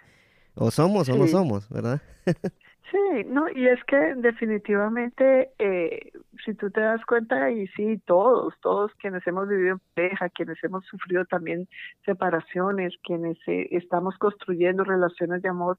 O 0.55 0.71
somos 0.71 1.09
o 1.09 1.17
no 1.17 1.27
somos, 1.27 1.69
¿verdad? 1.71 2.01
sí, 2.91 3.25
no, 3.27 3.49
y 3.51 3.69
es 3.69 3.83
que 3.85 3.97
definitivamente, 4.17 5.51
eh, 5.59 6.13
si 6.45 6.55
tú 6.55 6.71
te 6.71 6.81
das 6.81 7.05
cuenta, 7.07 7.51
y 7.51 7.67
sí, 7.69 8.01
todos, 8.07 8.55
todos 8.61 8.93
quienes 9.01 9.27
hemos 9.27 9.49
vivido 9.49 9.75
en 9.75 9.81
pareja, 9.95 10.29
quienes 10.29 10.63
hemos 10.63 10.85
sufrido 10.87 11.25
también 11.25 11.69
separaciones, 12.05 12.95
quienes 13.03 13.39
eh, 13.47 13.69
estamos 13.73 14.17
construyendo 14.19 14.85
relaciones 14.85 15.43
de 15.43 15.49
amor, 15.49 15.79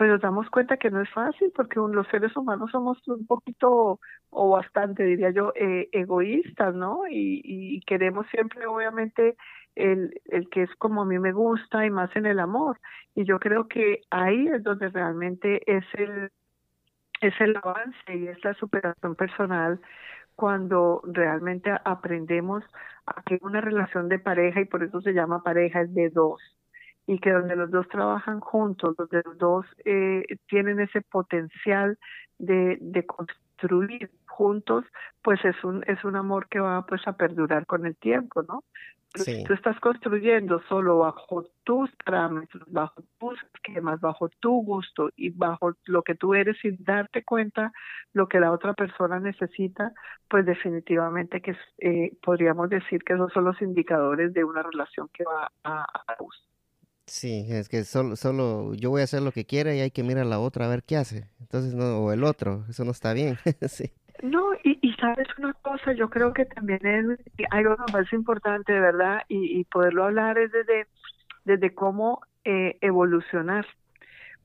pues 0.00 0.08
nos 0.08 0.22
damos 0.22 0.48
cuenta 0.48 0.78
que 0.78 0.90
no 0.90 1.02
es 1.02 1.10
fácil 1.10 1.52
porque 1.54 1.78
los 1.78 2.08
seres 2.08 2.34
humanos 2.34 2.70
somos 2.70 3.06
un 3.06 3.26
poquito 3.26 4.00
o 4.30 4.48
bastante, 4.48 5.02
diría 5.04 5.28
yo, 5.28 5.52
eh, 5.54 5.90
egoístas, 5.92 6.74
¿no? 6.74 7.06
Y, 7.06 7.42
y, 7.44 7.80
queremos 7.82 8.26
siempre, 8.28 8.66
obviamente, 8.66 9.36
el, 9.74 10.18
el 10.30 10.48
que 10.48 10.62
es 10.62 10.74
como 10.76 11.02
a 11.02 11.04
mí 11.04 11.18
me 11.18 11.32
gusta 11.32 11.84
y 11.84 11.90
más 11.90 12.16
en 12.16 12.24
el 12.24 12.40
amor. 12.40 12.80
Y 13.14 13.26
yo 13.26 13.38
creo 13.38 13.68
que 13.68 14.00
ahí 14.08 14.46
es 14.48 14.62
donde 14.62 14.88
realmente 14.88 15.60
es 15.70 15.84
el, 15.92 16.30
es 17.20 17.38
el 17.38 17.54
avance 17.58 18.16
y 18.16 18.28
es 18.28 18.42
la 18.42 18.54
superación 18.54 19.16
personal 19.16 19.82
cuando 20.34 21.02
realmente 21.04 21.72
aprendemos 21.84 22.64
a 23.04 23.22
que 23.22 23.38
una 23.42 23.60
relación 23.60 24.08
de 24.08 24.18
pareja, 24.18 24.62
y 24.62 24.64
por 24.64 24.82
eso 24.82 25.02
se 25.02 25.12
llama 25.12 25.42
pareja, 25.42 25.82
es 25.82 25.92
de 25.92 26.08
dos 26.08 26.40
y 27.10 27.18
que 27.18 27.32
donde 27.32 27.56
los 27.56 27.72
dos 27.72 27.88
trabajan 27.88 28.38
juntos, 28.38 28.94
donde 28.96 29.22
los 29.24 29.36
dos 29.36 29.66
eh, 29.84 30.22
tienen 30.46 30.78
ese 30.78 31.00
potencial 31.00 31.98
de, 32.38 32.78
de 32.80 33.04
construir 33.04 34.12
juntos, 34.28 34.84
pues 35.20 35.44
es 35.44 35.56
un 35.64 35.82
es 35.88 36.04
un 36.04 36.14
amor 36.14 36.46
que 36.48 36.60
va 36.60 36.86
pues 36.86 37.02
a 37.08 37.16
perdurar 37.16 37.66
con 37.66 37.84
el 37.84 37.96
tiempo, 37.96 38.44
¿no? 38.44 38.62
Si 39.16 39.42
tú 39.42 39.54
estás 39.54 39.80
construyendo 39.80 40.62
solo 40.68 40.98
bajo 40.98 41.44
tus 41.64 41.90
parámetros, 42.04 42.62
bajo 42.68 43.02
tus 43.18 43.36
esquemas, 43.54 44.00
bajo 44.00 44.28
tu 44.38 44.62
gusto 44.62 45.10
y 45.16 45.30
bajo 45.30 45.72
lo 45.86 46.02
que 46.02 46.14
tú 46.14 46.34
eres 46.34 46.58
sin 46.62 46.76
darte 46.78 47.24
cuenta 47.24 47.72
lo 48.12 48.28
que 48.28 48.38
la 48.38 48.52
otra 48.52 48.72
persona 48.74 49.18
necesita, 49.18 49.92
pues 50.28 50.46
definitivamente 50.46 51.42
que 51.42 51.56
eh, 51.78 52.12
podríamos 52.22 52.70
decir 52.70 53.02
que 53.02 53.14
esos 53.14 53.32
son 53.32 53.46
los 53.46 53.60
indicadores 53.60 54.32
de 54.32 54.44
una 54.44 54.62
relación 54.62 55.08
que 55.12 55.24
va 55.24 55.50
a, 55.64 55.82
a 55.82 56.14
gusto. 56.20 56.49
Sí, 57.10 57.44
es 57.48 57.68
que 57.68 57.82
solo, 57.82 58.14
solo 58.14 58.72
yo 58.74 58.88
voy 58.90 59.00
a 59.00 59.04
hacer 59.04 59.20
lo 59.20 59.32
que 59.32 59.44
quiera 59.44 59.74
y 59.74 59.80
hay 59.80 59.90
que 59.90 60.04
mirar 60.04 60.26
a 60.26 60.28
la 60.28 60.38
otra 60.38 60.66
a 60.66 60.68
ver 60.68 60.84
qué 60.84 60.96
hace. 60.96 61.28
Entonces, 61.40 61.74
no, 61.74 61.98
o 61.98 62.12
el 62.12 62.22
otro, 62.22 62.64
eso 62.68 62.84
no 62.84 62.92
está 62.92 63.12
bien. 63.12 63.36
No, 64.22 64.50
y, 64.62 64.92
sabes 65.00 65.26
una 65.38 65.54
cosa, 65.54 65.94
yo 65.94 66.10
creo 66.10 66.34
que 66.34 66.44
también 66.44 66.80
es 66.84 67.18
algo 67.50 67.74
más 67.90 68.12
importante, 68.12 68.70
de 68.70 68.80
verdad, 68.80 69.22
y, 69.28 69.64
poderlo 69.64 70.04
hablar 70.04 70.36
es 70.36 70.52
desde, 70.52 70.86
desde 71.46 71.74
cómo 71.74 72.20
eh, 72.44 72.76
evolucionar, 72.82 73.66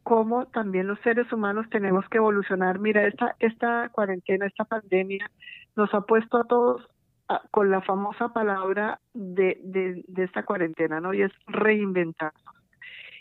cómo 0.03 0.45
también 0.45 0.87
los 0.87 0.97
seres 1.01 1.29
humanos 1.33 1.65
tenemos 1.69 2.07
que 2.07 2.19
evolucionar. 2.19 2.79
Mira, 2.79 3.05
esta, 3.05 3.35
esta 3.39 3.89
cuarentena, 3.89 4.45
esta 4.45 4.63
pandemia 4.63 5.29
nos 5.75 5.93
ha 5.93 6.01
puesto 6.01 6.37
a 6.37 6.45
todos 6.45 6.87
ah, 7.27 7.41
con 7.51 7.69
la 7.69 7.81
famosa 7.81 8.29
palabra 8.29 9.01
de, 9.13 9.59
de, 9.61 10.23
esta 10.23 10.43
cuarentena, 10.43 11.01
¿no? 11.01 11.13
Y 11.13 11.23
es 11.23 11.33
reinventarnos. 11.47 12.44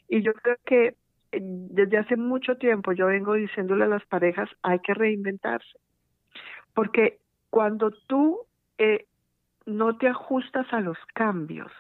Y 0.09 0.23
yo 0.23 0.33
creo 0.35 0.57
que 0.65 0.95
eh, 1.33 1.41
desde 1.41 1.99
hace 1.99 2.17
mucho 2.17 2.57
tiempo 2.57 2.93
yo 2.93 3.07
vengo 3.07 3.35
diciéndole 3.35 3.85
a 3.85 3.89
las 3.89 4.05
parejas, 4.07 4.49
hay 4.63 4.79
que 4.81 4.95
reinventarse. 4.95 5.79
Porque 6.75 7.19
cuando 7.51 7.91
tú 8.07 8.41
eh, 8.79 9.07
no 9.67 9.97
te 9.97 10.09
ajustas 10.09 10.67
a 10.73 10.81
los 10.81 10.99
cambios, 11.15 11.73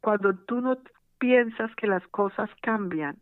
cuando 0.00 0.34
tú 0.34 0.60
no 0.60 0.78
piensas 1.18 1.74
que 1.76 1.86
las 1.86 2.06
cosas 2.08 2.50
cambian, 2.62 3.16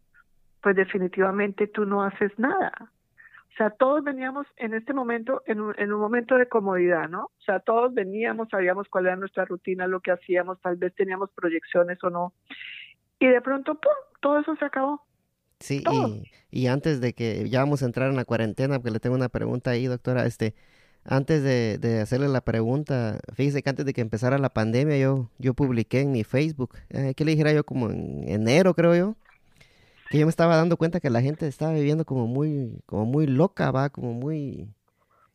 pues 0.63 0.77
definitivamente 0.77 1.67
tú 1.67 1.87
no 1.87 2.03
haces 2.03 2.37
nada. 2.39 2.73
O 2.81 3.57
sea, 3.57 3.71
todos 3.71 4.05
veníamos 4.05 4.47
en 4.57 4.75
este 4.75 4.93
momento, 4.93 5.43
en 5.47 5.61
un, 5.61 5.75
en 5.79 5.91
un 5.91 5.99
momento 5.99 6.37
de 6.37 6.47
comodidad, 6.47 7.09
¿no? 7.09 7.25
O 7.25 7.41
sea, 7.41 7.61
todos 7.61 7.95
veníamos, 7.95 8.51
sabíamos 8.51 8.87
cuál 8.89 9.07
era 9.07 9.17
nuestra 9.17 9.47
rutina, 9.47 9.87
lo 9.87 10.01
que 10.01 10.11
hacíamos, 10.11 10.61
tal 10.61 10.77
vez 10.77 10.95
teníamos 10.95 11.31
proyecciones 11.31 12.03
o 12.05 12.11
no. 12.11 12.35
Y 13.19 13.29
de 13.29 13.41
pronto, 13.41 13.75
¡pum!, 13.77 13.93
todo 14.27 14.41
eso 14.41 14.57
se 14.57 14.65
acabó. 14.65 15.01
Sí, 15.61 15.85
y, 15.89 16.25
y, 16.51 16.67
antes 16.67 17.01
de 17.01 17.15
que 17.15 17.49
ya 17.49 17.61
vamos 17.61 17.83
a 17.83 17.87
entrar 17.87 18.11
en 18.11 18.17
la 18.17 18.25
cuarentena, 18.25 18.79
porque 18.79 18.91
le 18.91 18.99
tengo 18.99 19.15
una 19.15 19.29
pregunta 19.29 19.71
ahí, 19.71 19.87
doctora, 19.87 20.27
este, 20.27 20.55
antes 21.05 21.45
de, 21.45 21.79
de, 21.79 22.01
hacerle 22.01 22.27
la 22.29 22.41
pregunta, 22.41 23.21
fíjese 23.35 23.63
que 23.63 23.71
antes 23.71 23.87
de 23.87 23.93
que 23.95 24.01
empezara 24.01 24.37
la 24.39 24.53
pandemia 24.53 24.99
yo, 24.99 25.31
yo 25.39 25.55
publiqué 25.55 26.01
en 26.01 26.11
mi 26.11 26.25
Facebook, 26.25 26.75
eh, 26.91 27.15
¿qué 27.17 27.25
le 27.25 27.31
dijera 27.31 27.53
yo? 27.53 27.65
Como 27.65 27.89
en 27.89 28.29
enero 28.29 28.75
creo 28.75 28.97
yo, 28.97 29.17
que 30.11 30.19
yo 30.19 30.27
me 30.27 30.31
estaba 30.31 30.57
dando 30.57 30.77
cuenta 30.77 30.99
que 30.99 31.09
la 31.09 31.23
gente 31.23 31.47
estaba 31.47 31.73
viviendo 31.73 32.05
como 32.05 32.27
muy, 32.27 32.83
como 32.85 33.07
muy 33.07 33.29
loca, 33.29 33.71
va, 33.71 33.91
como 33.91 34.13
muy, 34.13 34.69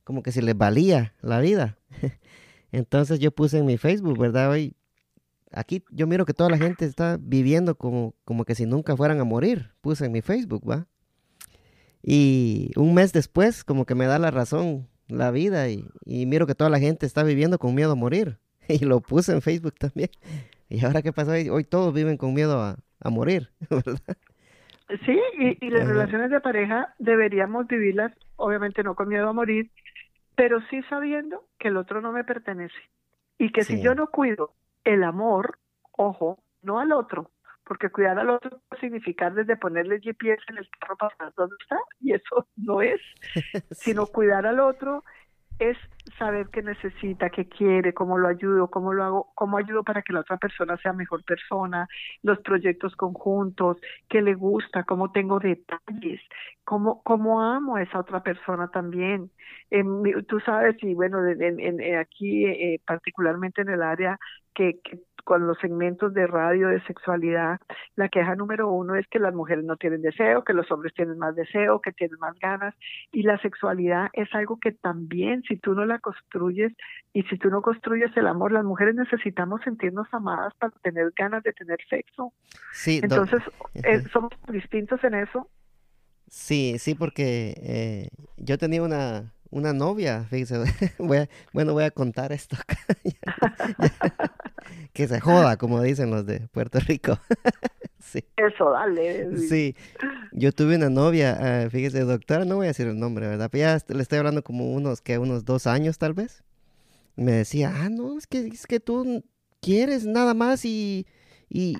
como 0.03 0.21
que 0.21 0.33
se 0.33 0.41
les 0.41 0.57
valía 0.57 1.13
la 1.21 1.39
vida. 1.39 1.77
Entonces 2.73 3.19
yo 3.19 3.31
puse 3.31 3.57
en 3.57 3.65
mi 3.65 3.77
Facebook, 3.77 4.19
¿verdad? 4.19 4.51
Hoy, 4.51 4.75
aquí 5.53 5.83
yo 5.91 6.07
miro 6.07 6.25
que 6.25 6.33
toda 6.33 6.49
la 6.49 6.57
gente 6.57 6.85
está 6.85 7.17
viviendo 7.19 7.75
como, 7.75 8.15
como 8.23 8.45
que 8.45 8.55
si 8.55 8.65
nunca 8.65 8.95
fueran 8.95 9.19
a 9.19 9.23
morir, 9.23 9.71
puse 9.81 10.05
en 10.05 10.11
mi 10.11 10.21
Facebook, 10.21 10.69
¿va? 10.69 10.87
Y 12.03 12.71
un 12.75 12.93
mes 12.93 13.13
después, 13.13 13.63
como 13.63 13.85
que 13.85 13.95
me 13.95 14.05
da 14.05 14.17
la 14.17 14.31
razón 14.31 14.87
la 15.07 15.31
vida 15.31 15.69
y, 15.69 15.85
miro 16.05 16.47
que 16.47 16.55
toda 16.55 16.69
la 16.69 16.79
gente 16.79 17.05
está 17.05 17.23
viviendo 17.23 17.59
con 17.59 17.75
miedo 17.75 17.91
a 17.91 17.95
morir. 17.95 18.37
Y 18.69 18.85
lo 18.85 19.01
puse 19.01 19.33
en 19.33 19.41
Facebook 19.41 19.75
también. 19.77 20.09
Y 20.69 20.85
ahora 20.85 21.01
qué 21.01 21.11
pasó, 21.11 21.31
hoy 21.31 21.65
todos 21.65 21.93
viven 21.93 22.15
con 22.15 22.33
miedo 22.33 22.61
a, 22.61 22.77
morir, 23.09 23.49
¿verdad? 23.69 24.17
Sí, 25.05 25.19
y, 25.59 25.69
las 25.69 25.85
relaciones 25.85 26.31
de 26.31 26.39
pareja 26.39 26.95
deberíamos 26.97 27.67
vivirlas, 27.67 28.13
obviamente 28.37 28.81
no 28.81 28.95
con 28.95 29.09
miedo 29.09 29.27
a 29.27 29.33
morir, 29.33 29.69
pero 30.37 30.61
sí 30.69 30.81
sabiendo 30.89 31.43
que 31.59 31.67
el 31.67 31.75
otro 31.75 31.99
no 31.99 32.13
me 32.13 32.23
pertenece. 32.23 32.73
Y 33.37 33.51
que 33.51 33.65
si 33.65 33.81
yo 33.81 33.95
no 33.95 34.07
cuido 34.07 34.53
el 34.83 35.03
amor, 35.03 35.59
ojo, 35.91 36.43
no 36.61 36.79
al 36.79 36.91
otro, 36.91 37.31
porque 37.63 37.89
cuidar 37.89 38.19
al 38.19 38.29
otro 38.29 38.61
puede 38.67 38.81
significar 38.81 39.33
desde 39.33 39.57
ponerle 39.57 39.99
GPS 40.01 40.41
en 40.49 40.57
el 40.57 40.69
carro 40.79 40.97
para 40.97 41.15
saber 41.15 41.33
dónde 41.37 41.55
está, 41.61 41.77
y 41.99 42.13
eso 42.13 42.47
no 42.55 42.81
es, 42.81 43.01
sino 43.71 44.05
cuidar 44.07 44.45
al 44.45 44.59
otro 44.59 45.03
es 45.61 45.77
saber 46.17 46.47
qué 46.51 46.63
necesita, 46.63 47.29
qué 47.29 47.47
quiere, 47.47 47.93
cómo 47.93 48.17
lo 48.17 48.27
ayudo, 48.27 48.67
cómo 48.69 48.93
lo 48.93 49.03
hago, 49.03 49.31
cómo 49.35 49.57
ayudo 49.57 49.83
para 49.83 50.01
que 50.01 50.11
la 50.11 50.21
otra 50.21 50.37
persona 50.37 50.75
sea 50.77 50.91
mejor 50.91 51.23
persona, 51.23 51.87
los 52.23 52.39
proyectos 52.39 52.95
conjuntos, 52.95 53.77
qué 54.09 54.23
le 54.23 54.33
gusta, 54.33 54.83
cómo 54.83 55.11
tengo 55.11 55.39
detalles, 55.39 56.19
cómo, 56.63 57.03
cómo 57.03 57.43
amo 57.43 57.75
a 57.75 57.83
esa 57.83 57.99
otra 57.99 58.23
persona 58.23 58.69
también. 58.69 59.29
tú 60.27 60.39
sabes, 60.39 60.75
y 60.81 60.95
bueno, 60.95 61.19
en, 61.27 61.95
aquí 61.95 62.45
eh, 62.45 62.81
particularmente 62.83 63.61
en 63.61 63.69
el 63.69 63.83
área 63.83 64.19
que 64.55 64.79
con 65.23 65.47
los 65.47 65.57
segmentos 65.59 66.13
de 66.13 66.27
radio 66.27 66.69
de 66.69 66.81
sexualidad, 66.83 67.59
la 67.95 68.09
queja 68.09 68.35
número 68.35 68.69
uno 68.69 68.95
es 68.95 69.07
que 69.07 69.19
las 69.19 69.33
mujeres 69.33 69.63
no 69.63 69.77
tienen 69.77 70.01
deseo, 70.01 70.43
que 70.43 70.53
los 70.53 70.71
hombres 70.71 70.93
tienen 70.93 71.17
más 71.17 71.35
deseo, 71.35 71.81
que 71.81 71.91
tienen 71.91 72.17
más 72.19 72.37
ganas, 72.39 72.75
y 73.11 73.23
la 73.23 73.37
sexualidad 73.39 74.09
es 74.13 74.33
algo 74.33 74.59
que 74.59 74.71
también 74.71 75.43
si 75.43 75.57
tú 75.57 75.73
no 75.73 75.85
la 75.85 75.99
construyes 75.99 76.73
y 77.13 77.23
si 77.23 77.37
tú 77.37 77.49
no 77.49 77.61
construyes 77.61 78.15
el 78.15 78.27
amor, 78.27 78.51
las 78.51 78.63
mujeres 78.63 78.95
necesitamos 78.95 79.61
sentirnos 79.63 80.07
amadas 80.11 80.53
para 80.55 80.73
tener 80.81 81.11
ganas 81.15 81.43
de 81.43 81.53
tener 81.53 81.77
sexo. 81.89 82.33
Sí, 82.73 82.99
Entonces, 83.03 83.41
eh, 83.75 84.03
somos 84.11 84.31
distintos 84.49 85.03
en 85.03 85.15
eso. 85.15 85.49
Sí, 86.27 86.77
sí, 86.79 86.95
porque 86.95 87.55
eh, 87.61 88.09
yo 88.37 88.57
tenía 88.57 88.81
una, 88.81 89.33
una 89.51 89.73
novia, 89.73 90.25
fíjese, 90.29 90.63
bueno, 91.53 91.73
voy 91.73 91.83
a 91.83 91.91
contar 91.91 92.31
esto 92.31 92.55
acá. 92.55 92.77
que 94.93 95.07
se 95.07 95.19
joda, 95.19 95.57
como 95.57 95.81
dicen 95.81 96.09
los 96.09 96.25
de 96.25 96.47
Puerto 96.47 96.79
Rico. 96.79 97.19
sí. 97.99 98.23
Eso, 98.37 98.71
dale. 98.71 99.37
Sí, 99.37 99.75
yo 100.31 100.53
tuve 100.53 100.77
una 100.77 100.89
novia, 100.89 101.65
uh, 101.65 101.69
fíjese, 101.69 101.99
doctora, 102.01 102.45
no 102.45 102.55
voy 102.55 102.65
a 102.65 102.69
decir 102.69 102.87
el 102.87 102.97
nombre, 102.97 103.27
¿verdad? 103.27 103.49
Pero 103.51 103.67
ya 103.67 103.93
le 103.93 104.01
estoy 104.01 104.19
hablando 104.19 104.41
como 104.43 104.71
unos, 104.71 105.01
que 105.01 105.17
unos 105.17 105.45
dos 105.45 105.67
años 105.67 105.97
tal 105.97 106.13
vez. 106.13 106.43
Me 107.17 107.33
decía, 107.33 107.73
ah, 107.75 107.89
no, 107.89 108.17
es 108.17 108.25
que, 108.25 108.47
es 108.47 108.65
que 108.65 108.79
tú 108.79 109.23
quieres 109.61 110.05
nada 110.05 110.33
más 110.33 110.63
y, 110.63 111.05
y 111.49 111.75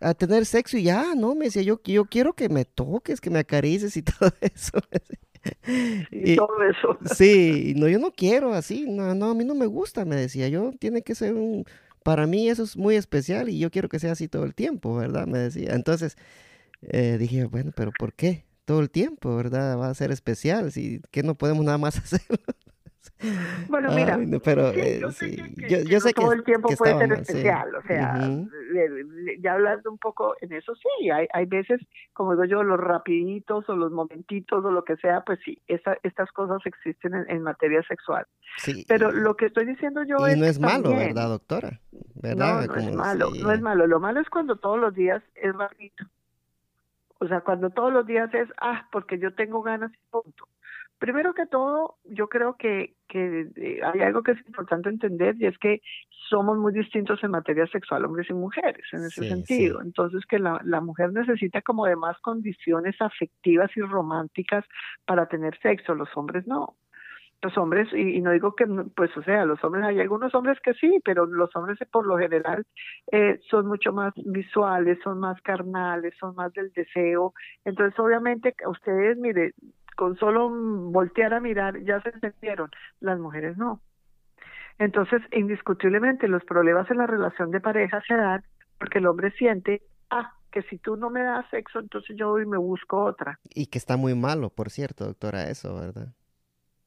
a 0.00 0.14
tener 0.14 0.46
sexo 0.46 0.76
y 0.76 0.82
ya, 0.82 1.14
¿no? 1.14 1.36
Me 1.36 1.46
decía, 1.46 1.62
yo, 1.62 1.80
yo 1.84 2.06
quiero 2.06 2.32
que 2.32 2.48
me 2.48 2.64
toques, 2.64 3.20
que 3.20 3.30
me 3.30 3.38
acarices 3.38 3.96
y 3.96 4.02
todo 4.02 4.32
eso. 4.40 4.78
y, 6.10 6.36
todo 6.36 6.62
eso. 6.62 6.98
Sí, 7.14 7.74
no, 7.76 7.88
yo 7.88 7.98
no 7.98 8.10
quiero 8.12 8.54
así, 8.54 8.86
no, 8.88 9.14
no, 9.14 9.30
a 9.30 9.34
mí 9.34 9.44
no 9.44 9.54
me 9.54 9.66
gusta, 9.66 10.04
me 10.04 10.16
decía, 10.16 10.48
yo 10.48 10.72
tiene 10.78 11.02
que 11.02 11.14
ser 11.14 11.34
un, 11.34 11.64
para 12.02 12.26
mí 12.26 12.48
eso 12.48 12.62
es 12.62 12.76
muy 12.76 12.96
especial 12.96 13.48
y 13.48 13.58
yo 13.58 13.70
quiero 13.70 13.88
que 13.88 13.98
sea 13.98 14.12
así 14.12 14.28
todo 14.28 14.44
el 14.44 14.54
tiempo, 14.54 14.94
¿verdad? 14.96 15.26
Me 15.26 15.38
decía. 15.38 15.74
Entonces 15.74 16.16
eh, 16.82 17.16
dije, 17.18 17.44
bueno, 17.44 17.72
pero 17.74 17.92
¿por 17.98 18.12
qué? 18.12 18.44
Todo 18.64 18.80
el 18.80 18.90
tiempo, 18.90 19.34
¿verdad? 19.36 19.78
Va 19.78 19.88
a 19.88 19.94
ser 19.94 20.10
especial, 20.12 20.70
si 20.72 21.00
que 21.10 21.22
no 21.22 21.34
podemos 21.34 21.64
nada 21.64 21.78
más 21.78 21.96
hacerlo. 21.98 22.38
Bueno, 23.68 23.92
mira, 23.92 24.18
pero 24.42 24.70
eh, 24.70 25.00
yo, 25.00 25.10
sé 26.00 26.12
que, 26.12 26.20
todo 26.20 26.32
el 26.32 26.44
tiempo 26.44 26.68
puede 26.76 26.98
ser 26.98 27.12
especial, 27.12 27.74
o 27.74 27.82
sea, 27.82 28.18
ya 29.40 29.52
hablando 29.52 29.90
un 29.90 29.98
poco 29.98 30.34
en 30.40 30.52
eso, 30.52 30.74
sí, 30.74 31.10
hay, 31.10 31.26
hay 31.32 31.46
veces, 31.46 31.80
como 32.12 32.32
digo 32.32 32.44
yo, 32.44 32.62
los 32.62 32.78
rapiditos 32.78 33.68
o 33.68 33.76
los 33.76 33.92
momentitos 33.92 34.64
o 34.64 34.70
lo 34.70 34.84
que 34.84 34.96
sea, 34.96 35.22
pues 35.22 35.38
sí, 35.44 35.60
esa, 35.68 35.96
estas 36.02 36.30
cosas 36.32 36.60
existen 36.64 37.14
en, 37.28 37.42
materia 37.42 37.82
sexual. 37.82 38.26
Sí. 38.58 38.84
Pero 38.88 39.10
lo 39.10 39.36
que 39.36 39.46
estoy 39.46 39.66
diciendo 39.66 40.02
yo 40.04 40.16
y 40.28 40.38
no 40.38 40.46
es 40.46 40.58
malo, 40.58 40.90
¿verdad, 40.90 41.28
doctora? 41.28 41.80
¿Verdad? 42.14 42.66
No, 42.66 42.74
no 42.74 42.80
es 42.80 42.94
malo, 42.94 43.30
no 43.42 43.52
es 43.52 43.60
malo. 43.60 43.86
Lo 43.86 44.00
malo 44.00 44.20
es 44.20 44.28
cuando 44.30 44.56
todos 44.56 44.78
los 44.78 44.94
días 44.94 45.22
es 45.34 45.54
bajito. 45.54 46.04
O 47.18 47.28
sea, 47.28 47.40
cuando 47.40 47.70
todos 47.70 47.92
los 47.92 48.06
días 48.06 48.32
es, 48.34 48.48
ah, 48.60 48.88
porque 48.92 49.18
yo 49.18 49.34
tengo 49.34 49.62
ganas 49.62 49.92
y 49.92 49.98
punto. 50.10 50.48
Primero 50.98 51.34
que 51.34 51.46
todo, 51.46 51.96
yo 52.04 52.28
creo 52.28 52.56
que, 52.56 52.94
que 53.08 53.48
eh, 53.56 53.80
hay 53.82 54.00
algo 54.00 54.22
que 54.22 54.32
es 54.32 54.46
importante 54.46 54.88
entender 54.88 55.36
y 55.38 55.46
es 55.46 55.58
que 55.58 55.82
somos 56.30 56.56
muy 56.56 56.72
distintos 56.72 57.22
en 57.22 57.32
materia 57.32 57.66
sexual, 57.66 58.04
hombres 58.04 58.30
y 58.30 58.34
mujeres, 58.34 58.84
en 58.92 59.04
ese 59.04 59.28
sentido. 59.28 59.82
Entonces, 59.82 60.24
que 60.26 60.38
la, 60.38 60.60
la 60.64 60.80
mujer 60.80 61.12
necesita 61.12 61.62
como 61.62 61.86
de 61.86 61.96
más 61.96 62.18
condiciones 62.20 62.96
afectivas 63.00 63.70
y 63.76 63.80
románticas 63.80 64.64
para 65.04 65.26
tener 65.26 65.58
sexo, 65.60 65.94
los 65.94 66.08
hombres 66.16 66.46
no 66.46 66.76
los 67.44 67.58
hombres, 67.58 67.88
y, 67.92 68.20
no 68.20 68.30
digo 68.32 68.54
que, 68.54 68.66
pues, 68.96 69.14
o 69.16 69.22
sea, 69.22 69.44
los 69.44 69.62
hombres, 69.62 69.84
hay 69.84 70.00
algunos 70.00 70.34
hombres 70.34 70.58
que 70.60 70.72
sí, 70.74 71.00
pero 71.04 71.26
los 71.26 71.54
hombres 71.54 71.78
por 71.90 72.06
lo 72.06 72.16
general 72.16 72.64
eh, 73.12 73.38
son 73.50 73.66
mucho 73.66 73.92
más 73.92 74.14
visuales, 74.16 74.98
son 75.04 75.20
más 75.20 75.40
carnales, 75.42 76.14
son 76.18 76.34
más 76.34 76.52
del 76.54 76.72
deseo. 76.72 77.34
Entonces, 77.64 77.98
obviamente, 77.98 78.54
ustedes, 78.66 79.18
mire, 79.18 79.52
con 79.96 80.16
solo 80.16 80.50
voltear 80.50 81.34
a 81.34 81.40
mirar 81.40 81.82
ya 81.84 82.00
se 82.02 82.12
sintieron, 82.20 82.70
las 83.00 83.18
mujeres 83.18 83.56
no. 83.56 83.80
Entonces, 84.78 85.22
indiscutiblemente 85.32 86.26
los 86.28 86.44
problemas 86.44 86.90
en 86.90 86.98
la 86.98 87.06
relación 87.06 87.50
de 87.50 87.60
pareja 87.60 88.02
se 88.06 88.14
dan 88.14 88.44
porque 88.78 88.98
el 88.98 89.06
hombre 89.06 89.30
siente, 89.32 89.82
ah, 90.10 90.34
que 90.50 90.62
si 90.62 90.78
tú 90.78 90.96
no 90.96 91.10
me 91.10 91.22
das 91.22 91.48
sexo, 91.50 91.78
entonces 91.78 92.16
yo 92.16 92.30
voy 92.30 92.42
y 92.42 92.46
me 92.46 92.58
busco 92.58 93.04
otra. 93.04 93.38
Y 93.54 93.66
que 93.66 93.78
está 93.78 93.96
muy 93.96 94.14
malo, 94.14 94.50
por 94.50 94.70
cierto, 94.70 95.04
doctora, 95.04 95.48
eso, 95.48 95.74
¿verdad? 95.78 96.08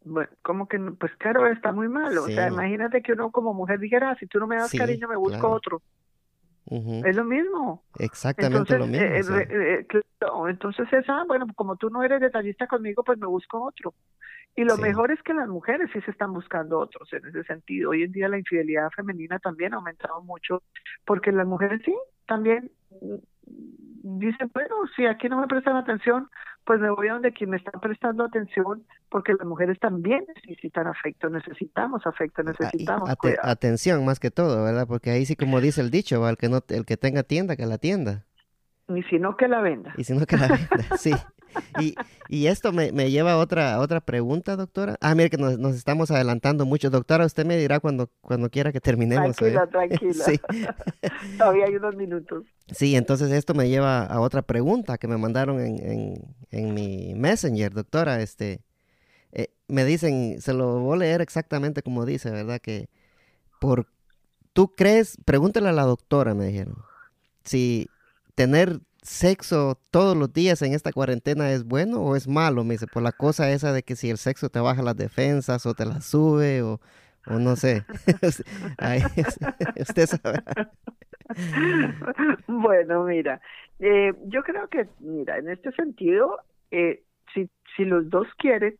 Bueno, 0.03 0.29
como 0.41 0.67
que, 0.67 0.79
pues 0.79 1.13
claro, 1.17 1.47
está 1.47 1.71
muy 1.71 1.89
malo. 1.89 2.23
O 2.23 2.27
sea, 2.27 2.47
imagínate 2.47 3.01
que 3.01 3.13
uno 3.13 3.31
como 3.31 3.53
mujer 3.53 3.79
dijera, 3.79 4.11
ah, 4.11 4.17
si 4.19 4.27
tú 4.27 4.39
no 4.39 4.47
me 4.47 4.55
das 4.55 4.71
cariño, 4.71 5.07
me 5.07 5.17
busco 5.17 5.49
otro. 5.49 5.81
Es 6.69 7.15
lo 7.15 7.23
mismo. 7.23 7.83
Exactamente 7.97 8.77
lo 8.77 8.87
mismo. 8.87 9.37
Eh, 9.37 9.47
eh, 9.49 9.87
eh, 9.89 10.05
entonces 10.49 10.91
esa, 10.91 11.23
bueno, 11.25 11.47
como 11.55 11.77
tú 11.77 11.89
no 11.89 12.03
eres 12.03 12.19
detallista 12.19 12.67
conmigo, 12.67 13.03
pues 13.03 13.17
me 13.17 13.27
busco 13.27 13.63
otro. 13.63 13.93
Y 14.55 14.63
lo 14.63 14.75
mejor 14.77 15.11
es 15.11 15.21
que 15.21 15.35
las 15.35 15.47
mujeres 15.47 15.89
sí 15.93 16.01
se 16.01 16.11
están 16.11 16.33
buscando 16.33 16.79
otros 16.79 17.13
en 17.13 17.25
ese 17.27 17.43
sentido. 17.43 17.91
Hoy 17.91 18.03
en 18.03 18.11
día 18.11 18.27
la 18.27 18.39
infidelidad 18.39 18.89
femenina 18.89 19.37
también 19.39 19.73
ha 19.73 19.77
aumentado 19.77 20.21
mucho, 20.23 20.63
porque 21.05 21.31
las 21.31 21.45
mujeres 21.45 21.79
sí, 21.85 21.95
también 22.25 22.71
dicen, 24.19 24.49
bueno, 24.53 24.75
si 24.95 25.05
aquí 25.05 25.27
no 25.29 25.39
me 25.41 25.47
prestan 25.47 25.75
atención, 25.75 26.29
pues 26.65 26.79
me 26.79 26.89
voy 26.89 27.07
a 27.07 27.13
donde 27.13 27.31
quien 27.31 27.49
me 27.49 27.57
está 27.57 27.71
prestando 27.71 28.25
atención, 28.25 28.83
porque 29.09 29.33
las 29.33 29.47
mujeres 29.47 29.79
también 29.79 30.25
necesitan 30.35 30.87
afecto, 30.87 31.29
necesitamos 31.29 32.05
afecto, 32.05 32.41
Ah, 32.41 32.45
necesitamos 32.45 33.09
atención 33.41 34.05
más 34.05 34.19
que 34.19 34.31
todo, 34.31 34.63
¿verdad? 34.63 34.85
Porque 34.87 35.11
ahí 35.11 35.25
sí 35.25 35.35
como 35.35 35.61
dice 35.61 35.81
el 35.81 35.91
dicho, 35.91 36.19
¿va? 36.19 36.29
el 36.29 36.37
que 36.37 36.49
no, 36.49 36.59
el 36.67 36.85
que 36.85 36.97
tenga 36.97 37.23
tienda, 37.23 37.55
que 37.55 37.65
la 37.65 37.77
tienda. 37.77 38.25
Ni 38.89 39.03
sino 39.03 39.35
que 39.35 39.47
la 39.47 39.61
venda. 39.61 39.93
Y 39.97 40.03
si 40.03 40.13
no, 40.13 40.25
que 40.25 40.37
la 40.37 40.47
venda, 40.47 40.69
sí. 40.97 41.11
Y, 41.79 41.95
y 42.29 42.47
esto 42.47 42.71
me, 42.71 42.91
me 42.91 43.11
lleva 43.11 43.33
a 43.33 43.37
otra, 43.37 43.75
a 43.75 43.79
otra 43.79 44.01
pregunta, 44.01 44.55
doctora. 44.55 44.97
Ah, 44.99 45.13
mire 45.13 45.29
que 45.29 45.37
nos, 45.37 45.59
nos 45.59 45.75
estamos 45.75 46.09
adelantando 46.11 46.65
mucho. 46.65 46.89
Doctora, 46.89 47.25
usted 47.25 47.45
me 47.45 47.57
dirá 47.57 47.79
cuando, 47.79 48.09
cuando 48.21 48.49
quiera 48.49 48.71
que 48.71 48.81
terminemos. 48.81 49.35
Tranquila, 49.35 49.63
¿oye? 49.63 49.71
tranquila. 49.71 50.25
Sí. 50.25 50.39
Todavía 51.37 51.65
hay 51.65 51.75
unos 51.75 51.95
minutos. 51.95 52.45
Sí, 52.71 52.95
entonces 52.95 53.31
esto 53.31 53.53
me 53.53 53.69
lleva 53.69 54.03
a 54.03 54.19
otra 54.19 54.41
pregunta 54.41 54.97
que 54.97 55.07
me 55.07 55.17
mandaron 55.17 55.59
en, 55.59 55.79
en, 55.79 56.35
en 56.51 56.73
mi 56.73 57.13
Messenger, 57.15 57.73
doctora. 57.73 58.21
Este, 58.21 58.61
eh, 59.31 59.49
me 59.67 59.85
dicen, 59.85 60.41
se 60.41 60.53
lo 60.53 60.79
voy 60.79 60.95
a 60.95 60.99
leer 60.99 61.21
exactamente 61.21 61.81
como 61.83 62.05
dice, 62.05 62.31
¿verdad? 62.31 62.59
Que 62.59 62.89
por, 63.59 63.87
¿tú 64.53 64.73
crees? 64.75 65.17
Pregúntale 65.25 65.69
a 65.69 65.73
la 65.73 65.83
doctora, 65.83 66.33
me 66.33 66.47
dijeron, 66.47 66.75
si 67.43 67.87
tener 68.35 68.81
sexo 69.07 69.79
todos 69.91 70.15
los 70.17 70.33
días 70.33 70.61
en 70.61 70.73
esta 70.73 70.91
cuarentena 70.91 71.51
es 71.51 71.63
bueno 71.65 72.01
o 72.01 72.15
es 72.15 72.27
malo, 72.27 72.63
me 72.63 72.75
dice, 72.75 72.87
por 72.87 73.03
la 73.03 73.11
cosa 73.11 73.51
esa 73.51 73.73
de 73.73 73.83
que 73.83 73.95
si 73.95 74.09
el 74.09 74.17
sexo 74.17 74.49
te 74.49 74.59
baja 74.59 74.81
las 74.83 74.97
defensas 74.97 75.65
o 75.65 75.73
te 75.73 75.85
las 75.85 76.05
sube 76.05 76.61
o, 76.61 76.79
o 77.27 77.39
no 77.39 77.55
sé. 77.55 77.85
Usted 79.79 80.07
sabe. 80.07 80.43
Bueno, 82.47 83.03
mira, 83.03 83.41
eh, 83.79 84.13
yo 84.27 84.43
creo 84.43 84.67
que, 84.69 84.87
mira, 84.99 85.37
en 85.37 85.49
este 85.49 85.71
sentido, 85.73 86.39
eh, 86.71 87.03
si, 87.33 87.49
si 87.75 87.85
los 87.85 88.09
dos 88.09 88.27
quieren 88.37 88.77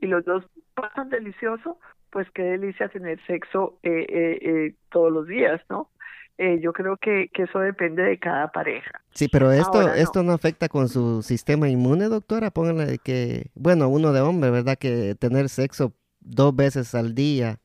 y 0.00 0.06
los 0.06 0.24
dos 0.24 0.44
pasan 0.74 1.08
delicioso, 1.10 1.78
pues 2.10 2.30
qué 2.32 2.42
delicia 2.42 2.88
tener 2.88 3.18
sexo 3.26 3.78
eh, 3.82 4.06
eh, 4.08 4.38
eh, 4.42 4.74
todos 4.90 5.12
los 5.12 5.26
días, 5.26 5.60
¿no? 5.68 5.90
Eh, 6.38 6.60
yo 6.60 6.72
creo 6.72 6.96
que, 6.96 7.28
que 7.32 7.42
eso 7.44 7.58
depende 7.60 8.02
de 8.02 8.18
cada 8.18 8.50
pareja. 8.52 9.02
Sí, 9.14 9.28
pero 9.28 9.50
esto, 9.52 9.80
Ahora 9.80 9.94
esto 9.94 10.22
no 10.22 10.32
afecta 10.32 10.68
con 10.68 10.88
su 10.88 11.22
sistema 11.22 11.68
inmune, 11.68 12.04
doctora. 12.08 12.50
Póngale 12.52 12.98
que, 12.98 13.50
bueno, 13.54 13.88
uno 13.88 14.12
de 14.12 14.20
hombre, 14.20 14.50
¿verdad? 14.50 14.78
Que 14.78 15.14
tener 15.16 15.48
sexo 15.48 15.92
dos 16.20 16.54
veces 16.54 16.94
al 16.94 17.14
día, 17.14 17.58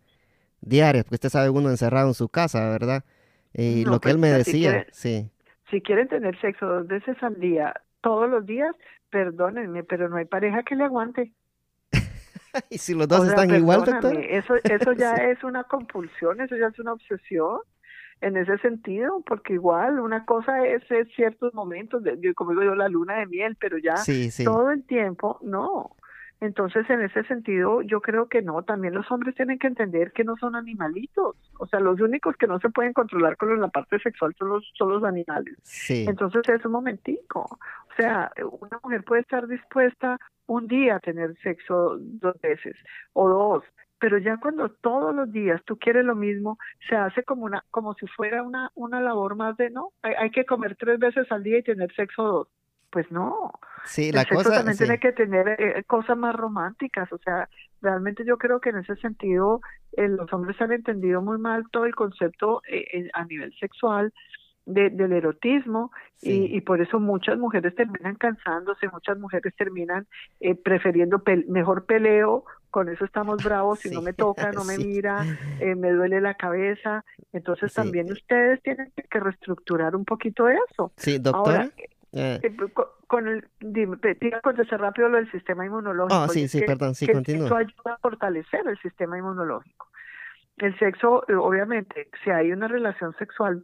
diario, 0.61 1.03
porque 1.03 1.15
usted 1.15 1.29
sabe 1.29 1.49
uno 1.49 1.69
encerrado 1.71 2.09
en 2.09 2.15
su 2.15 2.29
casa, 2.29 2.69
¿verdad? 2.69 3.05
Y 3.53 3.85
No, 3.85 3.85
lo 3.85 4.01
que 4.01 4.11
él 4.11 4.17
pues, 4.17 4.19
me 4.19 4.29
mira, 4.29 4.39
si 4.39 4.53
decía, 4.53 4.55
quiere- 4.55 4.87
sí. 4.91 5.29
Si 5.71 5.81
quieren 5.81 6.07
tener 6.09 6.39
sexo 6.41 6.65
dos 6.67 6.87
veces 6.87 7.21
al 7.23 7.39
día, 7.39 7.73
todos 8.01 8.29
los 8.29 8.45
días, 8.45 8.75
perdónenme, 9.09 9.83
pero 9.83 10.09
no 10.09 10.17
hay 10.17 10.25
pareja 10.25 10.63
que 10.63 10.75
le 10.75 10.85
aguante. 10.85 11.33
Y 12.69 12.77
si 12.77 12.93
los 12.93 13.07
dos 13.07 13.19
O 13.19 13.25
sea, 13.25 13.35
están 13.35 13.51
igual, 13.51 13.83
perdóname, 13.83 14.37
Eso, 14.37 14.55
eso 14.67 14.93
ya 14.93 15.15
Sí. 15.15 15.21
es 15.31 15.43
una 15.43 15.63
compulsión, 15.65 16.41
eso 16.41 16.55
ya 16.55 16.67
es 16.67 16.79
una 16.79 16.93
obsesión 16.93 17.59
en 18.21 18.37
ese 18.37 18.57
sentido, 18.59 19.21
porque 19.25 19.53
igual 19.53 19.99
una 19.99 20.25
cosa 20.25 20.65
es, 20.65 20.83
es 20.91 21.07
ciertos 21.15 21.53
momentos, 21.53 22.03
de, 22.03 22.33
como 22.33 22.51
digo 22.51 22.63
yo, 22.63 22.75
la 22.75 22.87
luna 22.89 23.17
de 23.17 23.25
miel, 23.27 23.57
pero 23.59 23.77
ya 23.77 23.97
Sí, 23.97 24.31
sí. 24.31 24.45
todo 24.45 24.71
el 24.71 24.83
tiempo, 24.85 25.39
no. 25.41 25.91
Entonces, 26.39 26.89
en 26.89 27.01
ese 27.01 27.23
sentido, 27.23 27.81
yo 27.83 28.01
creo 28.01 28.27
que 28.27 28.41
no. 28.41 28.63
También 28.63 28.93
los 28.93 29.09
hombres 29.11 29.33
tienen 29.33 29.57
que 29.59 29.67
entender 29.67 30.11
que 30.11 30.25
no 30.25 30.35
son 30.35 30.57
animalitos. 30.57 31.37
O 31.57 31.67
sea, 31.67 31.79
los 31.79 32.01
únicos 32.01 32.35
que 32.35 32.47
no 32.47 32.59
se 32.59 32.69
pueden 32.69 32.91
controlar 32.91 33.37
con 33.37 33.61
la 33.61 33.69
parte 33.69 33.97
sexual 33.99 34.35
son 34.37 34.49
los, 34.49 34.69
son 34.77 34.89
los 34.89 35.03
animales. 35.05 35.55
Sí, 35.63 36.05
Entonces 36.05 36.41
es 36.49 36.65
un 36.65 36.73
momentico. 36.73 37.43
O 37.43 37.95
sea, 37.95 38.29
una 38.59 38.77
mujer 38.83 39.05
puede 39.05 39.21
estar 39.21 39.47
dispuesta 39.47 40.17
un 40.45 40.67
día 40.67 40.97
a 40.97 40.99
tener 40.99 41.33
sexo 41.41 41.97
dos 41.97 42.35
veces 42.41 42.75
o 43.13 43.29
dos, 43.29 43.63
pero 44.03 44.17
ya 44.17 44.35
cuando 44.35 44.67
todos 44.67 45.15
los 45.15 45.31
días 45.31 45.61
tú 45.63 45.77
quieres 45.77 46.03
lo 46.03 46.13
mismo, 46.13 46.57
se 46.89 46.93
hace 46.97 47.23
como 47.23 47.45
una, 47.45 47.63
como 47.71 47.93
si 47.93 48.05
fuera 48.07 48.43
una, 48.43 48.69
una 48.75 48.99
labor 48.99 49.37
más 49.37 49.55
de 49.55 49.69
no, 49.69 49.93
hay, 50.01 50.13
hay 50.15 50.29
que 50.29 50.45
comer 50.45 50.75
tres 50.77 50.99
veces 50.99 51.25
al 51.31 51.41
día 51.41 51.59
y 51.59 51.63
tener 51.63 51.89
sexo 51.95 52.21
dos. 52.21 52.47
Pues 52.89 53.09
no, 53.11 53.53
sí, 53.85 54.09
el 54.09 54.15
la 54.15 54.23
sexo 54.23 54.35
cosa, 54.35 54.55
también 54.57 54.75
sí. 54.75 54.83
tiene 54.83 54.99
que 54.99 55.13
tener 55.13 55.55
eh, 55.57 55.83
cosas 55.87 56.17
más 56.17 56.35
románticas, 56.35 57.13
o 57.13 57.17
sea, 57.19 57.47
realmente 57.81 58.25
yo 58.25 58.37
creo 58.37 58.59
que 58.59 58.71
en 58.71 58.79
ese 58.79 58.97
sentido 58.97 59.61
eh, 59.93 60.09
los 60.09 60.31
hombres 60.33 60.59
han 60.61 60.73
entendido 60.73 61.21
muy 61.21 61.37
mal 61.37 61.63
todo 61.71 61.85
el 61.85 61.95
concepto 61.95 62.61
eh, 62.69 63.07
a 63.13 63.23
nivel 63.23 63.53
sexual 63.57 64.11
de, 64.65 64.89
del 64.89 65.11
erotismo 65.13 65.91
Sí. 66.15 66.47
y, 66.51 66.57
y 66.57 66.61
por 66.61 66.79
eso 66.79 66.99
muchas 67.01 67.37
mujeres 67.37 67.75
terminan 67.75 68.15
cansándose, 68.15 68.87
muchas 68.87 69.19
mujeres 69.19 69.53
terminan 69.57 70.07
eh, 70.39 70.55
prefiriendo 70.55 71.21
mejor 71.49 71.85
peleo, 71.85 72.45
con 72.69 72.87
eso 72.87 73.03
estamos 73.03 73.43
bravos, 73.43 73.79
si 73.79 73.89
no 73.91 74.01
me 74.01 74.13
toca, 74.13 74.51
no 74.53 74.63
me 74.65 74.75
sí. 74.77 74.85
mira, 74.85 75.23
eh, 75.59 75.75
me 75.75 75.91
duele 75.91 76.21
la 76.21 76.35
cabeza, 76.35 77.03
entonces 77.33 77.73
también 77.73 78.09
ustedes 78.11 78.61
tienen 78.63 78.91
que- 79.09 79.19
reestructurar 79.19 79.95
un 79.97 80.05
poquito 80.05 80.47
eso. 80.47 80.93
Sí, 80.95 81.19
doctora. 81.19 81.63
Ahora, 81.63 81.69
eh, 82.13 82.39
con, 83.07 83.27
el, 83.27 83.45
dime, 83.59 83.97
contestar 84.41 84.79
rápido 84.79 85.09
lo 85.09 85.17
del 85.17 85.29
sistema 85.31 85.65
inmunológico. 85.65 86.23
Oh, 86.23 86.27
sí, 86.29 86.47
sí, 86.47 86.61
que- 86.61 86.65
perdón, 86.65 86.95
sí, 86.95 87.05
que 87.05 87.13
continúa. 87.13 87.47
sexo 87.49 87.55
ayuda 87.57 87.93
a 87.95 87.97
fortalecer 87.97 88.65
el 88.67 88.77
sistema 88.79 89.17
inmunológico. 89.17 89.87
El 90.57 90.77
sexo, 90.79 91.23
obviamente, 91.39 92.07
si 92.23 92.29
hay 92.29 92.51
una 92.53 92.67
relación 92.67 93.13
sexual 93.17 93.63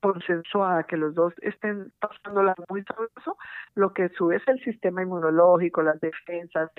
consensuada, 0.00 0.84
que 0.84 0.96
los 0.96 1.14
dos 1.14 1.32
estén 1.42 1.92
pasándola 2.00 2.54
muy 2.68 2.82
sabroso, 2.84 3.36
lo 3.74 3.92
que 3.92 4.08
sube 4.10 4.36
es 4.36 4.48
el 4.48 4.58
sistema 4.64 5.02
inmunológico, 5.02 5.82
las 5.82 6.00
defensas, 6.00 6.70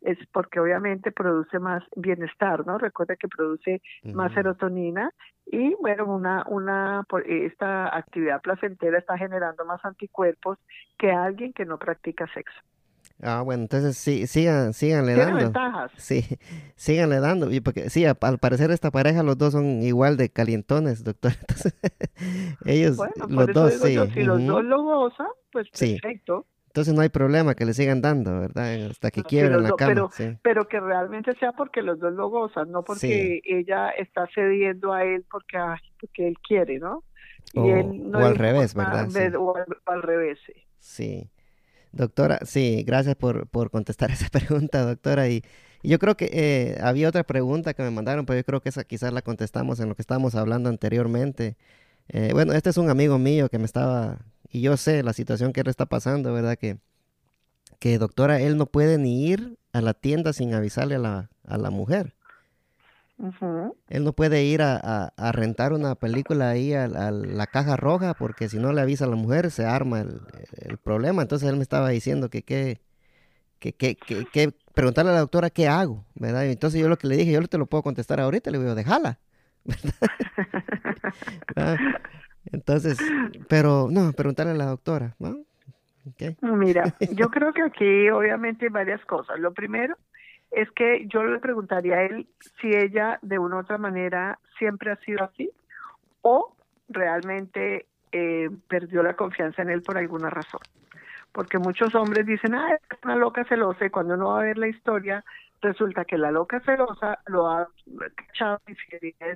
es 0.00 0.18
porque 0.32 0.60
obviamente 0.60 1.12
produce 1.12 1.58
más 1.58 1.82
bienestar, 1.96 2.66
¿no? 2.66 2.78
Recuerda 2.78 3.16
que 3.16 3.28
produce 3.28 3.82
más 4.14 4.32
serotonina 4.34 5.10
y 5.46 5.74
bueno, 5.80 6.04
una, 6.06 6.44
una, 6.48 7.04
por- 7.08 7.26
esta 7.28 7.94
actividad 7.96 8.40
placentera 8.40 8.98
está 8.98 9.18
generando 9.18 9.64
más 9.64 9.84
anticuerpos 9.84 10.58
que 10.98 11.10
alguien 11.10 11.52
que 11.52 11.64
no 11.64 11.78
practica 11.78 12.26
sexo. 12.32 12.58
Ah, 13.22 13.42
bueno, 13.42 13.62
entonces 13.62 13.96
sí, 13.96 14.26
sigan, 14.26 14.72
síganle 14.74 15.14
dando. 15.14 15.36
ventajas. 15.38 15.92
Sí, 15.96 16.24
síganle 16.76 17.20
dando. 17.20 17.50
Y 17.52 17.60
porque 17.60 17.88
sí, 17.88 18.04
al 18.04 18.16
parecer 18.16 18.70
esta 18.72 18.90
pareja 18.90 19.22
los 19.22 19.38
dos 19.38 19.52
son 19.52 19.82
igual 19.82 20.16
de 20.16 20.28
calientones, 20.28 21.04
doctor. 21.04 21.32
Entonces, 21.40 21.74
ellos, 22.64 22.96
Bueno, 22.96 23.12
los 23.28 23.48
eso 23.48 23.60
dos, 23.60 23.70
digo 23.70 23.86
sí. 23.86 23.94
yo, 23.94 24.06
si 24.14 24.22
los 24.24 24.44
dos 24.46 24.64
lo 24.64 24.82
gozan, 24.82 25.28
pues 25.52 25.68
Sí. 25.72 25.98
perfecto, 26.00 26.46
Entonces 26.68 26.94
no 26.94 27.02
hay 27.02 27.10
problema 27.10 27.54
que 27.54 27.66
le 27.66 27.74
sigan 27.74 28.00
dando, 28.00 28.40
¿verdad? 28.40 28.86
Hasta 28.90 29.10
que 29.10 29.20
No, 29.20 29.26
quiebren 29.26 29.62
la 29.62 29.72
cama. 29.76 29.88
pero- 29.92 30.10
sí. 30.12 30.38
pero 30.42 30.66
que 30.68 30.80
realmente 30.80 31.34
sea 31.38 31.52
porque 31.52 31.82
los 31.82 31.98
dos 32.00 32.14
lo 32.14 32.28
gozan, 32.30 32.70
no 32.72 32.82
porque 32.82 33.40
ella 33.44 33.90
está 33.90 34.26
cediendo 34.34 34.92
a 34.92 35.04
él 35.04 35.24
porque, 35.30 35.58
ay, 35.58 35.78
porque 36.00 36.28
él 36.28 36.34
quiere, 36.46 36.78
¿no? 36.78 37.04
O- 37.54 37.66
él 37.66 38.10
o 38.14 38.18
al 38.18 38.36
revés, 38.36 38.74
"Ah, 38.74 38.78
¿verdad? 38.78 39.06
ve- 39.12 39.30
Sí. 39.30 39.36
O 39.36 39.54
al, 39.54 39.66
al 39.84 40.02
revés, 40.02 40.38
sí. 40.80 41.28
Doctora, 41.92 42.40
sí, 42.44 42.84
gracias 42.86 43.16
por, 43.16 43.46
por 43.48 43.70
contestar 43.70 44.10
esa 44.12 44.28
pregunta, 44.28 44.84
doctora. 44.84 45.28
Y, 45.28 45.42
y 45.82 45.88
yo 45.90 45.98
creo 45.98 46.16
que 46.16 46.30
eh, 46.32 46.78
había 46.82 47.08
otra 47.08 47.24
pregunta 47.24 47.74
que 47.74 47.82
me 47.82 47.90
mandaron, 47.90 48.26
pero 48.26 48.38
yo 48.38 48.44
creo 48.44 48.60
que 48.60 48.70
esa 48.70 48.84
quizás 48.84 49.12
la 49.12 49.22
contestamos 49.22 49.80
en 49.80 49.88
lo 49.88 49.94
que 49.94 50.02
estábamos 50.02 50.34
hablando 50.34 50.68
anteriormente. 50.70 51.56
Eh, 52.08 52.30
bueno, 52.32 52.52
este 52.54 52.70
es 52.70 52.76
un 52.78 52.90
amigo 52.90 53.18
mío 53.18 53.48
que 53.48 53.58
me 53.58 53.66
estaba, 53.66 54.18
y 54.50 54.60
yo 54.62 54.76
sé 54.76 55.02
la 55.02 55.12
situación 55.12 55.52
que 55.52 55.60
él 55.60 55.68
está 55.68 55.86
pasando, 55.86 56.32
¿verdad? 56.32 56.56
Que, 56.58 56.78
que 57.78 57.98
doctora, 57.98 58.40
él 58.40 58.56
no 58.56 58.66
puede 58.66 58.98
ni 58.98 59.26
ir 59.28 59.58
a 59.72 59.80
la 59.80 59.94
tienda 59.94 60.32
sin 60.32 60.54
avisarle 60.54 60.96
a 60.96 60.98
la, 60.98 61.30
a 61.46 61.58
la 61.58 61.70
mujer. 61.70 62.14
Él 63.88 64.04
no 64.04 64.12
puede 64.14 64.44
ir 64.44 64.62
a, 64.62 64.76
a- 64.76 65.12
a 65.16 65.32
rentar 65.32 65.72
una 65.72 65.94
película 65.94 66.50
ahí 66.50 66.72
a, 66.72 66.84
a 66.84 67.10
la 67.10 67.46
caja 67.46 67.76
roja 67.76 68.14
porque 68.14 68.48
si 68.48 68.58
no 68.58 68.72
le 68.72 68.80
avisa 68.80 69.04
a 69.04 69.08
la 69.08 69.16
mujer 69.16 69.50
se 69.50 69.64
arma 69.66 70.00
el, 70.00 70.20
el 70.58 70.78
problema. 70.78 71.22
Entonces 71.22 71.48
él 71.48 71.56
me 71.56 71.62
estaba 71.62 71.90
diciendo 71.90 72.30
que 72.30 72.42
qué, 72.42 72.80
que, 73.60 73.74
que, 73.74 73.96
que, 73.96 74.26
que 74.26 74.52
preguntarle 74.74 75.12
a 75.12 75.14
la 75.14 75.20
doctora 75.20 75.50
qué 75.50 75.68
hago, 75.68 76.06
¿verdad? 76.14 76.46
Entonces 76.46 76.80
yo 76.80 76.88
lo 76.88 76.98
que 76.98 77.08
le 77.08 77.16
dije, 77.16 77.32
yo 77.32 77.40
no 77.40 77.48
te 77.48 77.58
lo 77.58 77.66
puedo 77.66 77.82
contestar 77.82 78.20
ahorita, 78.20 78.50
le 78.50 78.58
digo, 78.58 78.74
déjala. 78.74 79.20
¿verdad? 81.54 81.80
Entonces, 82.52 83.14
pero 83.48 83.88
no, 83.90 84.12
preguntarle 84.12 84.52
a 84.52 84.56
la 84.56 84.66
doctora, 84.66 85.16
¿no? 85.18 85.38
Ok. 86.06 86.36
Mira, 86.42 86.96
yo 87.10 87.30
creo 87.30 87.52
que 87.52 87.62
aquí 87.62 88.10
obviamente 88.10 88.66
hay 88.66 88.70
varias 88.70 89.04
cosas. 89.06 89.38
Lo 89.38 89.52
primero 89.54 89.96
es 90.52 90.70
que 90.72 91.06
yo 91.06 91.22
le 91.24 91.38
preguntaría 91.38 91.96
a 91.96 92.02
él 92.02 92.26
si 92.60 92.68
ella 92.68 93.18
de 93.22 93.38
una 93.38 93.56
u 93.56 93.60
otra 93.60 93.78
manera 93.78 94.38
siempre 94.58 94.92
ha 94.92 94.96
sido 94.96 95.24
así 95.24 95.50
o 96.20 96.54
realmente 96.88 97.86
eh, 98.12 98.50
perdió 98.68 99.02
la 99.02 99.16
confianza 99.16 99.62
en 99.62 99.70
él 99.70 99.82
por 99.82 99.96
alguna 99.96 100.30
razón. 100.30 100.60
Porque 101.32 101.58
muchos 101.58 101.94
hombres 101.94 102.26
dicen, 102.26 102.54
ah, 102.54 102.74
es 102.74 102.98
una 103.02 103.16
loca 103.16 103.44
celosa 103.44 103.86
y 103.86 103.90
cuando 103.90 104.14
uno 104.14 104.28
va 104.28 104.40
a 104.40 104.44
ver 104.44 104.58
la 104.58 104.68
historia 104.68 105.24
resulta 105.62 106.04
que 106.04 106.18
la 106.18 106.30
loca 106.30 106.60
celosa 106.60 107.20
lo 107.26 107.48
ha 107.48 107.68
cachado 108.14 108.60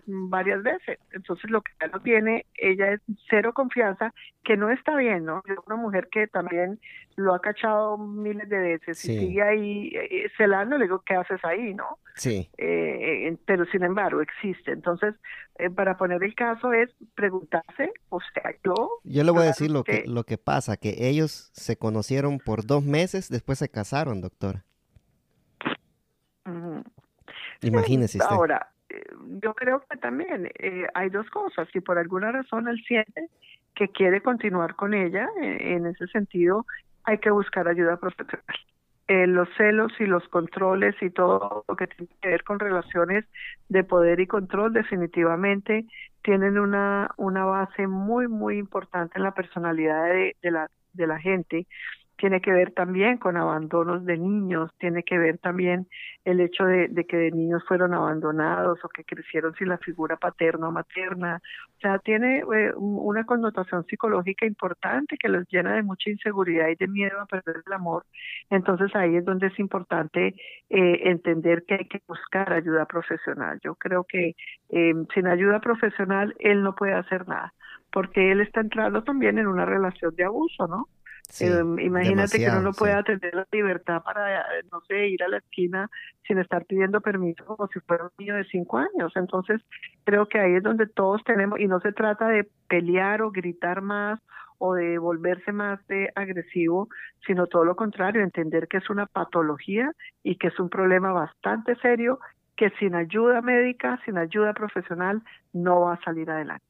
varias 0.06 0.62
veces. 0.62 0.98
Entonces 1.12 1.50
lo 1.50 1.62
que 1.62 1.72
ya 1.80 1.86
no 1.86 2.00
tiene, 2.00 2.44
ella 2.56 2.92
es 2.92 3.00
cero 3.30 3.52
confianza, 3.54 4.12
que 4.44 4.56
no 4.56 4.70
está 4.70 4.96
bien, 4.96 5.24
¿no? 5.24 5.42
Es 5.46 5.56
una 5.66 5.76
mujer 5.76 6.08
que 6.10 6.26
también 6.26 6.80
lo 7.14 7.34
ha 7.34 7.40
cachado 7.40 7.96
miles 7.96 8.48
de 8.48 8.58
veces 8.58 9.02
y 9.04 9.18
sigue 9.18 9.42
ahí 9.42 9.92
eh, 9.94 10.28
celando, 10.36 10.76
le 10.76 10.84
digo, 10.84 11.02
¿qué 11.06 11.14
haces 11.14 11.42
ahí, 11.44 11.72
no? 11.72 11.98
Sí. 12.16 12.50
Eh, 12.58 13.28
eh, 13.28 13.36
pero 13.46 13.64
sin 13.66 13.84
embargo 13.84 14.20
existe. 14.20 14.72
Entonces, 14.72 15.14
para 15.74 15.96
poner 15.96 16.22
el 16.22 16.34
caso 16.34 16.72
es 16.72 16.90
preguntarse, 17.14 17.92
o 18.08 18.20
sea, 18.20 18.52
yo... 18.64 18.90
Yo 19.04 19.22
le 19.22 19.30
voy 19.30 19.42
a 19.42 19.46
decir 19.46 19.70
lo 19.70 19.84
que, 19.84 20.04
lo 20.06 20.24
que 20.24 20.38
pasa, 20.38 20.76
que 20.76 21.08
ellos 21.08 21.50
se 21.52 21.76
conocieron 21.76 22.38
por 22.38 22.66
dos 22.66 22.84
meses, 22.84 23.30
después 23.30 23.58
se 23.58 23.68
casaron, 23.68 24.20
doctora. 24.20 24.64
Imagínese 27.62 28.18
usted. 28.18 28.34
Ahora, 28.34 28.68
eh, 28.88 29.02
yo 29.42 29.54
creo 29.54 29.82
que 29.88 29.96
también 29.98 30.50
eh, 30.58 30.86
hay 30.94 31.10
dos 31.10 31.28
cosas. 31.30 31.68
Si 31.72 31.80
por 31.80 31.98
alguna 31.98 32.32
razón 32.32 32.68
él 32.68 32.82
siente 32.86 33.28
que 33.74 33.88
quiere 33.88 34.20
continuar 34.20 34.74
con 34.76 34.94
ella, 34.94 35.28
eh, 35.42 35.74
en 35.74 35.86
ese 35.86 36.06
sentido 36.08 36.66
hay 37.04 37.18
que 37.18 37.30
buscar 37.30 37.68
ayuda 37.68 37.98
profesional. 37.98 38.42
los 39.08 39.48
celos 39.56 39.92
y 40.00 40.06
los 40.06 40.26
controles 40.28 40.94
y 41.00 41.10
todo 41.10 41.64
lo 41.68 41.76
que 41.76 41.86
tiene 41.86 42.10
que 42.20 42.28
ver 42.28 42.42
con 42.42 42.58
relaciones 42.58 43.24
de 43.68 43.84
poder 43.84 44.18
y 44.18 44.26
control 44.26 44.72
definitivamente 44.72 45.86
tienen 46.22 46.58
una, 46.58 47.12
una 47.16 47.44
base 47.44 47.86
muy, 47.86 48.26
muy 48.26 48.58
importante 48.58 49.18
en 49.18 49.22
la 49.22 49.32
personalidad 49.32 50.06
de, 50.06 50.36
de 50.42 50.50
la, 50.50 50.68
de 50.92 51.06
la 51.06 51.20
gente 51.20 51.66
tiene 52.16 52.40
que 52.40 52.52
ver 52.52 52.72
también 52.72 53.18
con 53.18 53.36
abandonos 53.36 54.04
de 54.04 54.16
niños, 54.16 54.70
tiene 54.78 55.02
que 55.02 55.18
ver 55.18 55.38
también 55.38 55.86
el 56.24 56.40
hecho 56.40 56.64
de, 56.64 56.88
que 57.06 57.16
de 57.16 57.30
niños 57.30 57.62
fueron 57.68 57.94
abandonados 57.94 58.78
o 58.84 58.88
que 58.88 59.04
crecieron 59.04 59.54
sin 59.54 59.68
la 59.68 59.78
figura 59.78 60.16
paterna 60.16 60.68
o 60.68 60.72
materna. 60.72 61.40
O 61.76 61.80
sea, 61.80 61.98
tiene 61.98 62.38
eh, 62.38 62.72
una 62.76 63.24
connotación 63.24 63.84
psicológica 63.86 64.46
importante 64.46 65.16
que 65.18 65.28
los 65.28 65.46
llena 65.48 65.74
de 65.74 65.82
mucha 65.82 66.10
inseguridad 66.10 66.68
y 66.68 66.76
de 66.76 66.88
miedo 66.88 67.20
a 67.20 67.26
perder 67.26 67.62
el 67.66 67.72
amor. 67.72 68.04
Entonces 68.50 68.94
ahí 68.96 69.16
es 69.16 69.24
donde 69.24 69.48
es 69.48 69.58
importante 69.58 70.34
eh, 70.70 71.00
entender 71.04 71.64
que 71.66 71.74
hay 71.74 71.84
que 71.86 72.02
buscar 72.08 72.52
ayuda 72.52 72.86
profesional. 72.86 73.60
Yo 73.62 73.74
creo 73.74 74.04
que 74.04 74.34
eh, 74.70 74.94
sin 75.14 75.26
ayuda 75.26 75.60
profesional 75.60 76.34
él 76.38 76.62
no 76.62 76.74
puede 76.74 76.94
hacer 76.94 77.28
nada 77.28 77.52
porque 77.92 78.30
él 78.30 78.42
está 78.42 78.60
entrando 78.60 79.02
también 79.04 79.38
en 79.38 79.46
una 79.46 79.64
relación 79.64 80.14
de 80.16 80.24
abuso, 80.24 80.66
¿no? 80.66 80.86
Em, 81.40 81.78
imagínate 81.80 82.38
que 82.38 82.48
uno 82.48 82.62
no 82.62 82.72
pueda 82.72 83.02
tener 83.02 83.34
la 83.34 83.46
libertad 83.52 84.02
para, 84.02 84.44
no 84.70 84.80
sé, 84.82 85.08
ir 85.08 85.22
a 85.22 85.28
la 85.28 85.38
esquina 85.38 85.90
sin 86.26 86.38
estar 86.38 86.64
pidiendo 86.64 87.00
permiso 87.00 87.44
como 87.44 87.68
si 87.68 87.80
fuera 87.80 88.04
un 88.04 88.10
niño 88.18 88.36
de 88.36 88.44
cinco 88.44 88.78
años. 88.78 89.12
Entonces, 89.16 89.60
creo 90.04 90.26
que 90.28 90.38
ahí 90.38 90.54
es 90.54 90.62
donde 90.62 90.86
todos 90.86 91.22
tenemos, 91.24 91.60
y 91.60 91.66
no 91.66 91.80
se 91.80 91.92
trata 91.92 92.28
de 92.28 92.48
pelear 92.68 93.22
o 93.22 93.30
gritar 93.30 93.82
más 93.82 94.20
o 94.58 94.74
de 94.74 94.98
volverse 94.98 95.52
más 95.52 95.86
de 95.86 96.10
agresivo, 96.14 96.88
sino 97.26 97.46
todo 97.46 97.64
lo 97.64 97.76
contrario, 97.76 98.22
entender 98.22 98.68
que 98.68 98.78
es 98.78 98.88
una 98.88 99.06
patología 99.06 99.92
y 100.22 100.36
que 100.36 100.48
es 100.48 100.58
un 100.58 100.70
problema 100.70 101.12
bastante 101.12 101.76
serio 101.76 102.20
que 102.56 102.70
sin 102.78 102.94
ayuda 102.94 103.42
médica, 103.42 104.00
sin 104.06 104.16
ayuda 104.16 104.54
profesional, 104.54 105.22
no 105.52 105.82
va 105.82 105.94
a 105.94 106.00
salir 106.02 106.30
adelante 106.30 106.65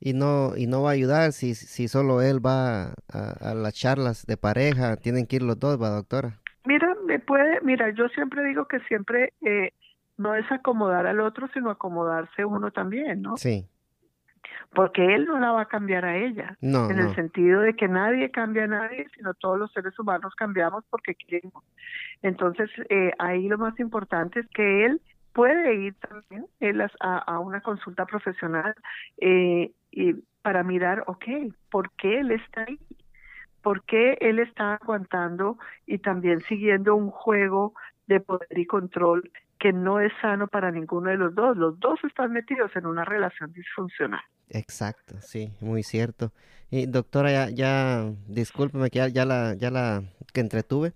y 0.00 0.12
no 0.12 0.56
y 0.56 0.66
no 0.66 0.82
va 0.82 0.90
a 0.90 0.92
ayudar 0.94 1.32
si, 1.32 1.54
si 1.54 1.88
solo 1.88 2.22
él 2.22 2.44
va 2.44 2.94
a, 3.12 3.54
las 3.54 3.74
charlas 3.74 4.26
de 4.26 4.36
pareja 4.36 4.96
tienen 4.96 5.26
que 5.26 5.36
ir 5.36 5.42
los 5.42 5.58
dos 5.58 5.80
va 5.80 5.90
doctora 5.90 6.38
mira 6.64 6.94
me 7.06 7.18
puede 7.18 7.60
mira 7.62 7.90
yo 7.90 8.08
siempre 8.08 8.44
digo 8.44 8.66
que 8.66 8.80
siempre 8.80 9.32
eh, 9.42 9.72
no 10.16 10.34
es 10.34 10.50
acomodar 10.50 11.06
al 11.06 11.20
otro 11.20 11.48
sino 11.52 11.70
acomodarse 11.70 12.44
uno 12.44 12.70
también 12.70 13.22
no 13.22 13.36
sí. 13.36 13.66
Porque 14.72 15.14
él 15.14 15.26
no 15.26 15.40
la 15.40 15.50
va 15.50 15.62
a 15.62 15.68
cambiar 15.68 16.04
a 16.04 16.16
ella 16.16 16.56
no, 16.60 16.88
en 16.88 17.00
el 17.00 17.14
sentido 17.16 17.60
de 17.60 17.74
que 17.74 17.88
nadie 17.88 18.30
cambia 18.30 18.64
a 18.64 18.68
nadie 18.68 19.06
sino 19.16 19.34
todos 19.34 19.58
los 19.58 19.72
seres 19.72 19.98
humanos 19.98 20.34
cambiamos 20.36 20.84
porque 20.88 21.14
queremos. 21.14 21.64
Entonces 22.22 22.70
eh, 22.88 23.10
ahí 23.18 23.48
lo 23.48 23.58
más 23.58 23.78
importante 23.80 24.40
es 24.40 24.46
que 24.50 24.86
él 24.86 25.00
puede 25.32 25.74
ir 25.74 25.94
también 25.94 26.46
él 26.60 26.80
a, 26.80 27.18
a 27.18 27.38
una 27.38 27.60
consulta 27.60 28.06
profesional 28.06 28.74
eh, 29.18 29.72
y 29.90 30.14
para 30.42 30.62
mirar, 30.62 31.04
ok, 31.06 31.24
¿por 31.70 31.90
qué 31.92 32.20
él 32.20 32.30
está 32.32 32.62
ahí? 32.62 32.78
¿Por 33.62 33.84
qué 33.84 34.16
él 34.20 34.38
está 34.38 34.74
aguantando 34.74 35.58
y 35.86 35.98
también 35.98 36.40
siguiendo 36.48 36.96
un 36.96 37.10
juego 37.10 37.74
de 38.06 38.20
poder 38.20 38.58
y 38.58 38.66
control 38.66 39.30
que 39.58 39.72
no 39.72 40.00
es 40.00 40.12
sano 40.22 40.48
para 40.48 40.70
ninguno 40.70 41.10
de 41.10 41.18
los 41.18 41.34
dos? 41.34 41.56
Los 41.56 41.78
dos 41.78 42.00
están 42.04 42.32
metidos 42.32 42.74
en 42.74 42.86
una 42.86 43.04
relación 43.04 43.52
disfuncional. 43.52 44.22
Exacto, 44.48 45.16
sí, 45.20 45.52
muy 45.60 45.82
cierto. 45.82 46.32
Y 46.70 46.86
doctora, 46.86 47.30
ya, 47.30 47.50
ya 47.50 48.10
discúlpeme 48.26 48.90
que 48.90 48.98
ya, 48.98 49.08
ya 49.08 49.24
la, 49.26 49.54
ya 49.54 49.70
la 49.70 50.02
que 50.32 50.40
entretuve, 50.40 50.94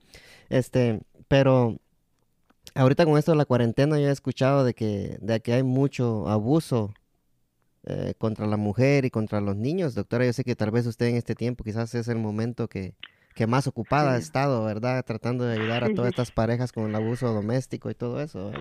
este, 0.48 1.00
pero 1.28 1.76
ahorita 2.74 3.04
con 3.04 3.18
esto 3.18 3.32
de 3.32 3.38
la 3.38 3.44
cuarentena 3.44 3.98
yo 3.98 4.08
he 4.08 4.12
escuchado 4.12 4.64
de 4.64 4.74
que, 4.74 5.16
de 5.20 5.40
que 5.40 5.52
hay 5.52 5.62
mucho 5.62 6.28
abuso 6.28 6.92
eh, 7.84 8.14
contra 8.18 8.46
la 8.46 8.56
mujer 8.56 9.04
y 9.04 9.10
contra 9.10 9.40
los 9.40 9.56
niños. 9.56 9.94
Doctora, 9.94 10.24
yo 10.24 10.32
sé 10.32 10.44
que 10.44 10.56
tal 10.56 10.70
vez 10.70 10.86
usted 10.86 11.06
en 11.06 11.16
este 11.16 11.34
tiempo 11.34 11.64
quizás 11.64 11.94
es 11.94 12.08
el 12.08 12.18
momento 12.18 12.68
que, 12.68 12.94
que 13.34 13.46
más 13.46 13.66
ocupada 13.66 14.14
ha 14.14 14.16
estado, 14.16 14.64
¿verdad? 14.64 15.04
Tratando 15.04 15.44
de 15.44 15.60
ayudar 15.60 15.84
a 15.84 15.92
todas 15.92 16.10
estas 16.10 16.30
parejas 16.30 16.72
con 16.72 16.88
el 16.88 16.94
abuso 16.94 17.32
doméstico 17.32 17.90
y 17.90 17.94
todo 17.94 18.20
eso, 18.20 18.52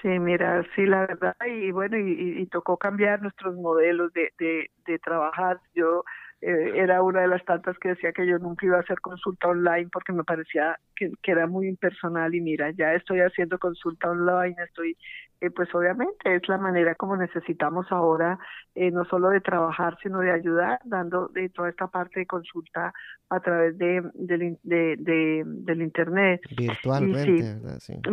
Sí, 0.00 0.08
mira, 0.08 0.64
sí, 0.74 0.84
la 0.84 1.06
verdad, 1.06 1.36
y 1.46 1.70
bueno, 1.70 1.96
y, 1.96 2.44
tocó 2.46 2.76
cambiar 2.76 3.22
nuestros 3.22 3.54
modelos 3.54 4.12
de, 4.12 4.32
de, 4.36 4.70
de 4.84 4.98
trabajar. 4.98 5.60
Yo 5.74 6.02
eh, 6.42 6.72
era 6.74 7.02
una 7.02 7.20
de 7.20 7.28
las 7.28 7.44
tantas 7.44 7.78
que 7.78 7.90
decía 7.90 8.12
que 8.12 8.26
yo 8.26 8.38
nunca 8.38 8.66
iba 8.66 8.76
a 8.76 8.80
hacer 8.80 9.00
consulta 9.00 9.48
online 9.48 9.88
porque 9.92 10.12
me 10.12 10.24
parecía 10.24 10.78
que, 10.96 11.12
que, 11.22 11.30
era 11.30 11.46
muy 11.46 11.68
impersonal 11.68 12.34
y 12.34 12.40
mira, 12.40 12.72
ya 12.72 12.94
estoy 12.94 13.20
haciendo 13.20 13.60
consulta 13.60 14.10
online, 14.10 14.56
estoy 14.64 14.96
eh, 15.42 15.50
pues 15.50 15.74
obviamente 15.74 16.36
es 16.36 16.48
la 16.48 16.56
manera 16.56 16.94
como 16.94 17.16
necesitamos 17.16 17.90
ahora 17.90 18.38
eh, 18.76 18.92
no 18.92 19.04
solo 19.06 19.30
de 19.30 19.40
trabajar 19.40 19.98
sino 20.02 20.20
de 20.20 20.30
ayudar 20.30 20.78
dando 20.84 21.26
de 21.28 21.48
toda 21.48 21.68
esta 21.68 21.88
parte 21.88 22.20
de 22.20 22.26
consulta 22.26 22.94
a 23.28 23.40
través 23.40 23.76
de, 23.76 24.02
del, 24.14 24.58
de, 24.62 25.42
del 25.44 25.82
internet. 25.82 26.42
Virtualmente 26.56 27.56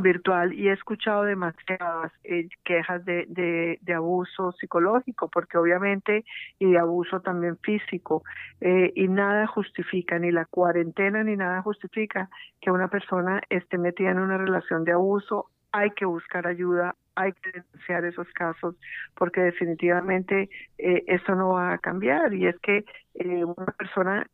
virtual 0.01 0.53
y 0.53 0.69
he 0.69 0.73
escuchado 0.73 1.23
demasiadas 1.23 2.11
eh, 2.23 2.47
quejas 2.63 3.05
de, 3.05 3.25
de, 3.27 3.77
de, 3.81 3.93
abuso 3.93 4.51
psicológico 4.53 5.29
porque 5.29 5.57
obviamente 5.57 6.25
y 6.57 6.71
de 6.71 6.79
abuso 6.79 7.19
también 7.19 7.57
físico 7.57 8.23
y 8.61 9.07
nada 9.07 9.47
justifica 9.47 10.17
ni 10.19 10.31
la 10.31 10.45
cuarentena 10.45 11.23
ni 11.23 11.35
nada 11.35 11.61
justifica 11.61 12.29
que 12.59 12.71
una 12.71 12.87
persona 12.87 13.41
esté 13.49 13.77
metida 13.77 14.11
en 14.11 14.19
una 14.19 14.37
relación 14.37 14.83
de 14.83 14.93
abuso. 14.93 15.49
Hay 15.71 15.91
que 15.91 16.05
buscar 16.05 16.47
ayuda, 16.47 16.95
hay 17.19 17.33
que 17.33 17.51
denunciar 17.51 18.05
esos 18.05 18.27
casos, 18.29 18.75
porque 19.15 19.41
definitivamente 19.41 20.49
eh, 20.77 21.03
eso 21.07 21.35
no 21.35 21.49
va 21.49 21.73
a 21.73 21.77
cambiar. 21.77 22.33
Y 22.33 22.47
es 22.47 22.57
que 22.59 22.85
eh, 23.15 23.43
una 23.43 23.73
persona, 23.77 24.25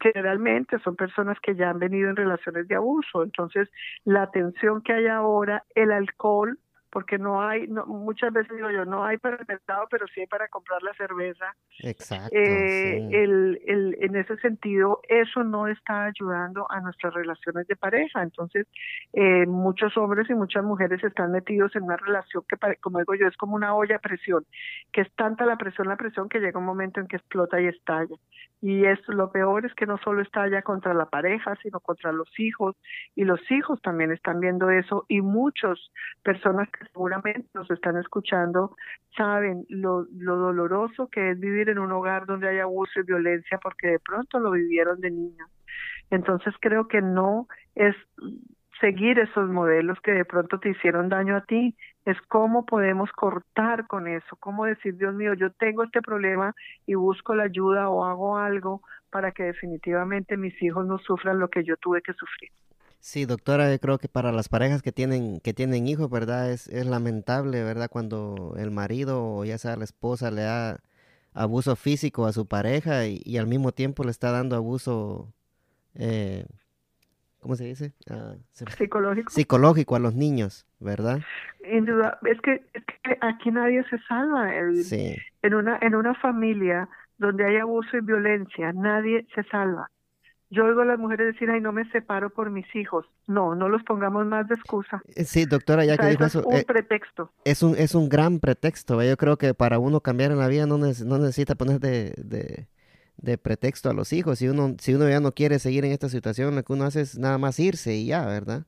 generalmente 0.00 0.78
son 0.80 0.96
personas 0.96 1.38
que 1.40 1.54
ya 1.54 1.70
han 1.70 1.78
venido 1.78 2.10
en 2.10 2.16
relaciones 2.16 2.66
de 2.68 2.74
abuso, 2.74 3.22
entonces 3.22 3.70
la 4.04 4.22
atención 4.22 4.82
que 4.82 4.92
hay 4.92 5.06
ahora, 5.06 5.64
el 5.74 5.92
alcohol, 5.92 6.58
porque 6.94 7.18
no 7.18 7.42
hay, 7.42 7.66
no, 7.66 7.84
muchas 7.86 8.32
veces 8.32 8.54
digo 8.56 8.70
yo, 8.70 8.84
no 8.84 9.04
hay 9.04 9.18
para 9.18 9.36
el 9.36 9.44
mercado, 9.46 9.88
pero 9.90 10.06
sí 10.06 10.20
hay 10.20 10.26
para 10.28 10.46
comprar 10.46 10.80
la 10.82 10.94
cerveza. 10.94 11.54
Exacto. 11.80 12.34
Eh, 12.34 13.08
el, 13.10 13.60
el, 13.66 13.96
en 14.00 14.14
ese 14.14 14.36
sentido, 14.36 15.00
eso 15.08 15.42
no 15.42 15.66
está 15.66 16.04
ayudando 16.04 16.66
a 16.70 16.80
nuestras 16.80 17.12
relaciones 17.12 17.66
de 17.66 17.74
pareja. 17.74 18.22
Entonces, 18.22 18.68
eh, 19.12 19.44
muchos 19.46 19.96
hombres 19.96 20.30
y 20.30 20.34
muchas 20.34 20.62
mujeres 20.62 21.02
están 21.02 21.32
metidos 21.32 21.74
en 21.74 21.82
una 21.82 21.96
relación 21.96 22.44
que, 22.48 22.56
como 22.80 23.00
digo 23.00 23.14
yo, 23.16 23.26
es 23.26 23.36
como 23.36 23.56
una 23.56 23.74
olla 23.74 23.96
a 23.96 23.98
presión, 23.98 24.46
que 24.92 25.00
es 25.00 25.12
tanta 25.16 25.44
la 25.46 25.56
presión, 25.56 25.88
la 25.88 25.96
presión, 25.96 26.28
que 26.28 26.38
llega 26.38 26.60
un 26.60 26.64
momento 26.64 27.00
en 27.00 27.08
que 27.08 27.16
explota 27.16 27.60
y 27.60 27.66
estalla. 27.66 28.14
Y 28.62 28.86
esto, 28.86 29.12
lo 29.12 29.32
peor 29.32 29.66
es 29.66 29.74
que 29.74 29.84
no 29.84 29.98
solo 29.98 30.22
estalla 30.22 30.62
contra 30.62 30.94
la 30.94 31.06
pareja, 31.06 31.56
sino 31.62 31.80
contra 31.80 32.12
los 32.12 32.28
hijos, 32.38 32.76
y 33.16 33.24
los 33.24 33.40
hijos 33.50 33.82
también 33.82 34.12
están 34.12 34.38
viendo 34.38 34.70
eso, 34.70 35.04
y 35.08 35.20
muchas 35.20 35.78
personas 36.22 36.68
que 36.70 36.83
seguramente 36.92 37.48
nos 37.54 37.70
están 37.70 37.96
escuchando 37.96 38.76
saben 39.16 39.64
lo, 39.68 40.06
lo 40.12 40.36
doloroso 40.36 41.08
que 41.08 41.30
es 41.30 41.40
vivir 41.40 41.68
en 41.68 41.78
un 41.78 41.92
hogar 41.92 42.26
donde 42.26 42.48
hay 42.48 42.58
abuso 42.58 43.00
y 43.00 43.04
violencia 43.04 43.58
porque 43.62 43.88
de 43.88 43.98
pronto 43.98 44.38
lo 44.38 44.50
vivieron 44.50 45.00
de 45.00 45.10
niños. 45.10 45.50
Entonces 46.10 46.54
creo 46.60 46.88
que 46.88 47.00
no 47.00 47.48
es 47.74 47.96
seguir 48.80 49.18
esos 49.18 49.48
modelos 49.48 49.98
que 50.02 50.12
de 50.12 50.24
pronto 50.24 50.58
te 50.58 50.70
hicieron 50.70 51.08
daño 51.08 51.36
a 51.36 51.44
ti, 51.44 51.76
es 52.04 52.20
cómo 52.28 52.66
podemos 52.66 53.10
cortar 53.12 53.86
con 53.86 54.08
eso, 54.08 54.36
cómo 54.40 54.66
decir, 54.66 54.96
Dios 54.96 55.14
mío, 55.14 55.34
yo 55.34 55.50
tengo 55.52 55.84
este 55.84 56.02
problema 56.02 56.54
y 56.86 56.94
busco 56.94 57.34
la 57.34 57.44
ayuda 57.44 57.88
o 57.88 58.04
hago 58.04 58.36
algo 58.36 58.82
para 59.10 59.32
que 59.32 59.44
definitivamente 59.44 60.36
mis 60.36 60.60
hijos 60.62 60.86
no 60.86 60.98
sufran 60.98 61.38
lo 61.38 61.48
que 61.48 61.64
yo 61.64 61.76
tuve 61.76 62.02
que 62.02 62.12
sufrir. 62.12 62.50
Sí, 63.04 63.26
doctora, 63.26 63.70
yo 63.70 63.78
creo 63.78 63.98
que 63.98 64.08
para 64.08 64.32
las 64.32 64.48
parejas 64.48 64.80
que 64.80 64.90
tienen 64.90 65.38
que 65.40 65.52
tienen 65.52 65.86
hijos, 65.86 66.08
¿verdad? 66.08 66.50
Es, 66.50 66.68
es 66.68 66.86
lamentable, 66.86 67.62
¿verdad? 67.62 67.90
Cuando 67.90 68.54
el 68.56 68.70
marido 68.70 69.22
o 69.22 69.44
ya 69.44 69.58
sea 69.58 69.76
la 69.76 69.84
esposa 69.84 70.30
le 70.30 70.40
da 70.40 70.78
abuso 71.34 71.76
físico 71.76 72.24
a 72.24 72.32
su 72.32 72.48
pareja 72.48 73.06
y, 73.06 73.36
al 73.36 73.46
mismo 73.46 73.72
tiempo 73.72 74.04
le 74.04 74.10
está 74.10 74.30
dando 74.30 74.56
abuso, 74.56 75.34
eh, 75.94 76.46
¿cómo 77.40 77.56
se 77.56 77.64
dice? 77.64 77.92
Ah, 78.08 78.36
psicológico. 78.52 79.30
Psicológico 79.30 79.96
a 79.96 79.98
los 79.98 80.14
niños, 80.14 80.66
¿verdad? 80.80 81.20
es 81.62 82.40
que, 82.40 82.64
es 82.72 82.84
que 82.86 83.18
aquí 83.20 83.50
nadie 83.50 83.84
se 83.90 83.98
salva. 84.08 84.50
sí. 84.82 85.14
En 85.42 85.52
una 85.52 85.78
en 85.82 85.94
una 85.94 86.14
familia 86.14 86.88
donde 87.18 87.44
hay 87.44 87.58
abuso 87.58 87.98
y 87.98 88.00
violencia, 88.00 88.72
nadie 88.72 89.26
se 89.34 89.42
salva. 89.44 89.90
Yo 90.54 90.66
oigo 90.66 90.82
a 90.82 90.84
las 90.84 90.98
mujeres 90.98 91.32
decir, 91.32 91.50
ay, 91.50 91.60
no 91.60 91.72
me 91.72 91.84
separo 91.90 92.30
por 92.30 92.50
mis 92.50 92.66
hijos. 92.76 93.06
No, 93.26 93.54
no 93.54 93.68
los 93.68 93.82
pongamos 93.82 94.24
más 94.26 94.46
de 94.46 94.54
excusa. 94.54 95.02
Eh, 95.16 95.24
sí, 95.24 95.46
doctora, 95.46 95.84
ya 95.84 95.96
que 95.96 96.06
dijo 96.06 96.24
eso. 96.24 96.40
Es 96.40 96.46
un 96.46 96.54
eh, 96.54 96.64
pretexto. 96.64 97.32
Es 97.44 97.62
un, 97.62 97.76
es 97.76 97.94
un 97.94 98.08
gran 98.08 98.38
pretexto. 98.38 99.02
Yo 99.02 99.16
creo 99.16 99.36
que 99.36 99.52
para 99.54 99.78
uno 99.78 100.00
cambiar 100.00 100.30
en 100.30 100.38
la 100.38 100.46
vida 100.48 100.66
no, 100.66 100.78
no 100.78 101.18
necesita 101.18 101.56
poner 101.56 101.80
de, 101.80 102.66
de, 103.16 103.38
pretexto 103.38 103.90
a 103.90 103.94
los 103.94 104.12
hijos. 104.12 104.38
Si 104.38 104.48
uno, 104.48 104.76
si 104.78 104.94
uno 104.94 105.08
ya 105.08 105.20
no 105.20 105.32
quiere 105.32 105.58
seguir 105.58 105.84
en 105.84 105.92
esta 105.92 106.08
situación, 106.08 106.54
lo 106.54 106.62
que 106.62 106.72
uno 106.72 106.84
hace 106.84 107.00
es 107.00 107.18
nada 107.18 107.38
más 107.38 107.58
irse 107.58 107.94
y 107.94 108.06
ya, 108.06 108.24
¿verdad? 108.24 108.64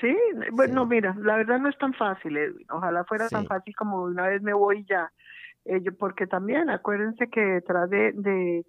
Sí, 0.00 0.14
bueno, 0.52 0.84
mira, 0.86 1.14
la 1.20 1.36
verdad 1.36 1.58
no 1.58 1.68
es 1.68 1.78
tan 1.78 1.94
fácil, 1.94 2.36
Edwin. 2.36 2.66
Ojalá 2.70 3.04
fuera 3.04 3.28
tan 3.28 3.46
fácil 3.46 3.74
como 3.76 4.02
una 4.02 4.26
vez 4.26 4.42
me 4.42 4.52
voy 4.52 4.84
ya. 4.88 5.10
Eh, 5.64 5.90
porque 5.92 6.26
también 6.26 6.70
acuérdense 6.70 7.28
que 7.28 7.40
detrás 7.40 7.88
de, 7.90 8.12
de 8.14 8.64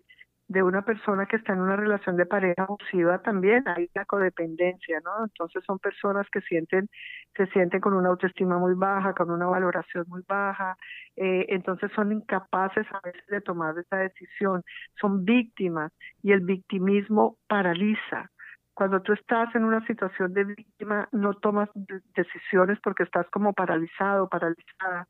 de 0.49 0.63
una 0.63 0.81
persona 0.81 1.27
que 1.27 1.35
está 1.35 1.53
en 1.53 1.61
una 1.61 1.75
relación 1.75 2.17
de 2.17 2.25
pareja 2.25 2.63
abusiva 2.63 3.19
también 3.21 3.63
hay 3.67 3.87
la 3.93 4.03
codependencia, 4.05 4.99
¿no? 5.05 5.23
Entonces 5.23 5.63
son 5.65 5.77
personas 5.77 6.27
que 6.31 6.41
sienten, 6.41 6.89
se 7.35 7.45
sienten 7.47 7.79
con 7.79 7.93
una 7.93 8.09
autoestima 8.09 8.57
muy 8.57 8.73
baja, 8.73 9.13
con 9.13 9.29
una 9.29 9.45
valoración 9.45 10.05
muy 10.07 10.23
baja, 10.27 10.75
eh, 11.15 11.45
entonces 11.49 11.91
son 11.95 12.11
incapaces 12.11 12.87
a 12.91 12.99
veces 13.03 13.25
de 13.27 13.41
tomar 13.41 13.77
esa 13.77 13.97
decisión, 13.97 14.63
son 14.99 15.23
víctimas 15.23 15.91
y 16.23 16.31
el 16.31 16.41
victimismo 16.41 17.37
paraliza. 17.47 18.31
Cuando 18.73 19.01
tú 19.03 19.13
estás 19.13 19.53
en 19.53 19.65
una 19.65 19.85
situación 19.85 20.33
de 20.33 20.45
víctima, 20.45 21.07
no 21.11 21.35
tomas 21.35 21.69
decisiones 22.15 22.79
porque 22.81 23.03
estás 23.03 23.29
como 23.29 23.53
paralizado, 23.53 24.27
paralizada. 24.29 25.07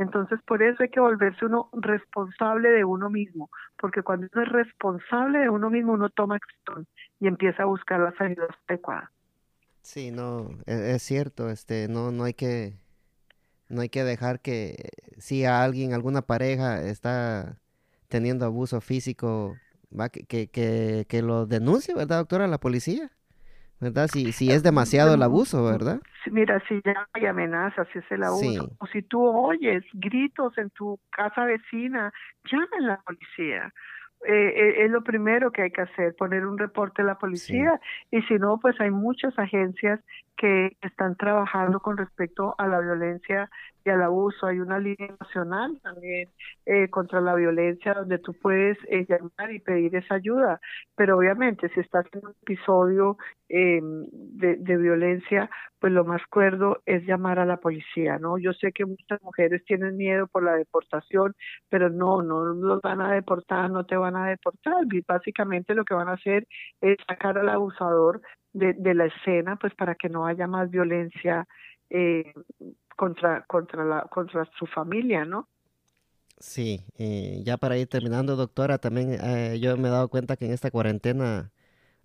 Entonces, 0.00 0.40
por 0.46 0.62
eso 0.62 0.82
hay 0.82 0.88
que 0.88 0.98
volverse 0.98 1.44
uno 1.44 1.68
responsable 1.74 2.70
de 2.70 2.84
uno 2.84 3.10
mismo, 3.10 3.50
porque 3.78 4.02
cuando 4.02 4.28
uno 4.32 4.42
es 4.44 4.48
responsable 4.50 5.40
de 5.40 5.50
uno 5.50 5.68
mismo, 5.68 5.92
uno 5.92 6.08
toma 6.08 6.36
acción 6.36 6.86
y 7.20 7.26
empieza 7.26 7.64
a 7.64 7.66
buscar 7.66 8.00
las 8.00 8.18
ayudas 8.18 8.48
adecuadas. 8.66 9.10
Sí, 9.82 10.10
no, 10.10 10.48
e-, 10.64 10.94
es, 10.94 11.02
cierto, 11.02 11.50
este, 11.50 11.86
no, 11.88 12.12
no 12.12 12.24
hay 12.24 12.32
que, 12.32 12.78
no 13.68 13.82
hay 13.82 13.90
que 13.90 14.02
dejar 14.02 14.40
que 14.40 14.88
si 15.18 15.44
a 15.44 15.62
alguien, 15.62 15.92
alguna 15.92 16.22
pareja 16.22 16.80
está 16.80 17.58
teniendo 18.08 18.46
abuso 18.46 18.80
físico, 18.80 19.54
va 19.92 20.08
que, 20.08 20.24
que, 20.24 20.48
que, 20.48 21.04
que 21.10 21.20
lo 21.20 21.44
denuncie, 21.44 21.94
¿verdad, 21.94 22.20
doctora, 22.20 22.46
a 22.46 22.48
la 22.48 22.58
policía? 22.58 23.12
¿Verdad? 23.80 24.08
Si, 24.08 24.32
si 24.32 24.50
es 24.50 24.62
demasiado 24.62 25.14
el 25.14 25.22
abuso, 25.22 25.64
¿verdad? 25.64 26.00
Mira, 26.30 26.62
si 26.68 26.80
ya 26.84 27.08
hay 27.14 27.26
amenazas, 27.26 27.88
si 27.92 27.98
es 27.98 28.04
el 28.10 28.22
abuso, 28.22 28.70
o 28.78 28.86
si 28.88 29.02
tú 29.02 29.22
oyes 29.26 29.82
gritos 29.94 30.56
en 30.58 30.70
tu 30.70 30.98
casa 31.10 31.44
vecina, 31.44 32.12
llama 32.50 32.68
a 32.78 32.82
la 32.82 33.00
policía. 33.00 33.72
Eh, 34.26 34.32
eh, 34.32 34.84
es 34.84 34.90
lo 34.90 35.02
primero 35.02 35.50
que 35.50 35.62
hay 35.62 35.70
que 35.70 35.80
hacer, 35.80 36.14
poner 36.14 36.46
un 36.46 36.58
reporte 36.58 37.00
a 37.00 37.06
la 37.06 37.18
policía 37.18 37.80
y 38.10 38.20
si 38.22 38.34
no, 38.34 38.58
pues 38.60 38.78
hay 38.80 38.90
muchas 38.90 39.38
agencias 39.38 40.00
que 40.40 40.76
están 40.80 41.16
trabajando 41.16 41.80
con 41.80 41.98
respecto 41.98 42.54
a 42.56 42.66
la 42.66 42.80
violencia 42.80 43.50
y 43.84 43.90
al 43.90 44.02
abuso. 44.02 44.46
Hay 44.46 44.58
una 44.58 44.78
línea 44.78 45.14
nacional 45.20 45.78
también 45.82 46.30
eh, 46.64 46.88
contra 46.88 47.20
la 47.20 47.34
violencia 47.34 47.92
donde 47.92 48.18
tú 48.18 48.32
puedes 48.32 48.78
eh, 48.88 49.04
llamar 49.06 49.52
y 49.52 49.60
pedir 49.60 49.94
esa 49.96 50.14
ayuda. 50.14 50.58
Pero 50.96 51.18
obviamente 51.18 51.68
si 51.74 51.80
estás 51.80 52.06
en 52.12 52.24
un 52.24 52.34
episodio 52.42 53.18
eh, 53.50 53.80
de, 53.82 54.56
de, 54.56 54.76
violencia, 54.78 55.50
pues 55.78 55.92
lo 55.92 56.04
más 56.04 56.22
cuerdo 56.30 56.80
es 56.86 57.04
llamar 57.04 57.38
a 57.38 57.44
la 57.44 57.58
policía, 57.58 58.18
¿no? 58.18 58.38
Yo 58.38 58.54
sé 58.54 58.72
que 58.72 58.86
muchas 58.86 59.20
mujeres 59.22 59.62
tienen 59.64 59.98
miedo 59.98 60.26
por 60.26 60.42
la 60.42 60.54
deportación, 60.54 61.34
pero 61.68 61.90
no, 61.90 62.22
no 62.22 62.44
los 62.44 62.80
van 62.80 63.02
a 63.02 63.12
deportar, 63.12 63.70
no 63.70 63.84
te 63.84 63.96
van 63.96 64.09
a 64.16 64.28
deportar. 64.28 64.84
Básicamente 65.06 65.74
lo 65.74 65.84
que 65.84 65.94
van 65.94 66.08
a 66.08 66.14
hacer 66.14 66.46
es 66.80 66.96
sacar 67.08 67.38
al 67.38 67.48
abusador 67.48 68.20
de, 68.52 68.74
de 68.74 68.94
la 68.94 69.06
escena, 69.06 69.56
pues 69.56 69.74
para 69.74 69.94
que 69.94 70.08
no 70.08 70.26
haya 70.26 70.46
más 70.46 70.70
violencia 70.70 71.46
eh, 71.88 72.32
contra, 72.96 73.44
la, 73.72 74.06
contra 74.10 74.48
su 74.58 74.66
familia, 74.66 75.24
¿no? 75.24 75.48
Sí, 76.38 76.84
eh, 76.96 77.42
ya 77.44 77.56
para 77.56 77.76
ir 77.76 77.86
terminando, 77.86 78.36
doctora, 78.36 78.78
también 78.78 79.18
eh, 79.22 79.58
yo 79.60 79.76
me 79.76 79.88
he 79.88 79.90
dado 79.90 80.08
cuenta 80.08 80.36
que 80.36 80.46
en 80.46 80.52
esta 80.52 80.70
cuarentena 80.70 81.52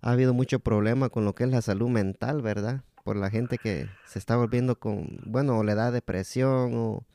ha 0.02 0.12
habido 0.12 0.34
mucho 0.34 0.60
problema 0.60 1.08
con 1.08 1.24
lo 1.24 1.34
que 1.34 1.44
es 1.44 1.50
la 1.50 1.62
salud 1.62 1.88
mental, 1.88 2.42
¿verdad? 2.42 2.82
Por 3.04 3.16
la 3.16 3.30
gente 3.30 3.58
que 3.58 3.86
se 4.04 4.18
está 4.18 4.36
volviendo 4.36 4.78
con, 4.78 5.18
bueno, 5.24 5.58
o 5.58 5.64
le 5.64 5.74
da 5.74 5.90
depresión 5.90 6.74
o, 6.74 7.06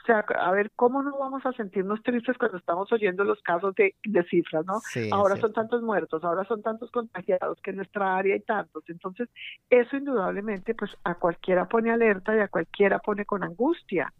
O 0.02 0.06
sea, 0.06 0.20
a 0.20 0.52
ver, 0.52 0.70
¿cómo 0.76 1.02
no 1.02 1.18
vamos 1.18 1.44
a 1.46 1.52
sentirnos 1.52 2.00
tristes 2.04 2.38
cuando 2.38 2.58
estamos 2.58 2.92
oyendo 2.92 3.24
los 3.24 3.42
casos 3.42 3.74
de, 3.74 3.92
cifras, 4.30 4.64
no? 4.64 4.80
ahora 5.10 5.34
son 5.36 5.52
tantos 5.52 5.82
muertos, 5.82 6.22
ahora 6.22 6.44
son 6.44 6.62
tantos 6.62 6.92
contagiados, 6.92 7.60
que 7.60 7.70
en 7.70 7.78
nuestra 7.78 8.16
área 8.16 8.34
hay 8.34 8.40
tantos. 8.42 8.84
Entonces, 8.86 9.28
eso 9.68 9.96
indudablemente, 9.96 10.76
pues 10.76 10.92
a 11.02 11.16
cualquiera 11.16 11.66
pone 11.66 11.90
alerta 11.90 12.36
y 12.36 12.38
a 12.38 12.46
cualquiera 12.46 13.00
pone 13.00 13.24
con 13.24 13.42
angustia. 13.42 14.12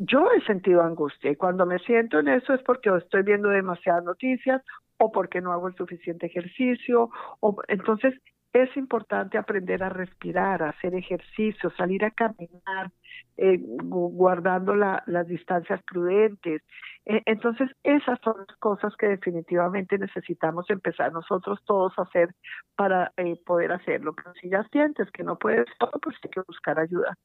Yo 0.00 0.30
he 0.30 0.40
sentido 0.44 0.82
angustia 0.82 1.32
y 1.32 1.36
cuando 1.36 1.66
me 1.66 1.78
siento 1.80 2.20
en 2.20 2.28
eso 2.28 2.54
es 2.54 2.62
porque 2.62 2.90
estoy 2.96 3.22
viendo 3.22 3.48
demasiadas 3.48 4.04
noticias 4.04 4.62
o 4.98 5.10
porque 5.10 5.40
no 5.40 5.52
hago 5.52 5.68
el 5.68 5.74
suficiente 5.74 6.26
ejercicio 6.26 7.10
o 7.40 7.56
entonces 7.66 8.14
es 8.52 8.74
importante 8.76 9.38
aprender 9.38 9.82
a 9.82 9.88
respirar, 9.88 10.62
hacer 10.62 10.94
ejercicio, 10.94 11.70
salir 11.76 12.04
a 12.04 12.10
caminar, 12.10 12.90
eh, 13.36 13.58
guardando 13.60 14.74
la, 14.74 15.02
las 15.06 15.26
distancias 15.26 15.80
prudentes. 15.82 16.62
Eh, 17.04 17.22
entonces, 17.26 17.70
esas 17.82 18.18
son 18.22 18.34
las 18.38 18.56
cosas 18.58 18.94
que 18.96 19.06
definitivamente 19.06 19.98
necesitamos 19.98 20.68
empezar 20.70 21.12
nosotros 21.12 21.60
todos 21.66 21.92
a 21.98 22.02
hacer 22.02 22.34
para 22.74 23.12
eh, 23.16 23.36
poder 23.44 23.72
hacerlo. 23.72 24.14
Pero 24.14 24.32
si 24.40 24.48
ya 24.48 24.64
sientes 24.72 25.10
que 25.10 25.22
no 25.22 25.38
puedes 25.38 25.66
todo, 25.78 25.92
pues 26.02 26.16
hay 26.22 26.30
que 26.30 26.40
buscar 26.46 26.78
ayuda 26.78 27.16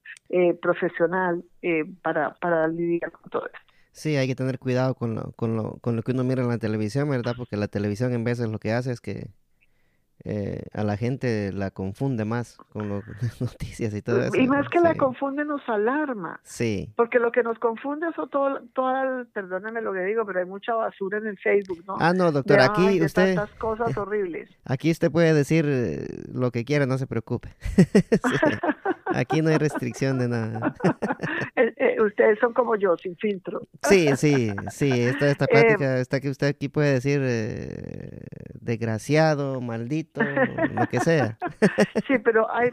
profesional 0.62 1.44
para, 2.02 2.34
para 2.36 2.68
lidiar 2.68 3.12
con 3.12 3.30
todo 3.30 3.46
esto. 3.46 3.60
Sí, 3.92 4.16
hay 4.16 4.28
que 4.28 4.36
tener 4.36 4.58
cuidado 4.58 4.96
con 4.96 5.14
lo, 5.14 5.32
con, 5.34 5.56
lo, 5.56 5.78
con 5.80 5.96
lo 5.96 6.02
que 6.02 6.14
uno 6.14 6.24
mira 6.24 6.42
en 6.42 6.50
la 6.50 6.58
televisión, 6.58 7.10
¿verdad? 7.10 7.36
Porque 7.38 7.58
la 7.58 7.68
televisión 7.68 8.12
en 8.12 8.24
veces 8.24 8.50
lo 8.50 8.58
que 8.58 8.72
hace 8.72 8.92
es 8.92 9.00
que 9.00 9.30
eh, 10.26 10.64
a 10.72 10.86
la 10.86 10.96
gente 10.96 11.52
la 11.52 11.72
confunde 11.72 12.24
más 12.24 12.56
con 12.72 12.88
las 13.22 13.42
noticias 13.42 13.94
y 13.94 14.02
todo 14.02 14.24
eso. 14.24 14.36
Y 14.38 14.48
más 14.48 14.70
que 14.70 14.80
la 14.80 14.96
confunde 14.96 15.44
nos 15.44 15.68
alarma. 15.68 16.40
Sí. 16.44 16.94
Porque 16.96 17.20
lo 17.20 17.32
que 17.32 17.44
nos 17.44 17.60
confunde 17.60 18.08
es 18.08 18.16
todo, 18.32 18.62
todo 18.74 19.26
perdóname 19.34 19.82
lo 19.82 19.92
que 19.92 20.02
digo, 20.04 20.26
pero 20.26 20.40
hay 20.40 20.46
mucha 20.46 20.74
basura 20.76 21.18
en 21.18 21.28
el 21.28 21.38
Facebook, 21.40 21.84
¿no? 21.86 21.98
Ah, 22.00 22.14
no, 22.14 22.32
doctor, 22.32 22.62
aquí 22.62 23.02
usted... 23.02 23.36
Tantas 23.36 23.56
cosas 23.58 23.98
horribles. 23.98 24.50
Aquí 24.64 24.92
usted 24.92 25.12
puede 25.12 25.34
decir 25.34 25.66
eh, 25.68 26.06
lo 26.32 26.52
que 26.52 26.64
quiera, 26.64 26.86
no 26.86 26.98
se 26.98 27.08
preocupe. 27.08 27.50
Aquí 29.16 29.44
no 29.44 29.52
hay 29.52 29.58
restricción 29.58 30.20
de 30.20 30.28
nada. 30.28 30.74
Eh, 31.56 32.02
ustedes 32.02 32.40
son 32.40 32.54
como 32.54 32.76
yo, 32.76 32.98
sin 32.98 33.16
filtro. 33.18 33.62
Sí, 33.84 34.10
sí, 34.16 34.52
sí. 34.70 34.90
Esta, 34.92 35.30
esta 35.30 35.46
plática, 35.46 36.00
está 36.00 36.20
que 36.20 36.30
usted 36.30 36.48
aquí 36.48 36.68
puede 36.68 36.94
decir 36.94 37.22
desgraciado, 38.60 39.62
maldito, 39.62 40.13
lo 40.76 40.88
que 40.88 41.00
sea. 41.00 41.38
Sí, 42.08 42.18
pero 42.24 42.52
hay 42.54 42.70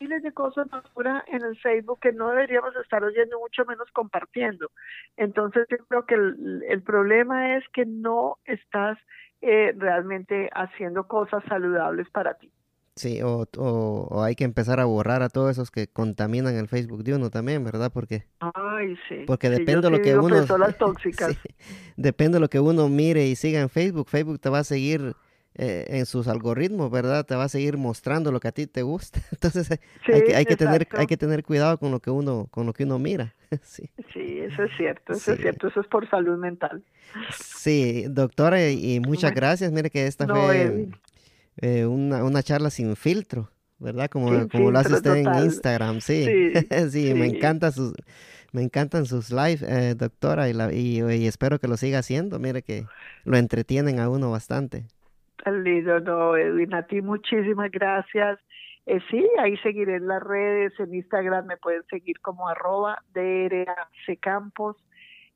miles 0.00 0.22
de 0.22 0.32
cosas 0.32 0.68
basura 0.70 1.24
en 1.28 1.42
el 1.42 1.56
Facebook 1.58 2.00
que 2.00 2.12
no 2.12 2.30
deberíamos 2.30 2.74
estar 2.76 3.02
oyendo, 3.04 3.38
mucho 3.38 3.64
menos 3.66 3.88
compartiendo. 3.92 4.70
Entonces 5.16 5.66
yo 5.70 5.78
creo 5.88 6.06
que 6.06 6.14
el, 6.14 6.82
problema 6.82 7.56
es 7.56 7.64
que 7.72 7.84
no 7.84 8.38
estás 8.44 8.98
eh, 9.42 9.74
realmente 9.76 10.48
haciendo 10.54 11.06
cosas 11.06 11.42
saludables 11.48 12.08
para 12.10 12.34
ti. 12.34 12.50
Sí, 12.96 13.22
o, 13.22 13.46
o, 13.56 14.22
hay 14.22 14.34
que 14.34 14.44
empezar 14.44 14.80
a 14.80 14.84
borrar 14.84 15.22
a 15.22 15.28
todos 15.28 15.52
esos 15.52 15.70
que 15.70 15.86
contaminan 15.86 16.56
el 16.56 16.68
Facebook 16.68 17.02
de 17.04 17.14
uno 17.14 17.30
también, 17.30 17.64
¿verdad? 17.64 17.90
Porque, 17.92 18.24
Ay, 18.40 18.96
sí. 19.08 19.24
porque 19.26 19.48
depende 19.48 19.88
de 19.88 19.90
lo 19.90 20.02
que 20.02 20.18
uno... 20.18 20.44
tóxicas. 20.78 21.38
depende 21.96 22.36
de 22.36 22.40
lo 22.40 22.48
que 22.48 22.60
uno 22.60 22.88
mire 22.88 23.26
y 23.26 23.36
siga 23.36 23.60
en 23.60 23.70
Facebook. 23.70 24.08
Facebook 24.08 24.40
te 24.40 24.50
va 24.50 24.58
a 24.58 24.64
seguir 24.64 25.14
eh, 25.56 25.86
en 25.88 26.06
sus 26.06 26.28
algoritmos, 26.28 26.90
¿verdad? 26.90 27.26
Te 27.26 27.34
va 27.34 27.44
a 27.44 27.48
seguir 27.48 27.76
mostrando 27.76 28.32
lo 28.32 28.40
que 28.40 28.48
a 28.48 28.52
ti 28.52 28.66
te 28.66 28.82
gusta. 28.82 29.20
Entonces 29.32 29.70
hay, 29.70 30.22
que, 30.22 30.34
hay 30.36 30.44
que 30.44 30.56
tener 30.56 30.88
hay 30.92 31.06
que 31.06 31.16
tener 31.16 31.44
cuidado 31.44 31.78
con 31.78 31.90
lo 31.90 32.00
que 32.00 32.10
uno 32.10 32.46
con 32.50 32.66
lo 32.66 32.72
que 32.72 32.84
uno 32.84 32.98
mira. 32.98 33.34
sí. 33.62 33.90
sí, 34.12 34.38
eso 34.38 34.62
es 34.62 34.70
cierto, 34.76 35.12
eso 35.12 35.32
es 35.32 35.40
cierto, 35.40 35.68
eso 35.68 35.80
es 35.80 35.86
por 35.88 36.08
salud 36.08 36.38
mental. 36.38 36.82
Sí, 37.32 38.04
doctora, 38.08 38.70
y 38.70 39.00
muchas 39.00 39.34
gracias. 39.34 39.72
Mire 39.72 39.90
que 39.90 40.06
esta 40.06 40.26
fue 40.26 40.88
eh, 41.56 41.84
una, 41.84 42.24
una 42.24 42.42
charla 42.42 42.70
sin 42.70 42.96
filtro, 42.96 43.50
¿verdad? 43.78 44.08
Como, 44.08 44.48
como 44.48 44.70
lo 44.70 44.78
hace 44.78 44.94
usted 44.94 45.16
en 45.16 45.44
Instagram, 45.44 46.00
sí. 46.00 46.26
Sí, 46.90 47.14
me 47.14 47.26
encanta 47.26 47.70
sus, 47.72 47.92
me 48.52 48.62
encantan 48.62 49.06
sus 49.06 49.30
live, 49.30 49.58
eh, 49.62 49.94
doctora, 49.94 50.48
y, 50.48 50.52
la, 50.52 50.72
y, 50.72 51.26
espero 51.26 51.58
que 51.58 51.68
lo 51.68 51.76
siga 51.76 51.98
haciendo. 51.98 52.38
Mire 52.38 52.62
que 52.62 52.86
lo 53.24 53.36
entretienen 53.36 54.00
a 54.00 54.08
uno 54.08 54.30
bastante. 54.30 54.86
Lindo, 55.46 56.00
no, 56.00 56.36
Edwin, 56.36 56.74
a 56.74 56.86
ti 56.86 57.00
muchísimas 57.02 57.70
gracias. 57.70 58.38
Eh, 58.86 59.00
sí, 59.10 59.28
ahí 59.38 59.56
seguiré 59.58 59.96
en 59.96 60.08
las 60.08 60.22
redes, 60.22 60.72
en 60.78 60.94
Instagram 60.94 61.46
me 61.46 61.56
pueden 61.56 61.84
seguir 61.84 62.20
como 62.20 62.48
arroba 62.48 63.02
Campos 64.20 64.76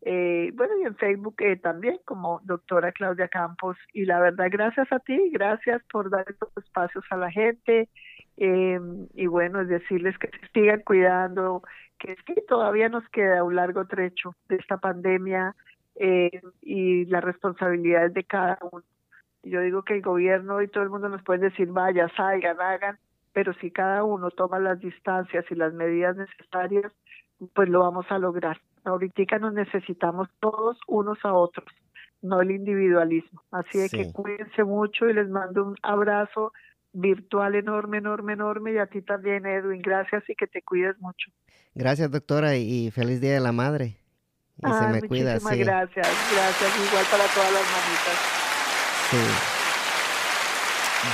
eh, 0.07 0.51
bueno, 0.55 0.75
y 0.83 0.87
en 0.87 0.97
Facebook 0.97 1.37
eh, 1.39 1.57
también 1.57 1.99
como 2.05 2.41
doctora 2.45 2.93
Claudia 2.93 3.29
Campos. 3.29 3.77
Y 3.93 4.05
la 4.05 4.21
verdad, 4.21 4.49
gracias 4.51 4.91
a 4.93 4.99
ti, 4.99 5.31
gracias 5.33 5.83
por 5.91 6.11
dar 6.11 6.27
estos 6.29 6.51
espacios 6.59 7.05
a 7.11 7.17
la 7.17 7.31
gente. 7.31 7.89
Eh, 8.37 8.81
y 9.15 9.27
bueno, 9.27 9.65
decirles 9.65 10.19
que 10.19 10.29
se 10.29 10.49
sigan 10.53 10.83
cuidando, 10.83 11.63
que 11.99 12.17
sí, 12.27 12.35
todavía 12.49 12.89
nos 12.89 13.09
queda 13.11 13.45
un 13.45 13.57
largo 13.57 13.87
trecho 13.87 14.35
de 14.49 14.57
esta 14.57 14.77
pandemia 14.77 15.55
eh, 15.97 16.43
y 16.61 17.07
la 17.07 17.21
responsabilidad 17.21 18.07
es 18.07 18.15
de 18.15 18.25
cada 18.25 18.59
uno. 18.73 18.85
Yo 19.45 19.61
digo 19.61 19.83
que 19.83 19.95
el 19.95 20.03
gobierno 20.03 20.63
y 20.63 20.69
todo 20.69 20.83
el 20.83 20.91
mundo 20.91 21.09
nos 21.09 21.23
puede 21.23 21.51
decir, 21.51 21.69
vaya, 21.69 22.09
salgan, 22.17 22.61
hagan, 22.61 22.99
pero 23.33 23.53
si 23.55 23.71
cada 23.71 24.05
uno 24.05 24.31
toma 24.31 24.59
las 24.59 24.81
distancias 24.81 25.45
y 25.51 25.55
las 25.55 25.75
medidas 25.75 26.17
necesarias, 26.17 26.93
pues 27.55 27.69
lo 27.69 27.81
vamos 27.81 28.07
a 28.09 28.19
lograr. 28.19 28.61
Ahorita 28.85 29.39
nos 29.39 29.55
necesitamos 29.55 30.29
todos 30.41 30.79
unos 30.87 31.19
a 31.25 31.33
otros, 31.33 31.67
no 32.23 32.41
el 32.41 32.51
individualismo. 32.51 33.43
Así 33.51 33.79
de 33.79 33.89
que 33.89 34.13
cuídense 34.13 34.65
mucho 34.65 35.09
y 35.09 35.15
les 35.15 35.29
mando 35.29 35.65
un 35.65 35.77
abrazo 35.83 36.53
virtual 36.93 37.57
enorme, 37.57 37.99
enorme, 37.99 38.35
enorme 38.35 38.73
y 38.73 38.79
a 38.79 38.87
ti 38.87 39.03
también, 39.03 39.47
Edwin. 39.47 39.83
Gracias 39.83 40.23
y 40.29 40.35
que 40.35 40.47
te 40.47 40.63
cuides 40.63 40.99
mucho. 41.01 41.31
Gracias, 41.75 42.11
doctora, 42.11 42.57
y 42.57 42.91
feliz 42.93 43.21
Día 43.21 43.35
de 43.35 43.41
la 43.41 43.53
Madre. 43.53 43.99
Y 44.59 44.71
se 44.71 44.87
me 44.89 45.03
cuida. 45.03 45.33
Muchísimas 45.35 45.59
gracias, 45.59 46.07
gracias. 46.33 46.89
Igual 46.89 47.05
para 47.11 47.25
todas 47.35 47.53
las 47.53 47.65
mamitas. 47.73 48.44
Sí. 49.11 49.19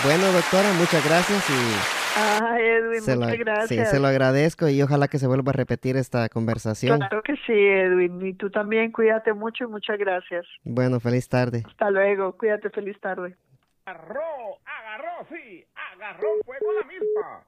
Bueno, 0.04 0.32
doctora, 0.32 0.72
muchas 0.74 1.04
gracias 1.04 1.50
y 1.50 2.00
Ah, 2.16 2.56
Edwin, 2.60 3.00
muchas 3.00 3.38
gracias. 3.38 3.68
Sí, 3.68 3.96
se 3.96 4.00
lo 4.00 4.08
agradezco 4.08 4.68
y 4.68 4.82
ojalá 4.82 5.08
que 5.08 5.18
se 5.18 5.26
vuelva 5.26 5.50
a 5.50 5.52
repetir 5.52 5.96
esta 5.96 6.28
conversación. 6.28 6.98
Claro 6.98 7.22
que 7.22 7.34
sí, 7.46 7.52
Edwin. 7.52 8.24
Y 8.26 8.34
tú 8.34 8.50
también, 8.50 8.90
cuídate 8.90 9.32
mucho 9.32 9.64
y 9.64 9.66
muchas 9.68 9.98
gracias. 9.98 10.44
Bueno, 10.64 10.98
feliz 11.00 11.28
tarde. 11.28 11.62
Hasta 11.66 11.90
luego, 11.90 12.36
cuídate, 12.36 12.70
feliz 12.70 12.98
tarde. 13.00 13.36
Agarró, 13.84 14.20
agarró, 14.64 15.26
sí, 15.30 15.64
agarró 15.92 16.28
fuego 16.44 16.66
la 16.80 16.86
misma. 16.86 17.44